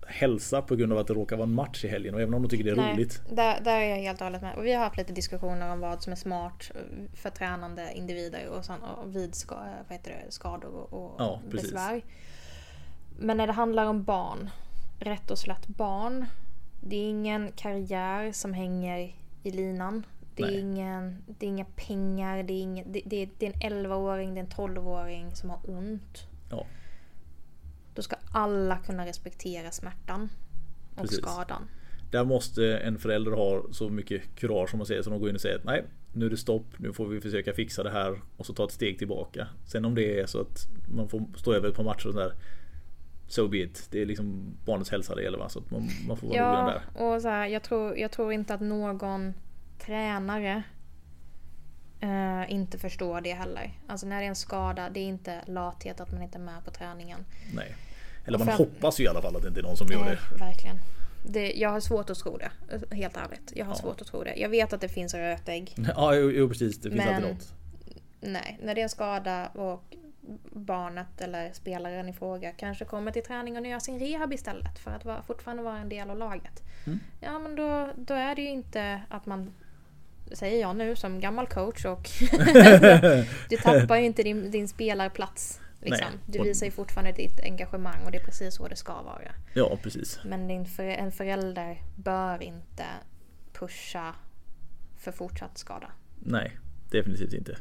hälsa 0.06 0.62
på 0.62 0.76
grund 0.76 0.92
av 0.92 0.98
att 0.98 1.06
det 1.06 1.14
råkar 1.14 1.36
vara 1.36 1.46
en 1.46 1.54
match 1.54 1.84
i 1.84 1.88
helgen. 1.88 2.14
Och 2.14 2.20
även 2.20 2.34
om 2.34 2.42
de 2.42 2.48
tycker 2.48 2.64
det 2.64 2.70
är 2.70 2.76
Nej, 2.76 2.94
roligt. 2.94 3.22
Där, 3.30 3.60
där 3.60 3.76
är 3.76 3.90
jag 3.90 3.96
helt 3.96 4.20
och 4.20 4.24
hållet 4.24 4.42
med. 4.42 4.56
Och 4.56 4.66
vi 4.66 4.72
har 4.72 4.84
haft 4.84 4.96
lite 4.96 5.12
diskussioner 5.12 5.72
om 5.72 5.80
vad 5.80 6.02
som 6.02 6.12
är 6.12 6.16
smart 6.16 6.70
för 7.14 7.30
tränande 7.30 7.92
individer 7.94 8.48
och, 8.48 8.64
sån, 8.64 8.82
och 8.82 9.16
vid 9.16 9.34
ska, 9.34 9.54
vad 9.54 9.92
heter 9.96 10.10
det, 10.10 10.32
skador 10.32 10.94
och, 10.94 11.14
Ja, 11.18 11.40
besvär. 11.50 12.02
Men 13.18 13.36
när 13.36 13.46
det 13.46 13.52
handlar 13.52 13.86
om 13.86 14.04
barn, 14.04 14.50
rätt 14.98 15.30
och 15.30 15.38
slätt 15.38 15.66
barn. 15.66 16.26
Det 16.80 16.96
är 16.96 17.08
ingen 17.08 17.52
karriär 17.52 18.32
som 18.32 18.54
hänger 18.54 19.14
i 19.42 19.50
linan. 19.50 20.06
Det 20.34 20.42
är, 20.42 20.46
Nej. 20.46 20.60
ingen, 20.60 21.24
det 21.26 21.46
är 21.46 21.48
inga 21.48 21.64
pengar, 21.64 22.42
det 22.42 22.52
är, 22.52 22.60
ingen, 22.60 22.92
det, 22.92 23.02
det, 23.04 23.28
det 23.38 23.46
är 23.46 23.52
en 23.52 23.72
11-åring, 23.72 24.34
det 24.34 24.40
är 24.40 24.44
en 24.44 24.50
12-åring 24.50 25.34
som 25.34 25.50
har 25.50 25.58
ont. 25.64 26.26
Ja, 26.50 26.66
Då 27.94 28.02
ska 28.02 28.16
alla 28.32 28.76
kunna 28.76 29.06
respektera 29.06 29.70
smärtan 29.70 30.28
och 30.94 31.00
Precis. 31.00 31.18
skadan. 31.18 31.68
där 32.10 32.24
måste 32.24 32.76
en 32.78 32.98
förälder 32.98 33.32
ha 33.32 33.62
så 33.72 33.88
mycket 33.88 34.22
kurage 34.36 34.70
som 34.70 34.78
man 34.78 34.86
säger. 34.86 35.02
Så 35.02 35.10
de 35.10 35.20
går 35.20 35.28
in 35.28 35.34
och 35.34 35.40
säger 35.40 35.56
att 35.58 35.64
nej, 35.64 35.84
nu 36.12 36.26
är 36.26 36.30
det 36.30 36.36
stopp. 36.36 36.66
Nu 36.78 36.92
får 36.92 37.06
vi 37.06 37.20
försöka 37.20 37.52
fixa 37.52 37.82
det 37.82 37.90
här. 37.90 38.20
Och 38.36 38.46
så 38.46 38.52
ta 38.54 38.64
ett 38.64 38.72
steg 38.72 38.98
tillbaka. 38.98 39.46
Sen 39.66 39.84
om 39.84 39.94
det 39.94 40.20
är 40.20 40.26
så 40.26 40.40
att 40.40 40.66
man 40.94 41.08
får 41.08 41.24
stå 41.36 41.52
över 41.52 41.68
ett 41.68 41.74
par 41.76 41.84
matcher 41.84 42.06
och 42.06 42.12
sådär. 42.14 42.32
So 43.28 43.48
be 43.48 43.58
it. 43.58 43.88
Det 43.90 44.02
är 44.02 44.06
liksom 44.06 44.54
barnets 44.64 44.90
hälsa 44.90 45.14
det 45.14 45.22
gäller 45.22 45.38
va. 45.38 45.48
Så 45.48 45.58
att 45.58 45.70
man, 45.70 45.88
man 46.08 46.16
får 46.16 46.28
vara 46.28 46.38
noggrann 46.50 46.68
Ja, 46.68 47.00
där. 47.00 47.14
och 47.14 47.22
så 47.22 47.28
här, 47.28 47.46
jag, 47.46 47.62
tror, 47.62 47.96
jag 47.98 48.10
tror 48.10 48.32
inte 48.32 48.54
att 48.54 48.60
någon 48.60 49.34
tränare 49.78 50.62
eh, 52.02 52.52
inte 52.52 52.78
förstår 52.78 53.20
det 53.20 53.32
heller. 53.32 53.70
Alltså 53.86 54.06
när 54.06 54.18
det 54.18 54.24
är 54.24 54.28
en 54.28 54.34
skada, 54.36 54.90
det 54.90 55.00
är 55.00 55.04
inte 55.06 55.40
lathet 55.46 56.00
att 56.00 56.12
man 56.12 56.22
inte 56.22 56.38
är 56.38 56.42
med 56.42 56.64
på 56.64 56.70
träningen. 56.70 57.24
Nej. 57.54 57.74
Eller 58.26 58.38
man 58.38 58.46
för- 58.46 58.54
hoppas 58.54 59.00
ju 59.00 59.04
i 59.04 59.08
alla 59.08 59.22
fall 59.22 59.36
att 59.36 59.42
det 59.42 59.48
inte 59.48 59.60
är 59.60 59.64
någon 59.64 59.76
som 59.76 59.88
gör 59.88 60.04
Nej, 60.04 60.16
det. 60.30 60.44
verkligen. 60.44 60.76
Det, 61.28 61.52
jag 61.52 61.70
har 61.70 61.80
svårt 61.80 62.10
att 62.10 62.18
tro 62.18 62.36
det, 62.36 62.50
helt 62.94 63.16
ärligt. 63.16 63.52
Jag 63.56 63.64
har 63.64 63.72
Ja. 63.72 63.76
svårt 63.78 64.00
att 64.00 64.06
tro 64.06 64.24
det. 64.24 64.34
Jag 64.36 64.48
vet 64.48 64.72
att 64.72 64.80
det 64.80 64.88
finns 64.88 65.14
rötägg. 65.14 65.74
Ja, 65.96 66.14
jo, 66.14 66.30
jo 66.30 66.48
precis. 66.48 66.76
Det 66.78 66.90
finns 66.90 67.04
Men- 67.04 67.14
alltid 67.14 67.30
något. 67.34 67.52
Nej, 68.20 68.58
när 68.62 68.74
det 68.74 68.80
är 68.80 68.82
en 68.82 68.88
skada 68.88 69.46
och 69.46 69.84
barnet 70.52 71.20
eller 71.20 71.52
spelaren 71.52 72.08
i 72.08 72.12
fråga 72.12 72.52
kanske 72.52 72.84
kommer 72.84 73.12
till 73.12 73.22
träning 73.22 73.56
och 73.58 73.66
gör 73.66 73.78
sin 73.78 73.98
rehab 73.98 74.32
istället 74.32 74.78
för 74.78 74.90
att 74.90 75.04
vara, 75.04 75.22
fortfarande 75.22 75.62
vara 75.62 75.78
en 75.78 75.88
del 75.88 76.10
av 76.10 76.18
laget. 76.18 76.62
Mm. 76.86 77.00
Ja 77.20 77.38
men 77.38 77.56
då, 77.56 77.88
då 77.96 78.14
är 78.14 78.34
det 78.34 78.42
ju 78.42 78.48
inte 78.48 79.02
att 79.08 79.26
man 79.26 79.52
Säger 80.34 80.60
jag 80.60 80.76
nu 80.76 80.96
som 80.96 81.20
gammal 81.20 81.46
coach 81.46 81.84
och 81.84 82.10
du 83.48 83.56
tappar 83.56 83.96
ju 83.96 84.04
inte 84.04 84.22
din, 84.22 84.50
din 84.50 84.68
spelarplats. 84.68 85.60
Liksom. 85.80 86.08
Du 86.26 86.42
visar 86.42 86.66
ju 86.66 86.72
fortfarande 86.72 87.12
ditt 87.12 87.40
engagemang 87.40 88.04
och 88.04 88.10
det 88.10 88.18
är 88.18 88.24
precis 88.24 88.54
så 88.54 88.68
det 88.68 88.76
ska 88.76 89.02
vara. 89.02 89.32
Ja, 89.54 89.78
precis. 89.82 90.18
Men 90.24 90.48
din 90.48 90.66
för, 90.66 90.84
en 90.84 91.12
förälder 91.12 91.82
bör 91.96 92.42
inte 92.42 92.84
pusha 93.52 94.14
för 94.98 95.12
fortsatt 95.12 95.58
skada. 95.58 95.92
Nej, 96.20 96.58
definitivt 96.90 97.32
inte. 97.32 97.58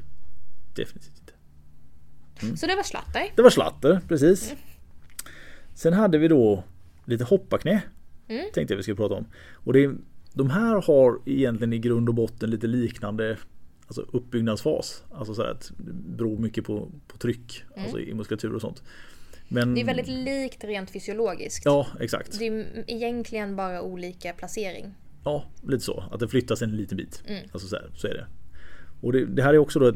Definitivt 0.76 1.20
inte. 1.20 1.34
Mm. 2.42 2.58
Så 2.58 2.68
det 2.68 2.76
var 2.76 2.84
slatter. 2.84 3.32
Det 3.36 3.42
var 3.42 3.50
slatter, 3.50 4.02
precis. 4.08 4.56
Sen 5.74 5.94
hade 5.94 6.18
vi 6.18 6.28
då 6.28 6.64
lite 7.06 7.24
hopparknä. 7.24 7.82
Mm. 8.28 8.46
Tänkte 8.54 8.74
jag 8.74 8.78
vi 8.78 8.84
skulle 8.84 8.98
prata 8.98 9.16
om. 9.16 9.26
Och 9.54 9.74
det, 9.74 9.92
de 10.34 10.50
här 10.50 10.82
har 10.82 11.20
egentligen 11.26 11.74
i 11.74 11.80
grund 11.80 12.10
och 12.10 12.16
botten 12.16 12.50
lite 12.50 12.68
liknande 12.68 13.38
alltså 13.88 14.02
uppbyggnadsfas. 14.02 15.04
Alltså 15.12 15.34
så 15.34 15.42
att 15.42 15.72
det 15.78 15.94
beror 15.94 16.38
mycket 16.38 16.66
på, 16.66 16.92
på 17.08 17.18
tryck 17.18 17.64
alltså 17.78 18.00
i 18.00 18.14
muskulatur 18.14 18.56
och 18.56 18.62
sånt. 18.62 18.84
Men, 19.48 19.64
Mm. 19.64 19.76
Det 19.76 19.82
är 19.82 19.86
väldigt 19.86 20.08
likt 20.08 20.64
rent 20.64 20.92
fysiologiskt. 20.92 21.66
Ja, 21.66 21.88
exakt. 22.00 22.40
Det 22.40 22.48
är 22.48 22.84
egentligen 22.88 23.56
bara 23.56 23.82
olika 23.82 24.34
placering. 24.34 24.94
Ja, 25.24 25.46
lite 25.68 25.84
så. 25.84 26.04
Att 26.12 26.20
det 26.20 26.28
flyttas 26.28 26.62
en 26.62 26.76
liten 26.78 26.98
bit. 26.98 27.24
Mm. 27.28 27.44
Alltså 27.52 27.68
så, 27.68 27.76
här, 27.76 27.90
så 27.96 28.08
är 28.08 28.14
det. 28.14 28.28
Och 29.02 29.14
det, 29.14 29.26
det 29.26 29.44
här 29.44 29.54
är 29.54 29.58
också 29.58 29.80
då 29.80 29.88
ett, 29.88 29.96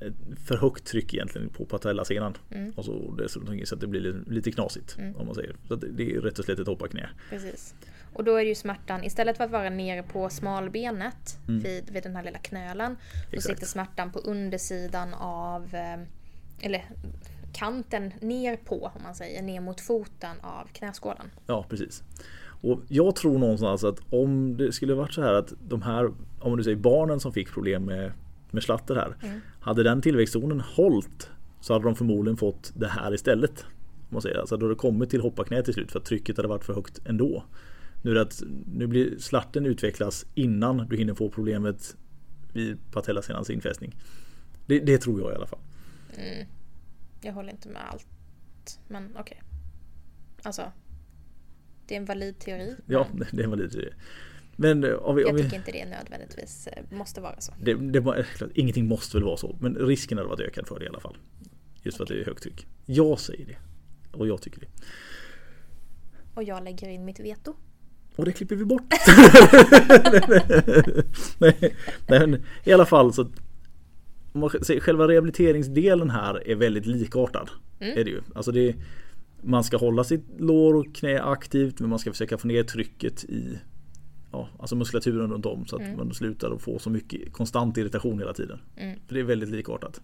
ett 0.00 0.38
för 0.46 0.56
högt 0.56 0.86
tryck 0.86 1.14
egentligen 1.14 1.48
på 1.48 1.64
patellasenan. 1.64 2.34
Mm. 2.50 2.72
Och 2.76 2.84
så 2.84 3.18
så 3.64 3.74
att 3.74 3.80
det 3.80 3.86
blir 3.86 4.00
lite, 4.00 4.30
lite 4.30 4.52
knasigt. 4.52 4.96
Om 5.16 5.26
man 5.26 5.34
säger. 5.34 5.56
Så 5.68 5.76
det, 5.76 5.88
det 5.92 6.14
är 6.14 6.20
rätt 6.20 6.38
och 6.38 6.44
slätt 6.44 6.58
ett 6.58 6.66
hopparknä. 6.66 7.08
Precis. 7.30 7.74
Och 8.18 8.24
då 8.24 8.36
är 8.36 8.44
ju 8.44 8.54
smärtan, 8.54 9.04
istället 9.04 9.36
för 9.36 9.44
att 9.44 9.50
vara 9.50 9.70
nere 9.70 10.02
på 10.02 10.30
smalbenet 10.30 11.38
vid, 11.46 11.90
vid 11.90 12.02
den 12.02 12.16
här 12.16 12.22
lilla 12.22 12.38
knölen. 12.38 12.96
Så 13.30 13.36
Exakt. 13.36 13.54
sitter 13.54 13.66
smärtan 13.66 14.12
på 14.12 14.18
undersidan 14.18 15.14
av, 15.14 15.74
eh, 15.74 15.98
eller 16.60 16.84
kanten 17.52 18.12
ner 18.20 18.56
på 18.56 18.90
om 18.96 19.02
man 19.02 19.14
säger, 19.14 19.42
ner 19.42 19.60
mot 19.60 19.80
foten 19.80 20.36
av 20.40 20.66
knäskålen. 20.72 21.30
Ja, 21.46 21.66
precis. 21.68 22.02
Och 22.60 22.80
jag 22.88 23.16
tror 23.16 23.38
någonstans 23.38 23.84
att 23.84 24.00
om 24.10 24.56
det 24.56 24.72
skulle 24.72 24.94
varit 24.94 25.14
så 25.14 25.22
här 25.22 25.32
att 25.32 25.52
de 25.68 25.82
här, 25.82 26.12
om 26.40 26.56
du 26.56 26.64
säger 26.64 26.76
barnen 26.76 27.20
som 27.20 27.32
fick 27.32 27.50
problem 27.52 27.84
med, 27.84 28.12
med 28.50 28.62
slatter 28.62 28.94
här. 28.94 29.16
Hade 29.60 29.82
den 29.82 30.02
tillväxtzonen 30.02 30.60
hållit 30.60 31.30
så 31.60 31.72
hade 31.72 31.84
de 31.84 31.96
förmodligen 31.96 32.36
fått 32.36 32.72
det 32.76 32.88
här 32.88 33.14
istället. 33.14 33.64
Om 34.08 34.08
man 34.08 34.22
säger. 34.22 34.38
Alltså 34.38 34.56
då 34.56 34.66
hade 34.66 34.74
det 34.74 34.78
kommit 34.78 35.10
till 35.10 35.20
hopparknä 35.20 35.62
till 35.62 35.74
slut 35.74 35.92
för 35.92 35.98
att 35.98 36.04
trycket 36.04 36.36
hade 36.36 36.48
varit 36.48 36.64
för 36.64 36.74
högt 36.74 36.98
ändå. 37.06 37.44
Nu, 38.02 38.10
är 38.10 38.14
det 38.14 38.22
att, 38.22 38.42
nu 38.66 38.86
blir 38.86 39.18
slatten 39.18 39.66
utvecklas 39.66 40.26
innan 40.34 40.88
du 40.88 40.96
hinner 40.96 41.14
få 41.14 41.30
problemet 41.30 41.96
vid 42.52 42.78
patellasenans 42.90 43.50
infästning. 43.50 43.96
Det, 44.66 44.80
det 44.80 44.98
tror 44.98 45.20
jag 45.20 45.32
i 45.32 45.34
alla 45.34 45.46
fall. 45.46 45.60
Jag 47.20 47.32
håller 47.32 47.50
inte 47.50 47.68
med 47.68 47.82
allt, 47.90 48.06
men 48.88 49.16
okej. 49.18 49.42
Alltså, 50.42 50.72
det 51.86 51.94
är 51.94 51.98
en 51.98 52.04
valid 52.04 52.38
teori. 52.38 52.76
Ja, 52.86 53.06
men 53.12 53.28
det 53.32 53.46
var 53.46 53.56
lite 53.56 53.78
det. 53.78 53.94
Men 54.56 54.84
eh, 54.84 54.94
om 54.94 55.16
vi, 55.16 55.24
om 55.24 55.28
Jag 55.28 55.34
vi, 55.34 55.42
tycker 55.42 55.56
inte 55.56 55.72
det 55.72 55.84
nödvändigtvis 55.84 56.66
eh, 56.66 56.84
måste 56.90 57.20
vara 57.20 57.40
så. 57.40 57.52
Det, 57.62 57.74
det 57.74 58.00
var, 58.00 58.22
klart, 58.22 58.50
ingenting 58.54 58.86
måste 58.86 59.16
väl 59.16 59.24
vara 59.24 59.36
så, 59.36 59.56
men 59.60 59.74
risken 59.76 60.18
hade 60.18 60.30
varit 60.30 60.40
ökad 60.40 60.68
för 60.68 60.78
det 60.78 60.84
i 60.84 60.88
alla 60.88 61.00
fall. 61.00 61.16
Just 61.82 61.96
för 61.96 62.04
att 62.04 62.08
det 62.08 62.20
är 62.20 62.24
högt 62.24 62.42
tryck. 62.42 62.66
Jag 62.86 63.20
säger 63.20 63.46
det. 63.46 63.56
Och 64.12 64.28
jag 64.28 64.42
tycker 64.42 64.60
det. 64.60 64.66
Och 66.34 66.42
jag 66.42 66.64
lägger 66.64 66.88
in 66.88 67.04
mitt 67.04 67.20
veto. 67.20 67.56
Och 68.18 68.24
det 68.24 68.32
klipper 68.32 68.56
vi 68.56 68.64
bort. 68.64 68.94
nej, 71.38 71.74
men 72.08 72.44
i 72.64 72.72
alla 72.72 72.86
fall 72.86 73.12
så 73.12 73.26
Själva 74.80 75.08
rehabiliteringsdelen 75.08 76.10
här 76.10 76.48
är 76.48 76.54
väldigt 76.54 76.86
likartad. 76.86 77.50
Är 77.78 78.04
det 78.04 78.10
ju. 78.10 78.20
Alltså 78.34 78.52
det, 78.52 78.76
man 79.42 79.64
ska 79.64 79.76
hålla 79.76 80.04
sitt 80.04 80.24
lår 80.38 80.74
och 80.74 80.94
knä 80.94 81.22
aktivt 81.22 81.80
men 81.80 81.90
man 81.90 81.98
ska 81.98 82.10
försöka 82.10 82.38
få 82.38 82.48
ner 82.48 82.62
trycket 82.62 83.24
i 83.24 83.58
ja, 84.32 84.48
alltså 84.58 84.76
muskulaturen 84.76 85.30
runt 85.32 85.46
om 85.46 85.66
så 85.66 85.76
att 85.76 85.96
man 85.96 86.14
slutar 86.14 86.50
att 86.50 86.62
få 86.62 86.78
så 86.78 86.90
mycket 86.90 87.32
konstant 87.32 87.76
irritation 87.76 88.18
hela 88.18 88.32
tiden. 88.32 88.58
För 89.06 89.14
det 89.14 89.20
är 89.20 89.24
väldigt 89.24 89.48
likartat. 89.48 90.00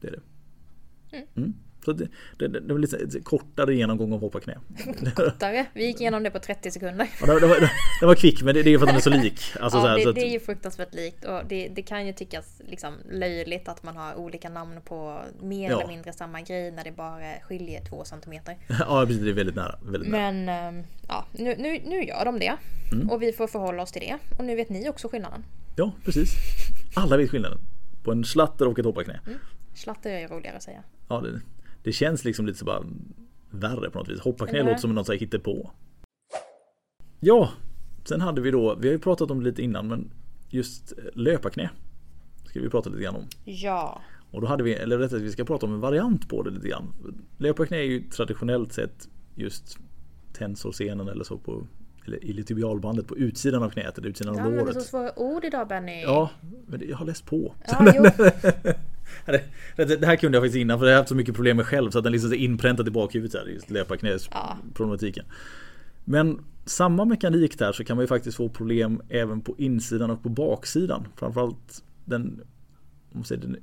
Det 0.00 0.08
är 0.08 0.12
det. 0.12 0.20
Mm. 1.86 1.98
Så 1.98 2.04
det, 2.38 2.48
det, 2.48 2.60
det, 2.60 2.72
var 2.72 2.80
lite 2.80 3.20
kortare 3.20 3.74
genomgång 3.74 4.12
av 4.12 4.20
hoppa 4.20 4.40
knä. 4.40 4.58
Kortare. 5.14 5.66
Vi 5.74 5.86
gick 5.86 6.00
igenom 6.00 6.22
det 6.22 6.30
på 6.30 6.38
30 6.38 6.70
sekunder. 6.70 7.08
Ja, 7.20 7.26
det, 7.40 7.46
var, 7.46 7.60
det 8.00 8.06
var 8.06 8.14
kvick 8.14 8.42
men 8.42 8.54
det, 8.54 8.60
är 8.60 8.64
ju 8.64 8.78
för 8.78 8.86
att 8.86 8.88
den 8.88 8.96
är 8.96 9.00
så 9.00 9.10
lik. 9.10 9.40
Alltså, 9.60 9.80
så 9.80 9.86
Ja, 9.86 9.90
här, 9.90 9.98
så 9.98 10.04
det, 10.04 10.10
att, 10.10 10.14
det 10.14 10.26
är 10.26 10.30
ju 10.30 10.40
fruktansvärt 10.40 10.94
likt 10.94 11.24
och 11.24 11.42
det, 11.48 11.68
det 11.68 11.82
kan 11.82 12.06
ju 12.06 12.12
tyckas 12.12 12.62
liksom 12.68 12.94
löjligt 13.10 13.68
att 13.68 13.82
man 13.82 13.96
har 13.96 14.14
olika 14.14 14.48
namn 14.48 14.80
på 14.84 15.20
mer 15.40 15.70
Ja. 15.70 15.76
eller 15.76 15.88
mindre 15.88 16.12
samma 16.12 16.40
grej 16.40 16.70
när 16.70 16.84
det 16.84 16.92
bara 16.92 17.40
skiljer 17.42 17.84
två 17.84 18.04
centimeter. 18.04 18.56
ja 18.68 19.04
precis, 19.06 19.22
det 19.22 19.30
är 19.30 19.34
väldigt 19.34 19.56
nära. 19.56 19.78
Väldigt 19.82 20.12
nära. 20.12 20.32
Men 20.32 20.48
ehm, 20.48 20.84
ja, 21.08 21.26
nu, 21.32 21.54
nu, 21.58 21.80
nu 21.86 22.04
gör 22.04 22.24
de 22.24 22.38
det. 22.38 22.56
Mm. 22.92 23.10
Och 23.10 23.22
vi 23.22 23.32
får 23.32 23.46
förhålla 23.46 23.82
oss 23.82 23.92
till 23.92 24.02
det. 24.02 24.18
Och 24.38 24.44
nu 24.44 24.56
vet 24.56 24.68
ni 24.68 24.88
också 24.88 25.08
skillnaden. 25.08 25.44
Ja 25.76 25.92
precis. 26.04 26.30
Alla 26.94 27.16
vet 27.16 27.30
skillnaden. 27.30 27.58
På 28.04 28.12
en 28.12 28.24
slatter 28.24 28.68
och 28.68 28.78
ett 28.78 28.84
hoppaknä. 28.84 29.20
Slatter 29.74 30.10
är 30.10 30.28
roligare 30.28 30.56
att 30.56 30.62
säga. 30.62 30.82
Ja, 31.08 31.20
det, 31.20 31.32
det 31.32 31.40
känns 31.92 32.24
liksom 32.24 32.46
lite 32.46 32.58
så 32.58 32.64
bara 32.64 32.84
värre 33.50 33.90
på 33.90 33.98
något 33.98 34.08
vis. 34.08 34.20
Hoppaknä 34.20 34.58
Eller? 34.58 34.70
låter 34.70 34.80
som 34.80 34.94
något 34.94 35.06
som 35.06 35.40
på. 35.42 35.70
Ja, 37.20 37.50
sen 38.04 38.20
hade 38.20 38.40
vi 38.40 38.50
då, 38.50 38.74
vi 38.74 38.88
har 38.88 38.92
ju 38.92 38.98
pratat 38.98 39.30
om 39.30 39.38
det 39.38 39.44
lite 39.44 39.62
innan 39.62 39.88
men 39.88 40.10
just 40.48 40.92
löparknä. 41.14 41.70
Ska 42.44 42.60
vi 42.60 42.70
prata 42.70 42.90
lite 42.90 43.02
grann 43.02 43.16
om. 43.16 43.24
Ja. 43.44 44.00
Och 44.30 44.40
då 44.40 44.46
hade 44.46 44.62
vi, 44.64 44.74
eller 44.74 44.98
rättare 44.98 45.18
sagt 45.18 45.26
vi 45.26 45.32
ska 45.32 45.44
prata 45.44 45.66
om 45.66 45.74
en 45.74 45.80
variant 45.80 46.28
på 46.28 46.42
det 46.42 46.50
lite 46.50 46.68
grann. 46.68 46.94
Löparknä 47.38 47.76
är 47.76 47.82
ju 47.82 48.00
traditionellt 48.00 48.72
sett 48.72 49.08
just 49.34 49.78
tensorscenen 50.32 51.08
eller 51.08 51.24
så 51.24 51.38
på 51.38 51.66
eller 52.06 52.24
iliotibialbandet 52.24 53.06
på 53.06 53.16
utsidan 53.16 53.62
av 53.62 53.70
knät 53.70 53.98
eller 53.98 54.08
utsidan 54.08 54.34
Du 54.34 54.40
av 54.40 54.46
använder 54.46 54.66
så 54.72 54.78
låret. 54.78 54.86
svåra 54.88 55.18
ord 55.18 55.44
idag 55.44 55.68
Benny. 55.68 56.02
Ja, 56.02 56.30
men 56.66 56.80
det, 56.80 56.86
jag 56.86 56.96
har 56.96 57.06
läst 57.06 57.26
på. 57.26 57.54
Ja. 57.66 58.10
Det, 59.76 60.06
här 60.06 60.16
kunde 60.16 60.36
jag 60.36 60.42
faktiskt 60.42 60.60
innan 60.60 60.78
för 60.78 60.86
jag 60.86 60.92
har 60.92 60.98
haft 60.98 61.08
så 61.08 61.14
mycket 61.14 61.34
problem 61.34 61.56
med 61.56 61.66
själv 61.66 61.90
så 61.90 61.98
att 61.98 62.04
den 62.04 62.12
liksom 62.12 62.32
är 62.32 62.36
inpräntat 62.36 62.88
i 62.88 62.90
bakhuvudet 62.90 63.34
här, 63.34 63.46
just 63.46 63.70
löparknäs 63.70 64.28
Ja. 64.32 64.58
Men 66.04 66.44
samma 66.64 67.04
mekanik 67.04 67.58
där 67.58 67.72
så 67.72 67.84
kan 67.84 67.96
man 67.96 68.02
ju 68.02 68.06
faktiskt 68.06 68.36
få 68.36 68.48
problem 68.48 69.02
även 69.08 69.40
på 69.40 69.54
insidan 69.58 70.10
och 70.10 70.22
på 70.22 70.28
baksidan. 70.28 71.08
Framförallt 71.16 71.84
den, 72.04 72.40
om 73.14 73.24
säger, 73.24 73.42
den 73.42 73.56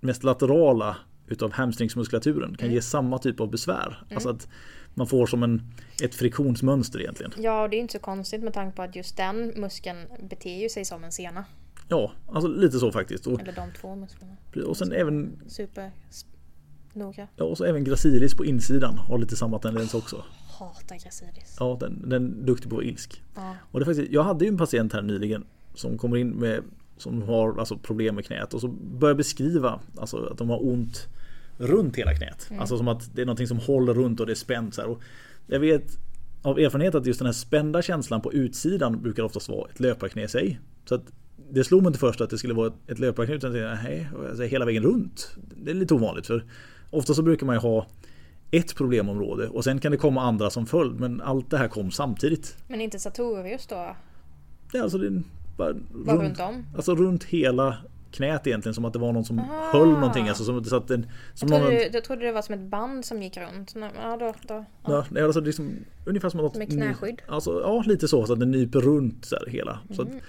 mest 0.00 0.24
laterala 0.24 0.96
utav 1.28 1.52
hamstringsmuskulaturen 1.52 2.56
kan 2.56 2.72
ge 2.72 2.82
samma 2.82 3.18
typ 3.18 3.40
av 3.40 3.50
besvär. 3.50 4.04
Alltså 4.14 4.28
att 4.28 4.48
man 4.94 5.06
får 5.06 5.26
som 5.26 5.42
en, 5.42 5.62
ett 6.02 6.14
friktionsmönster 6.14 7.00
egentligen. 7.00 7.32
Ja, 7.36 7.62
och 7.62 7.70
det 7.70 7.76
är 7.76 7.80
inte 7.80 7.92
så 7.92 7.98
konstigt 7.98 8.42
med 8.42 8.52
tanke 8.52 8.76
på 8.76 8.82
att 8.82 8.96
just 8.96 9.16
den 9.16 9.52
muskeln 9.56 9.98
beter 10.28 10.62
ju 10.62 10.68
sig 10.68 10.84
som 10.84 11.04
en 11.04 11.12
sena. 11.12 11.44
Ja, 11.88 12.12
alltså 12.28 12.48
lite 12.48 12.78
så 12.78 12.92
faktiskt. 12.92 13.26
Och, 13.26 13.40
Eller 13.40 13.52
de 13.52 13.72
två 13.80 13.96
musklerna. 13.96 14.36
och 14.66 14.76
sen 14.76 14.92
även 14.92 15.36
Super 15.46 15.90
noga. 16.92 17.28
Ja, 17.36 17.44
och 17.44 17.58
så 17.58 17.64
även 17.64 17.84
gracilis 17.84 18.34
på 18.34 18.44
insidan 18.44 18.98
har 18.98 19.18
lite 19.18 19.36
samma 19.36 19.58
tendens 19.58 19.94
också. 19.94 20.24
Hatar 20.58 20.96
gracilis. 21.04 21.56
Ja, 21.60 21.76
den, 21.80 22.08
den 22.08 22.42
är 22.42 22.46
duktig 22.46 22.70
på 22.70 22.82
ilsk. 22.82 23.22
Ja. 23.34 23.56
Och 23.70 23.80
det 23.80 23.86
faktiskt, 23.86 24.12
jag 24.12 24.22
hade 24.22 24.44
ju 24.44 24.48
en 24.48 24.58
patient 24.58 24.92
här 24.92 25.02
nyligen 25.02 25.44
som 25.74 25.98
kommer 25.98 26.16
in 26.16 26.30
med 26.30 26.62
som 26.96 27.22
har 27.22 27.58
alltså 27.58 27.78
problem 27.78 28.14
med 28.14 28.26
knät 28.26 28.54
och 28.54 28.60
så 28.60 28.68
börjar 28.68 29.14
beskriva 29.14 29.80
alltså, 29.96 30.26
att 30.26 30.38
de 30.38 30.50
har 30.50 30.66
ont 30.66 31.08
runt 31.58 31.96
hela 31.96 32.14
knät. 32.14 32.50
Alltså 32.58 32.76
som 32.78 32.88
att 32.88 33.14
det 33.14 33.22
är 33.22 33.26
någonting 33.26 33.46
som 33.46 33.58
håller 33.58 33.94
runt 33.94 34.20
och 34.20 34.26
det 34.26 34.32
är 34.32 34.34
spänt 34.34 34.74
så 34.74 34.80
här. 34.80 34.88
Och 34.88 35.00
jag 35.46 35.60
vet 35.60 35.98
av 36.42 36.58
erfarenhet 36.58 36.94
att 36.94 37.06
just 37.06 37.18
den 37.18 37.26
här 37.26 37.32
spända 37.32 37.82
känslan 37.82 38.20
på 38.20 38.32
utsidan 38.32 39.02
brukar 39.02 39.22
oftast 39.22 39.48
vara 39.48 39.70
ett 39.70 39.80
löparknä 39.80 40.22
i 40.22 40.28
sig. 40.28 40.60
Så 40.84 40.94
att 40.94 41.02
det 41.50 41.64
slog 41.64 41.82
mig 41.82 41.88
inte 41.88 41.98
först 41.98 42.20
att 42.20 42.30
det 42.30 42.38
skulle 42.38 42.54
vara 42.54 42.72
ett- 42.86 42.98
löparknä 42.98 43.34
utan 43.34 43.54
jag 43.54 43.70
tänkte, 43.70 43.88
nej, 43.90 44.08
alltså, 44.28 44.42
hela 44.42 44.64
vägen 44.64 44.82
runt. 44.82 45.36
Det 45.64 45.70
är 45.70 45.74
lite 45.74 45.94
ovanligt 45.94 46.26
för 46.26 46.44
ofta 46.90 47.14
så 47.14 47.22
brukar 47.22 47.46
man 47.46 47.54
ju 47.56 47.60
ha 47.60 47.86
ett 48.50 48.74
problemområde 48.76 49.48
och 49.48 49.64
sen 49.64 49.78
kan 49.80 49.92
det 49.92 49.98
komma 49.98 50.22
andra 50.22 50.50
som 50.50 50.66
följd 50.66 51.00
men 51.00 51.20
allt 51.20 51.50
det 51.50 51.58
här 51.58 51.68
kom 51.68 51.90
samtidigt. 51.90 52.56
Men 52.68 52.80
inte 52.80 52.98
Sartorius 52.98 53.66
då? 53.66 53.96
Är 54.74 54.82
alltså 54.82 54.98
det 54.98 55.22
bara 55.56 55.72
Bara 56.06 56.16
runt 56.16 56.40
om? 56.40 56.66
Alltså 56.76 56.94
runt 56.94 57.24
hela 57.24 57.76
knät 58.12 58.46
egentligen 58.46 58.74
som 58.74 58.84
att 58.84 58.92
det 58.92 58.98
var 58.98 59.12
någon 59.12 59.24
som 59.24 59.38
höll 59.72 59.88
någonting. 59.88 60.28
Alltså 60.28 60.44
som, 60.44 60.64
så 60.64 60.76
att 60.76 60.88
den, 60.88 61.06
som 61.34 61.48
Jag 61.48 61.60
någon, 61.60 61.68
trodde, 61.70 61.90
jag 61.92 62.04
trodde 62.04 62.24
det 62.26 62.32
var 62.32 62.42
som 62.42 62.54
ett 62.54 62.60
band 62.70 63.04
som 63.04 63.22
gick 63.22 63.36
runt. 63.36 63.74
Ja, 64.02 64.16
då, 64.16 64.34
då. 64.48 64.64
Ja. 64.86 65.04
ja, 65.14 65.24
alltså 65.24 65.40
liksom, 65.40 65.76
ungefär 66.04 66.28
som 66.28 66.40
att 66.40 66.52
Som 66.52 66.62
ett 66.62 66.70
knäskydd? 66.70 67.22
Alltså, 67.28 67.60
ja, 67.60 67.82
lite 67.86 68.08
så. 68.08 68.26
Så 68.26 68.32
att 68.32 68.40
den 68.40 68.50
nyper 68.50 68.80
runt 68.80 69.24
så 69.24 69.36
här, 69.36 69.46
hela. 69.46 69.78
Så 69.90 70.02
Mm. 70.02 70.16
att, 70.16 70.22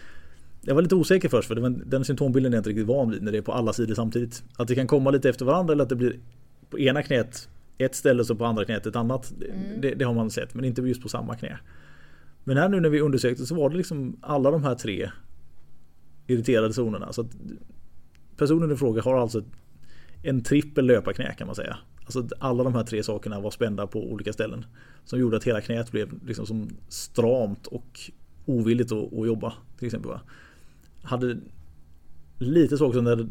jag 0.65 0.75
var 0.75 0.81
lite 0.81 0.95
osäker 0.95 1.29
först 1.29 1.47
för 1.47 1.55
var, 1.55 1.69
den 1.69 2.05
symptombilden 2.05 2.53
är 2.53 2.57
jag 2.57 2.59
inte 2.59 2.69
riktigt 2.69 2.87
van 2.87 3.11
vid 3.11 3.23
när 3.23 3.31
det 3.31 3.37
är 3.37 3.41
på 3.41 3.53
alla 3.53 3.73
sidor 3.73 3.95
samtidigt. 3.95 4.43
Att 4.57 4.67
det 4.67 4.75
kan 4.75 4.87
komma 4.87 5.11
lite 5.11 5.29
efter 5.29 5.45
varandra 5.45 5.73
eller 5.73 5.83
att 5.83 5.89
det 5.89 5.95
blir 5.95 6.19
på 6.69 6.79
ena 6.79 7.03
knät 7.03 7.49
ett 7.77 7.95
ställe 7.95 8.23
så 8.25 8.35
på 8.35 8.45
andra 8.45 8.65
knät 8.65 8.85
ett 8.85 8.95
annat. 8.95 9.33
Det, 9.39 9.45
Mm. 9.45 9.81
det, 9.81 9.95
det 9.95 10.05
har 10.05 10.13
man 10.13 10.29
sett 10.31 10.53
men 10.53 10.65
inte 10.65 10.81
just 10.81 11.01
på 11.01 11.09
samma 11.09 11.35
knä. 11.35 11.59
Men 12.43 12.57
här 12.57 12.69
nu 12.69 12.79
när 12.79 12.89
vi 12.89 13.01
undersökte 13.01 13.45
så 13.45 13.55
var 13.55 13.69
det 13.69 13.77
liksom 13.77 14.17
alla 14.21 14.51
de 14.51 14.63
här 14.63 14.75
tre 14.75 15.11
irriterade 16.27 16.73
zonerna. 16.73 17.13
Så 17.13 17.27
personen 18.37 18.71
i 18.71 18.75
fråga 18.75 19.01
har 19.01 19.17
alltså 19.17 19.43
en 20.23 20.43
trippel 20.43 20.85
löparknä 20.85 21.33
kan 21.33 21.47
man 21.47 21.55
säga. 21.55 21.77
Alltså 22.05 22.27
alla 22.39 22.63
de 22.63 22.75
här 22.75 22.83
tre 22.83 23.03
sakerna 23.03 23.39
var 23.39 23.51
spända 23.51 23.87
på 23.87 24.11
olika 24.11 24.33
ställen. 24.33 24.65
Som 25.05 25.19
gjorde 25.19 25.37
att 25.37 25.43
hela 25.43 25.61
knät 25.61 25.91
blev 25.91 26.09
liksom 26.25 26.45
som 26.45 26.69
stramt 26.87 27.67
och 27.67 27.99
ovilligt 28.45 28.91
att, 28.91 29.13
att 29.13 29.27
jobba. 29.27 29.53
Till 29.77 29.85
exempel. 29.85 30.11
Va? 30.11 30.21
Hade 31.05 31.37
lite 32.39 32.77
så 32.77 32.87
också 32.87 33.01
när 33.01 33.27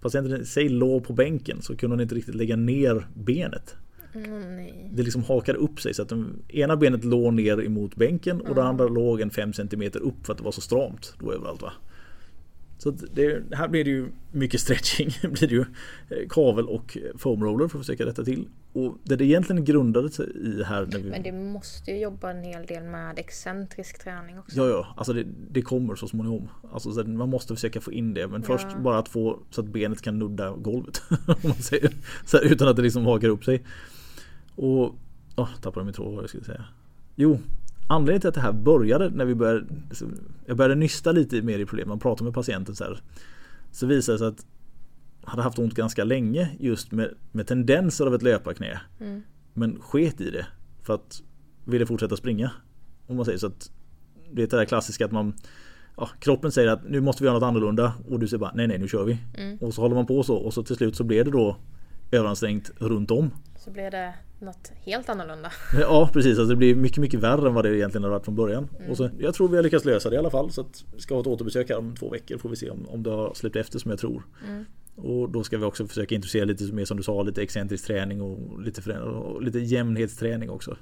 patienten 0.00 0.40
i 0.40 0.44
sig 0.44 0.68
låg 0.68 1.06
på 1.06 1.12
bänken 1.12 1.62
så 1.62 1.76
kunde 1.76 1.96
hon 1.96 2.00
inte 2.00 2.14
riktigt 2.14 2.34
lägga 2.34 2.56
ner 2.56 3.06
benet. 3.14 3.76
Mm. 4.12 4.96
Det 4.96 5.02
liksom 5.02 5.24
hakade 5.24 5.58
upp 5.58 5.80
sig 5.80 5.94
så 5.94 6.02
att 6.02 6.08
den 6.08 6.42
ena 6.48 6.76
benet 6.76 7.04
låg 7.04 7.34
ner 7.34 7.64
emot 7.64 7.96
bänken 7.96 8.40
och 8.40 8.54
det 8.54 8.62
andra 8.62 8.88
låg 8.88 9.20
en 9.20 9.30
5 9.30 9.52
cm 9.52 9.82
upp 9.82 10.26
för 10.26 10.32
att 10.32 10.38
det 10.38 10.44
var 10.44 10.52
så 10.52 10.60
stramt 10.60 11.14
då 11.18 11.32
överallt. 11.32 11.62
Va? 11.62 11.72
Så 12.78 12.90
det, 12.90 13.42
här 13.52 13.68
blir 13.68 13.84
det 13.84 13.90
ju 13.90 14.08
mycket 14.32 14.60
stretching. 14.60 15.10
blir 15.32 15.48
det 15.48 15.54
ju 15.54 15.64
eh, 16.10 16.28
kavel 16.28 16.68
och 16.68 16.98
foam 17.16 17.44
roller 17.44 17.68
för 17.68 17.78
att 17.78 17.86
försöka 17.86 18.06
rätta 18.06 18.24
till. 18.24 18.48
Och 18.72 18.98
det 19.04 19.16
det 19.16 19.24
egentligen 19.24 19.64
grundade 19.64 20.10
sig 20.10 20.26
i 20.26 20.62
här 20.62 20.86
när 20.86 20.98
vi... 20.98 21.10
Men 21.10 21.22
du 21.22 21.32
måste 21.32 21.90
ju 21.90 21.98
jobba 21.98 22.30
en 22.30 22.42
hel 22.42 22.66
del 22.66 22.84
med 22.84 23.18
excentrisk 23.18 23.98
träning 23.98 24.38
också. 24.38 24.56
Ja, 24.56 24.68
ja, 24.68 24.86
alltså 24.96 25.12
det, 25.12 25.26
det 25.50 25.62
kommer 25.62 25.94
så 25.94 26.08
småningom. 26.08 26.48
Alltså 26.72 26.92
så 26.92 27.04
man 27.04 27.28
måste 27.28 27.54
försöka 27.54 27.80
få 27.80 27.92
in 27.92 28.14
det. 28.14 28.28
Men 28.28 28.42
först 28.42 28.66
Ja. 28.70 28.78
bara 28.78 28.98
att 28.98 29.08
få 29.08 29.38
så 29.50 29.60
att 29.60 29.66
benet 29.66 30.02
kan 30.02 30.18
nudda 30.18 30.50
golvet. 30.50 31.02
Om 31.26 31.34
man 31.42 31.54
säger. 31.54 31.90
Så 32.24 32.36
här, 32.36 32.44
utan 32.44 32.68
att 32.68 32.76
det 32.76 32.82
liksom 32.82 33.06
hakar 33.06 33.28
upp 33.28 33.44
sig. 33.44 33.62
Och, 34.54 34.94
åh, 35.36 35.48
tappade 35.62 35.84
min 35.84 35.94
tråd 35.94 36.14
vad 36.14 36.22
jag 36.22 36.28
skulle 36.28 36.44
säga. 36.44 36.64
Jo, 37.16 37.38
anledningen 37.88 38.20
till 38.20 38.28
att 38.28 38.34
det 38.34 38.40
här 38.40 38.52
började 38.52 39.10
när 39.10 39.24
vi 39.24 39.34
började, 39.34 39.66
jag 40.46 40.56
började 40.56 40.74
nysta 40.74 41.12
lite 41.12 41.42
mer 41.42 41.58
i 41.58 41.66
problemen 41.66 41.92
och 41.92 42.02
prata 42.02 42.24
med 42.24 42.34
patienten 42.34 42.74
så 42.74 42.84
här. 42.84 43.02
Så 43.72 43.86
visade 43.86 44.14
det 44.14 44.18
sig 44.18 44.28
att 44.28 44.46
jag 45.22 45.30
hade 45.30 45.42
haft 45.42 45.58
ont 45.58 45.74
ganska 45.74 46.04
länge 46.04 46.50
just 46.60 46.92
med, 46.92 47.14
med 47.32 47.46
tendenser 47.46 48.06
av 48.06 48.14
ett 48.14 48.22
löparknä. 48.22 48.80
Mm. 49.00 49.22
Men 49.54 49.80
sket 49.80 50.20
i 50.20 50.30
det 50.30 50.46
för 50.82 50.94
att 50.94 51.22
ville 51.64 51.86
fortsätta 51.86 52.16
springa. 52.16 52.50
Om 53.06 53.16
man 53.16 53.24
säger 53.24 53.38
så 53.38 53.46
att 53.46 53.70
det 54.32 54.42
är 54.42 54.46
det 54.46 54.56
där 54.56 54.64
klassiska 54.64 55.04
att 55.04 55.12
man 55.12 55.34
ja, 55.96 56.10
Kroppen 56.20 56.52
säger 56.52 56.68
att 56.68 56.88
nu 56.88 57.00
måste 57.00 57.22
vi 57.22 57.26
göra 57.26 57.38
något 57.38 57.46
annorlunda 57.46 57.92
och 58.08 58.18
du 58.18 58.28
säger 58.28 58.38
bara 58.38 58.52
nej 58.54 58.66
nej 58.66 58.78
nu 58.78 58.88
kör 58.88 59.04
vi. 59.04 59.18
Mm. 59.34 59.58
Och 59.58 59.74
så 59.74 59.80
håller 59.80 59.94
man 59.94 60.06
på 60.06 60.22
så 60.22 60.36
och 60.36 60.54
så 60.54 60.62
till 60.62 60.76
slut 60.76 60.96
så 60.96 61.04
blir 61.04 61.24
det 61.24 61.30
då 61.30 61.56
överansträngt 62.10 62.70
runt 62.78 63.10
om. 63.10 63.30
Så 63.56 63.70
blir 63.70 63.90
det 63.90 64.14
något 64.38 64.72
helt 64.84 65.08
annorlunda. 65.08 65.52
Ja 65.80 66.10
precis, 66.12 66.38
alltså 66.38 66.50
det 66.50 66.56
blir 66.56 66.74
mycket 66.74 66.98
mycket 66.98 67.20
värre 67.20 67.48
än 67.48 67.54
vad 67.54 67.64
det 67.64 67.76
egentligen 67.76 68.04
har 68.04 68.10
varit 68.10 68.24
från 68.24 68.34
början. 68.34 68.68
Mm. 68.78 68.90
Och 68.90 68.96
så, 68.96 69.10
jag 69.18 69.34
tror 69.34 69.48
vi 69.48 69.56
har 69.56 69.62
lyckats 69.62 69.84
lösa 69.84 70.10
det 70.10 70.16
i 70.16 70.18
alla 70.18 70.30
fall 70.30 70.50
så 70.50 70.60
att 70.60 70.84
vi 70.94 71.00
ska 71.00 71.14
ha 71.14 71.20
ett 71.20 71.26
återbesök 71.26 71.68
här 71.68 71.78
om 71.78 71.96
två 71.96 72.10
veckor 72.10 72.38
får 72.38 72.48
vi 72.48 72.56
se 72.56 72.70
om, 72.70 72.86
om 72.88 73.02
det 73.02 73.10
har 73.10 73.34
släppt 73.34 73.56
efter 73.56 73.78
som 73.78 73.90
jag 73.90 74.00
tror. 74.00 74.22
Mm. 74.48 74.64
Och 74.96 75.30
då 75.30 75.44
ska 75.44 75.58
vi 75.58 75.64
också 75.64 75.86
försöka 75.86 76.14
introducera 76.14 76.44
lite 76.44 76.72
mer 76.72 76.84
som 76.84 76.96
du 76.96 77.02
sa, 77.02 77.22
lite 77.22 77.42
excentrisk 77.42 77.86
träning 77.86 78.22
och 78.22 78.62
lite, 78.62 78.98
och 78.98 79.42
lite 79.42 79.58
jämnhetsträning 79.58 80.50
också. 80.50 80.76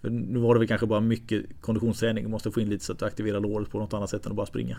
För 0.00 0.10
nu 0.10 0.38
var 0.38 0.54
det 0.54 0.58
väl 0.58 0.68
kanske 0.68 0.86
bara 0.86 1.00
mycket 1.00 1.44
konditionsträning. 1.60 2.24
Vi 2.24 2.30
måste 2.30 2.50
få 2.50 2.60
in 2.60 2.68
lite 2.68 2.84
så 2.84 2.92
att 2.92 2.98
du 2.98 3.04
aktiverar 3.04 3.40
låret 3.40 3.70
på 3.70 3.78
något 3.78 3.94
annat 3.94 4.10
sätt 4.10 4.26
än 4.26 4.32
att 4.32 4.36
bara 4.36 4.46
springa. 4.46 4.76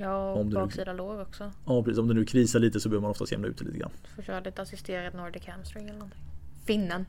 Ja, 0.00 0.32
och 0.32 0.40
Om 0.40 0.50
du 0.50 0.56
nu- 0.56 0.60
baksida 0.62 0.92
lår 0.92 1.20
också. 1.20 1.52
Ja 1.66 1.82
precis, 1.82 1.98
om 1.98 2.08
det 2.08 2.14
nu 2.14 2.24
krisar 2.24 2.58
lite 2.60 2.80
så 2.80 2.88
behöver 2.88 3.02
man 3.02 3.10
oftast 3.10 3.32
jämna 3.32 3.48
ut 3.48 3.58
det 3.58 3.64
lite 3.64 3.78
grann. 3.78 3.90
Får 4.16 4.22
köra 4.22 4.40
lite 4.40 4.62
assisterad 4.62 5.14
Nordic 5.14 5.46
hamstring 5.46 5.84
eller 5.84 5.98
någonting. 5.98 6.20
Finnen. 6.64 7.04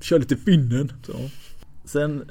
Kör 0.00 0.18
lite 0.18 0.36
finnen. 0.36 0.92
Så. 1.02 1.12
Sen 1.84 2.30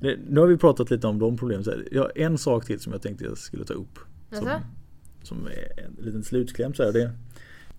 Nu 0.00 0.40
har 0.40 0.46
vi 0.46 0.56
pratat 0.56 0.90
lite 0.90 1.06
om 1.06 1.18
de 1.18 1.36
problemen. 1.36 1.64
Jag 1.92 2.02
har 2.02 2.12
en 2.14 2.38
sak 2.38 2.64
till 2.66 2.80
som 2.80 2.92
jag 2.92 3.02
tänkte 3.02 3.24
jag 3.24 3.38
skulle 3.38 3.64
ta 3.64 3.74
upp. 3.74 3.98
Som, 4.30 4.48
som 5.22 5.46
är 5.46 5.84
en 5.84 6.04
liten 6.04 6.24
slutkläm 6.24 6.74
så 6.74 6.82
här. 6.84 6.92
Det, 6.92 6.98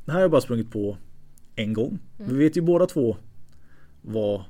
det 0.06 0.12
här 0.12 0.14
har 0.14 0.22
jag 0.22 0.32
bara 0.32 0.42
sprungit 0.42 0.72
på 0.72 0.98
en 1.56 1.74
gång. 1.74 2.00
Vi 2.18 2.38
vet 2.38 2.58
ju 2.58 2.62
båda 2.62 2.86
två 2.86 3.18
vad 4.02 4.44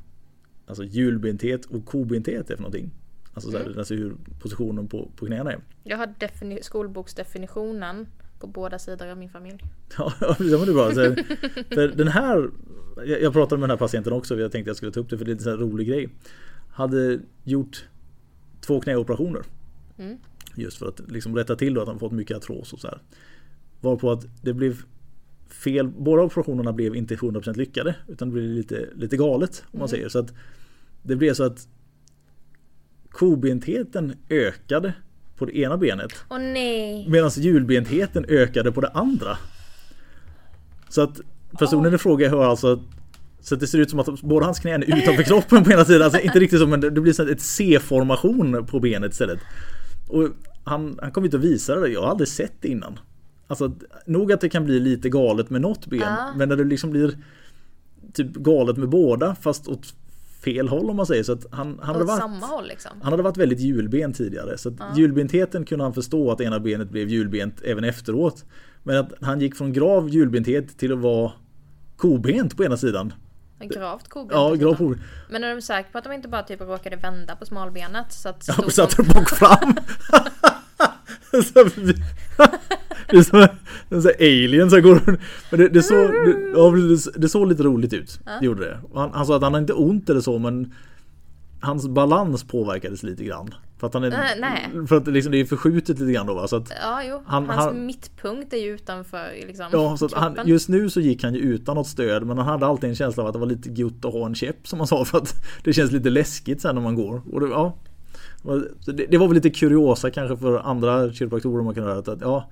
alltså 0.68 0.84
hjulbenthet 0.84 1.66
och 1.66 1.86
kobenthet 1.86 2.50
är 2.50 2.56
för 2.56 2.64
någonting. 2.64 2.92
Alltså, 3.38 3.52
så 3.52 3.58
här, 3.58 3.78
alltså 3.78 3.96
hur 3.96 4.16
positionen 4.40 4.88
på, 4.88 5.12
på 5.16 5.26
knäna 5.26 5.52
är. 5.52 5.60
Jag 5.84 5.98
har 5.98 6.08
defini- 6.08 6.62
skolboksdefinitionen 6.62 8.08
på 8.40 8.48
båda 8.48 8.80
sidor 8.80 9.08
av 9.08 9.18
min 9.18 9.30
familj. 9.30 9.64
Ja, 9.98 10.14
det 10.20 10.54
är 10.54 10.74
bra. 10.74 10.90
Så, 10.92 11.16
för 11.76 11.88
den 11.88 12.08
här, 12.08 12.50
jag, 13.06 13.34
pratade 13.34 13.60
med 13.60 13.70
den 13.70 13.78
här 13.78 13.78
patienten 13.78 14.14
också. 14.14 14.40
Jag 14.40 14.52
tänkte 14.52 14.70
jag 14.70 14.78
skulle 14.78 14.92
ta 14.92 15.00
upp 15.00 15.10
det 15.10 15.18
för 15.18 15.26
det 15.26 15.32
är 15.32 15.34
en 15.34 15.40
sån 15.40 15.60
rolig 15.60 15.88
grej. 15.88 16.10
Hade 16.70 17.20
gjort 17.44 17.86
två 18.62 18.82
knäoperationer. 18.82 19.42
Mm. 19.98 20.18
Just 20.56 20.78
för 20.78 20.88
att 20.88 21.12
liksom 21.12 21.36
rätta 21.36 21.56
till 21.56 21.74
då 21.74 21.82
att 21.82 21.88
han 21.88 22.00
fått 22.00 22.12
mycket 22.12 22.38
artros 22.38 22.74
och 22.74 22.80
så 22.80 22.88
här. 22.88 23.02
Varpå 23.82 24.12
att 24.12 24.26
det 24.42 24.54
blev 24.54 24.78
fel. 25.50 25.88
Båda 25.88 26.24
operationerna 26.24 26.74
blev 26.74 26.96
inte 26.96 27.16
100% 27.16 27.58
lyckade. 27.58 27.96
Utan 28.08 28.28
det 28.28 28.34
blev 28.34 28.46
lite, 28.46 28.90
lite 28.96 29.18
galet 29.18 29.64
om 29.72 29.80
man 29.80 29.90
säger. 29.90 30.10
Så 30.10 30.20
att 30.20 30.34
det 31.04 31.16
blev 31.16 31.34
så 31.34 31.44
att 31.44 31.68
kobentheten 33.18 34.14
ökade 34.30 34.94
på 35.38 35.46
det 35.46 35.58
ena 35.58 35.78
benet. 35.78 36.12
Åh 36.30 36.40
nej! 36.40 37.10
Medan 37.10 37.30
hjulbentheten 37.36 38.26
ökade 38.28 38.72
på 38.72 38.82
det 38.82 38.90
andra. 38.90 39.38
Så 40.90 41.02
att 41.02 41.20
personen 41.60 41.94
i 41.94 41.98
fråga 41.98 42.30
har 42.30 42.46
alltså 42.46 42.84
så 43.42 43.56
det 43.56 43.68
ser 43.68 43.80
ut 43.80 43.90
som 43.90 44.00
att 44.00 44.22
båda 44.22 44.46
hans 44.46 44.60
knän 44.60 44.84
är 44.84 44.98
utanför 44.98 45.24
kroppen 45.24 45.64
på 45.64 45.72
ena 45.72 45.86
sidan. 45.86 46.02
Alltså 46.02 46.20
inte 46.20 46.40
riktigt 46.40 46.60
så 46.60 46.68
men 46.68 46.80
det 46.80 46.92
blir 46.92 47.14
så 47.14 47.28
ett 47.28 47.42
C-formation 47.42 48.66
på 48.66 48.80
benet 48.80 49.12
istället. 49.12 49.40
Och 50.08 50.30
han, 50.64 51.00
han 51.02 51.12
kom 51.12 51.26
inte 51.26 51.38
att 51.38 51.44
visa 51.44 51.76
det. 51.76 51.88
Jag 51.88 52.02
har 52.02 52.08
aldrig 52.08 52.28
sett 52.28 52.54
det 52.62 52.68
innan. 52.68 53.00
Alltså 53.48 53.76
nog 54.06 54.32
att 54.32 54.42
det 54.42 54.50
kan 54.50 54.66
bli 54.66 54.80
lite 54.80 55.10
galet 55.10 55.50
med 55.50 55.62
något 55.62 55.88
ben. 55.88 56.00
Ja. 56.00 56.34
Men 56.36 56.50
när 56.50 56.56
det 56.56 56.64
liksom 56.64 56.92
blir 56.92 57.18
typ 58.14 58.34
galet 58.34 58.78
med 58.78 58.90
båda 58.90 59.36
fast 59.36 59.68
åt 59.68 59.94
fel 60.44 60.68
håll 60.68 60.90
om 60.90 60.96
man 60.96 61.06
säger. 61.06 61.24
Så 61.24 61.32
att 61.34 61.46
han, 61.52 61.80
han 61.82 61.96
hade 61.96 62.06
varit... 62.06 62.42
håll 62.42 62.68
liksom. 62.68 62.92
Han 63.02 63.14
hade 63.14 63.24
varit 63.24 63.38
väldigt 63.38 63.60
hjulben 63.60 64.14
tidigare. 64.14 64.58
Så 64.58 64.70
att 64.70 64.98
hjulbentheten 64.98 65.66
kunde 65.66 65.86
han 65.86 65.94
förstå 65.94 66.32
att 66.32 66.42
ena 66.42 66.60
benet 66.60 66.90
blev 66.90 67.10
hjulbent 67.10 67.62
även 67.62 67.84
efteråt. 67.84 68.46
Men 68.84 68.98
att 68.98 69.14
han 69.22 69.42
gick 69.42 69.56
från 69.56 69.74
grav 69.74 70.10
hjulbenthet 70.10 70.78
till 70.78 70.94
att 70.94 71.00
vara 71.00 71.32
kobent 71.98 72.58
på 72.58 72.64
ena 72.64 72.78
sidan. 72.78 73.14
En 73.60 73.70
Gravt 73.70 74.08
kobent. 74.08 74.32
Ja, 74.32 74.50
dessutom. 74.50 74.68
grav 74.68 74.76
kobent. 74.78 75.02
Men 75.30 75.44
är 75.44 75.56
de 75.56 75.62
säkra 75.62 75.92
på 75.92 75.98
att 75.98 76.04
de 76.04 76.14
inte 76.14 76.28
bara 76.28 76.44
typ 76.44 76.62
råkade 76.62 76.96
vända 76.96 77.36
på 77.36 77.46
smalbenet? 77.46 78.12
Så 78.14 78.30
att 78.30 78.46
Ja, 78.48 78.54
satte 78.70 78.96
som- 78.96 79.06
det 79.08 79.14
bak 79.14 79.30
fram. 79.30 79.76
Så 81.32 81.64
vi- 81.76 81.94
det 83.10 83.18
är 83.18 83.22
som 83.22 83.40
en 83.90 84.02
sån 84.02 84.12
här 84.20 84.28
alien 84.28 84.70
som 84.70 84.82
går 84.82 85.02
men 85.52 85.60
det, 85.60 85.70
det, 85.70 85.84
såg, 85.84 86.12
det, 86.12 87.12
det, 87.22 87.30
såg 87.30 87.48
lite 87.48 87.64
roligt 87.64 87.94
ut. 87.94 88.20
Det 88.40 88.46
gjorde 88.46 88.62
det. 88.66 88.80
Han, 88.96 89.12
han 89.14 89.26
sa 89.26 89.36
att 89.36 89.42
han 89.44 89.54
har 89.54 89.62
inte 89.62 89.74
ont 89.74 90.10
eller 90.10 90.22
så 90.22 90.40
men 90.40 90.74
Hans 91.62 91.88
balans 91.88 92.44
påverkades 92.44 93.04
lite 93.04 93.24
grann. 93.24 93.54
För 93.80 93.88
att, 93.88 93.94
han 93.94 94.04
är, 94.04 94.10
nej. 94.40 94.88
För 94.88 94.96
att 94.98 95.06
det, 95.06 95.12
liksom, 95.12 95.32
det 95.32 95.38
är 95.38 95.46
förskjutet 95.46 96.00
lite 96.00 96.12
grann 96.12 96.28
då 96.28 96.34
va? 96.34 96.48
Så 96.48 96.56
att, 96.56 96.72
Ja, 96.82 97.02
jo. 97.10 97.22
Han- 97.26 97.46
Hans 97.50 97.60
han- 97.66 97.86
mittpunkt 97.86 98.54
är 98.54 98.58
ju 98.58 98.76
utanför 98.76 99.30
liksom, 99.48 99.66
Ja, 99.72 99.98
så 99.98 100.06
att 100.06 100.14
han, 100.14 100.38
just 100.46 100.70
nu 100.70 100.90
så 100.90 101.00
gick 101.00 101.24
han 101.24 101.34
ju 101.34 101.40
utan 101.40 101.76
något 101.76 101.88
stöd 101.88 102.26
men 102.26 102.38
han 102.38 102.48
hade 102.48 102.66
alltid 102.66 102.90
en 102.90 102.96
känsla 102.96 103.24
av 103.24 103.28
att 103.28 103.34
det 103.34 103.40
var 103.40 103.46
lite 103.48 103.70
gött 103.70 104.06
att 104.06 104.14
ha 104.14 104.26
en 104.26 104.36
käpp 104.36 104.68
som 104.68 104.80
han 104.80 104.88
sa 104.88 105.06
för 105.06 105.18
att 105.18 105.34
det 105.64 105.74
känns 105.74 105.92
lite 105.92 106.10
läskigt 106.10 106.62
sen 106.62 106.76
när 106.76 106.82
man 106.82 106.96
går. 106.96 107.22
Och 107.32 107.40
det, 107.40 107.48
ja, 107.48 107.76
det, 108.86 109.18
var 109.18 109.28
väl 109.28 109.36
lite 109.36 109.50
kuriosa 109.50 110.12
kanske 110.12 110.38
för 110.38 110.60
andra 110.60 111.14
kiropraktorer 111.14 111.64
man 111.64 111.76
kan 111.76 111.84
höra 111.84 112.00
att, 112.14 112.22
ja, 112.22 112.50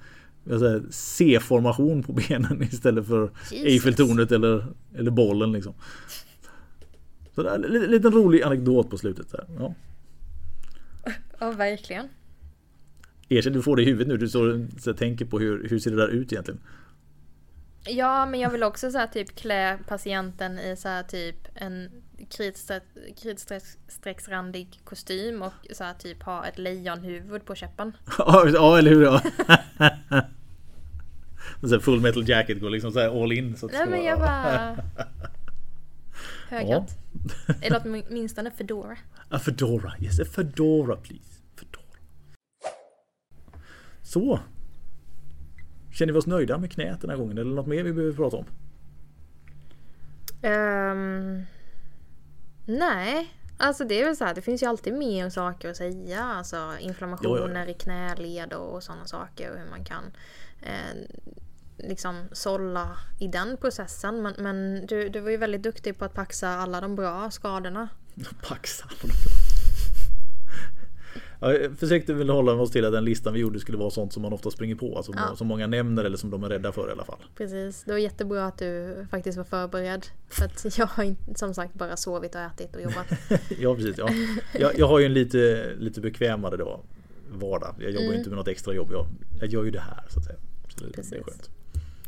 C-formation 0.90 2.04
på 2.04 2.14
benen 2.14 2.64
istället 2.72 3.08
för. 3.08 3.30
Eiffeltornet 3.52 4.32
eller, 4.32 4.66
eller 4.96 5.12
bollen 5.12 5.52
liksom. 5.52 5.74
Så 7.36 7.44
det 7.44 7.50
är 7.50 7.56
en 7.56 7.92
liten- 7.92 8.12
rolig 8.12 8.42
anekdot 8.42 8.90
på 8.90 8.98
slutet 8.98 9.32
där. 9.32 9.46
Ja. 9.60 9.74
Ja, 11.40 11.52
verkligen. 11.52 12.08
Erkänn, 13.30 13.54
du 13.54 13.62
får 13.62 13.76
det 13.76 13.82
i 13.82 13.86
huvudet 13.86 14.08
nu. 14.08 14.18
Du 14.18 14.30
står 14.30 14.68
här, 14.86 14.94
tänker 14.94 15.26
på 15.26 15.40
hur, 15.40 15.70
hur 15.70 15.80
ser 15.80 15.92
det 15.92 15.98
där 15.98 16.08
ut 16.08 16.32
egentligen? 16.34 16.60
Ja, 17.88 18.26
men 18.26 18.40
jag 18.40 18.50
vill 18.50 18.64
också 18.64 18.92
så 18.92 18.98
här, 18.98 19.08
typ 19.08 19.36
klä 19.36 19.78
patienten 19.88 20.60
i 20.60 20.76
så 20.78 20.88
här, 20.88 21.04
typ 21.04 21.36
en 21.56 21.90
kritstreck- 22.18 23.16
kritstrecksrandig 23.22 24.80
kostym 24.84 25.42
och 25.42 25.54
så 25.72 25.84
här, 25.84 25.94
typ 25.94 26.24
ha 26.24 26.46
ett 26.46 26.58
lejonhuvud 26.58 27.46
på 27.46 27.56
käppen. 27.56 27.98
Ja, 28.18 28.48
ja 28.48 28.78
eller 28.78 28.92
hur? 28.92 29.04
Ja. 29.04 29.22
Så 31.70 31.80
full 31.80 32.02
metal 32.02 32.30
jacket 32.30 32.62
går 32.62 32.70
liksom 32.70 32.92
så 32.92 33.24
all 33.24 33.32
in. 33.32 33.58
Så 33.58 33.66
att 33.66 33.72
Nej 33.72 33.86
men 33.90 34.04
jag 34.04 34.20
bara... 34.20 34.78
Höghatt. 36.50 36.98
Eller 37.62 37.82
åtminstone 37.86 38.52
Fedora. 38.52 38.98
A 39.30 39.40
Fedora, 39.40 39.94
yes 40.00 40.20
a 40.20 40.26
Fedora 40.36 40.96
please. 40.96 41.42
Fedora. 41.60 42.00
Så. 44.04 44.40
Känner 45.96 46.14
vi 46.14 46.20
oss 46.20 46.28
nöjda 46.28 46.58
med 46.58 46.72
knät 46.72 47.02
den 47.02 47.10
här 47.10 47.18
gången? 47.18 47.38
Eller 47.38 47.56
något 47.56 47.68
mer 47.68 47.84
vi 47.84 47.94
behöver 47.94 48.16
prata 48.16 48.38
om? 48.38 48.46
Ehm, 50.42 51.46
nej, 52.66 53.34
alltså 53.58 53.86
det 53.86 54.02
är 54.02 54.06
väl 54.06 54.16
så 54.16 54.26
här, 54.26 54.36
det 54.36 54.42
finns 54.42 54.64
ju 54.64 54.68
alltid 54.68 54.94
mer 54.94 55.30
saker 55.30 55.70
att 55.70 55.78
säga. 55.78 56.24
Alltså 56.24 56.74
inflammationer 56.80 57.70
i 57.70 57.74
knäled 57.74 58.54
och 58.54 58.84
sådana 58.84 59.06
saker 59.06 59.52
och 59.52 59.58
hur 59.58 59.70
man 59.70 59.84
kan 59.84 60.04
eh, 60.62 60.96
liksom 61.78 62.24
sålla 62.32 62.98
i 63.20 63.28
den 63.28 63.58
processen. 63.58 64.22
Men, 64.22 64.34
men 64.38 64.86
du, 64.86 65.10
du 65.10 65.20
var 65.20 65.32
ju 65.32 65.38
väldigt 65.38 65.64
duktig 65.64 65.98
på 65.98 66.06
att 66.06 66.14
paxa 66.14 66.50
alla 66.50 66.82
de 66.82 66.96
bra 66.96 67.32
skadorna. 67.32 67.90
Paxa. 68.48 68.86
Ja, 69.02 69.55
jag 71.40 71.78
försökte 71.78 72.14
väl 72.14 72.30
hålla 72.30 72.52
oss 72.54 72.72
till 72.72 72.86
att 72.86 72.94
den 72.94 73.06
listan 73.06 73.34
vi 73.34 73.40
gjorde 73.40 73.60
skulle 73.60 73.78
vara 73.78 73.90
sånt 73.90 74.14
som 74.14 74.22
man 74.22 74.34
ofta 74.34 74.52
springer 74.52 74.76
på. 74.76 74.98
Alltså 74.98 75.12
Ja. 75.16 75.36
som 75.36 75.48
många 75.48 75.68
nämner 75.68 76.04
eller 76.04 76.18
som 76.18 76.30
de 76.30 76.44
är 76.44 76.50
rädda 76.50 76.72
för 76.72 76.90
i 76.90 76.92
alla 76.92 77.04
fall. 77.06 77.20
Precis, 77.38 77.84
det 77.84 77.92
var 77.92 78.00
jättebra 78.00 78.46
att 78.46 78.58
du 78.58 78.96
faktiskt 79.12 79.38
var 79.38 79.46
förberedd. 79.46 80.06
För 80.30 80.46
att 80.46 80.78
jag 80.78 80.86
har 80.88 81.04
inte, 81.04 81.40
som 81.40 81.54
sagt 81.54 81.74
bara 81.74 81.98
sovit 81.98 82.36
och 82.36 82.42
ätit 82.42 82.76
och 82.76 82.82
jobbat. 82.82 83.08
Ja 83.60 83.76
precis. 83.76 83.98
Ja. 83.98 84.10
Jag, 84.60 84.80
jag 84.80 84.88
har 84.88 85.00
ju 85.00 85.06
en 85.06 85.14
lite, 85.14 85.72
lite 85.80 86.02
bekvämare 86.02 86.58
då 86.58 86.80
vardag. 87.32 87.76
Jag 87.80 87.92
jobbar 87.92 88.06
Mm. 88.06 88.18
inte 88.18 88.30
med 88.30 88.38
något 88.38 88.48
extra 88.48 88.74
jobb. 88.74 88.90
Jag, 88.92 89.06
jag 89.42 89.50
gör 89.50 89.64
ju 89.64 89.72
det 89.72 89.80
här 89.80 90.04
så 90.10 90.20
att 90.20 90.26
säga. 90.26 90.38
Så 90.70 90.80
det, 90.80 90.86
det 90.86 90.92
är 90.92 90.94
Precis. 90.94 91.24
skönt. 91.26 91.50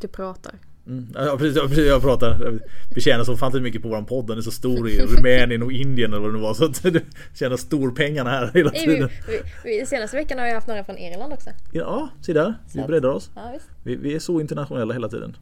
Du 0.00 0.08
pratar. 0.08 0.54
Mm. 0.88 1.06
Ja, 1.14 1.36
precis, 1.38 1.56
ja, 1.56 1.62
precis, 1.68 1.86
jag 1.86 2.02
pratar. 2.02 2.60
Vi 2.94 3.00
tjänar 3.00 3.24
så 3.24 3.36
fantastiskt 3.36 3.62
mycket 3.62 3.82
på 3.82 3.88
våran 3.88 4.06
podd. 4.06 4.26
Den 4.26 4.38
är 4.38 4.42
så 4.42 4.50
stor 4.50 4.88
i 4.88 5.00
Rumänien 5.00 5.62
och 5.62 5.72
Indien 5.72 6.12
eller 6.12 6.20
vad 6.20 6.30
det 6.30 6.36
nu 6.36 6.42
var. 6.42 6.54
Så 6.54 6.64
att 6.64 6.82
du 6.82 7.00
tjänar 7.34 7.56
storpengarna 7.56 8.30
här 8.30 8.50
hela 8.54 8.70
tiden. 8.70 9.08
vi, 9.26 9.42
vi, 9.64 9.78
vi, 9.80 9.86
senaste 9.86 10.16
veckan 10.16 10.38
har 10.38 10.46
jag 10.46 10.54
haft 10.54 10.68
några 10.68 10.84
från 10.84 10.98
Irland 10.98 11.32
också. 11.32 11.50
Ja, 11.72 12.08
se 12.20 12.32
där. 12.32 12.54
Vi 12.74 12.82
breddar 12.82 13.08
oss. 13.08 13.30
Ja 13.34 13.50
visst. 13.52 13.68
Vi, 13.84 13.96
vi 13.96 14.14
är 14.14 14.18
så 14.18 14.40
internationella 14.40 14.94
hela 14.94 15.08
tiden. 15.08 15.36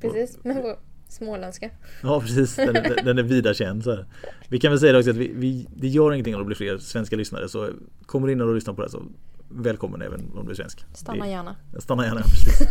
Precis. 0.00 0.38
Men 0.42 0.62
vår 0.62 0.76
småländska. 1.08 1.70
Ja 2.02 2.20
precis, 2.20 2.56
den 2.56 2.76
är, 2.76 3.04
den 3.04 3.18
är 3.18 3.22
vida 3.22 3.54
känd. 3.54 3.84
Så 3.84 3.90
här. 3.90 4.06
Vi 4.48 4.58
kan 4.58 4.70
väl 4.70 4.80
säga 4.80 4.92
det 4.92 4.98
också 4.98 5.10
att 5.10 5.16
vi, 5.16 5.66
det 5.76 5.88
gör 5.88 6.12
ingenting 6.12 6.34
om 6.34 6.40
det 6.40 6.46
blir 6.46 6.56
fler 6.56 6.78
svenska 6.78 7.16
lyssnare. 7.16 7.48
Så 7.48 7.68
kommer 8.06 8.26
du 8.26 8.32
in 8.32 8.40
och 8.40 8.54
lyssnar 8.54 8.74
på 8.74 8.82
det 8.82 8.90
så 8.90 9.02
välkommen 9.48 10.02
även 10.02 10.30
om 10.38 10.44
du 10.46 10.50
är 10.50 10.54
svensk. 10.54 10.84
Stanna 10.94 11.28
gärna. 11.28 11.56
Stanna 11.78 12.04
gärna, 12.04 12.20
precis. 12.22 12.68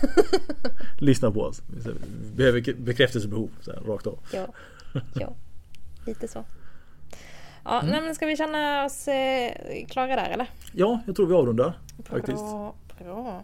Lyssna 1.00 1.32
på 1.32 1.42
oss. 1.42 1.62
Vi 1.68 1.94
behöver 2.36 2.74
bekräftelsebehov, 2.74 3.50
så 3.62 3.72
här, 3.72 3.80
rakt 3.80 4.08
av. 4.08 4.20
Ja. 4.34 4.48
ja. 5.16 5.34
Lite 6.06 6.28
så. 6.28 6.44
Ja, 7.64 7.80
Mm. 7.80 7.92
nej, 7.92 8.02
men 8.02 8.16
ska 8.16 8.26
vi 8.26 8.38
känna 8.38 8.86
oss 8.86 9.08
eh, 9.08 9.52
klara 9.90 10.16
där 10.16 10.30
eller? 10.30 10.48
Ja, 10.74 11.00
jag 11.06 11.16
tror 11.16 11.28
vi 11.28 11.34
avrundar 11.34 11.80
faktiskt. 12.04 12.38
Bra. 12.38 12.76
bra. 13.00 13.44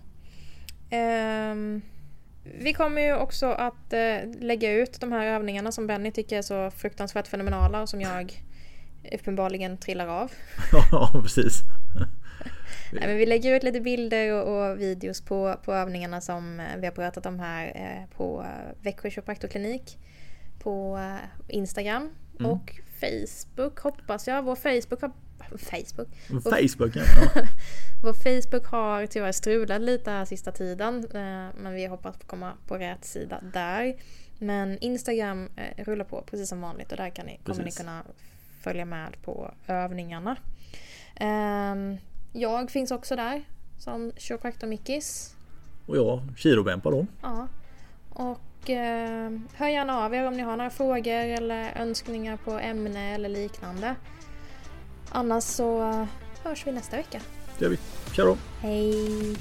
Ehm, 0.89 1.81
vi 2.59 2.73
kommer 2.73 3.01
ju 3.01 3.15
också 3.15 3.45
att 3.45 3.93
eh, 3.93 4.17
lägga 4.39 4.71
ut 4.71 4.99
de 5.01 5.11
här 5.11 5.25
övningarna 5.25 5.71
som 5.71 5.87
Benny 5.87 6.11
tycker 6.11 6.37
är 6.37 6.41
så 6.41 6.71
fruktansvärt 6.71 7.27
fenomenala 7.27 7.81
och 7.81 7.89
som 7.89 8.01
jag 8.01 8.43
uppenbarligen 9.13 9.77
trillar 9.77 10.07
av. 10.07 10.31
Ja, 10.91 11.09
precis. 11.23 11.61
Nej, 12.91 13.07
men 13.07 13.17
vi 13.17 13.25
lägger 13.25 13.55
ut 13.55 13.63
lite 13.63 13.81
bilder 13.81 14.33
och, 14.33 14.71
och 14.71 14.81
videos 14.81 15.21
på, 15.21 15.55
på 15.63 15.73
övningarna 15.73 16.21
som 16.21 16.59
eh, 16.59 16.77
vi 16.77 16.85
har 16.85 16.93
pratat 16.93 17.25
om 17.25 17.39
här 17.39 17.65
eh, 17.75 18.17
på 18.17 18.41
eh, 18.41 18.83
Växjö 18.83 19.09
kiropraktorklinik 19.09 19.97
på 20.59 20.99
Instagram 21.47 22.09
Mm. 22.39 22.51
och 22.51 22.79
Facebook 22.99 23.79
hoppas 23.79 24.27
jag. 24.27 24.43
Vår 24.43 24.55
Facebook 24.55 25.01
har... 25.01 25.11
Facebook? 25.57 26.07
Facebook, 26.43 26.95
ja. 26.95 27.03
Vår 28.03 28.13
Facebook 28.13 28.65
har 28.67 29.05
tyvärr 29.05 29.31
strulat 29.31 29.81
lite 29.81 30.11
här 30.11 30.25
sista 30.25 30.51
tiden 30.51 31.07
men 31.57 31.73
vi 31.73 31.85
hoppas 31.85 32.15
komma 32.25 32.53
på 32.67 32.77
rätt 32.77 33.05
sida 33.05 33.41
där. 33.53 33.95
Men 34.39 34.77
Instagram 34.77 35.49
rullar 35.77 36.05
på 36.05 36.21
precis 36.21 36.49
som 36.49 36.61
vanligt 36.61 36.91
och 36.91 36.97
där 36.97 37.09
kan 37.09 37.25
ni, 37.25 37.39
kommer 37.45 37.63
ni 37.63 37.71
kunna 37.71 38.03
följa 38.61 38.85
med 38.85 39.21
på 39.21 39.51
övningarna. 39.67 40.35
Jag 42.33 42.71
finns 42.71 42.91
också 42.91 43.15
där 43.15 43.43
som 43.77 44.11
Chiropractor 44.17 44.67
Mickis. 44.67 45.35
Och 45.85 45.97
jag, 45.97 46.21
Kirobempa 46.37 46.91
då. 46.91 47.05
Ja. 47.21 47.47
Och 48.09 48.69
eh, 48.69 49.31
hör 49.53 49.67
gärna 49.67 50.05
av 50.05 50.15
er 50.15 50.27
om 50.27 50.33
ni 50.33 50.43
har 50.43 50.57
några 50.57 50.69
frågor 50.69 51.13
eller 51.13 51.73
önskningar 51.75 52.37
på 52.37 52.51
ämne 52.51 53.15
eller 53.15 53.29
liknande. 53.29 53.95
Annars 55.09 55.43
så 55.43 55.81
hörs 56.43 56.67
vi 56.67 56.71
nästa 56.71 56.97
vecka. 56.97 57.21
Det 57.57 57.65
gör 57.65 57.71
vi. 57.71 57.77
Tja 58.15 58.23
då. 58.23 58.37
Hej! 58.61 59.37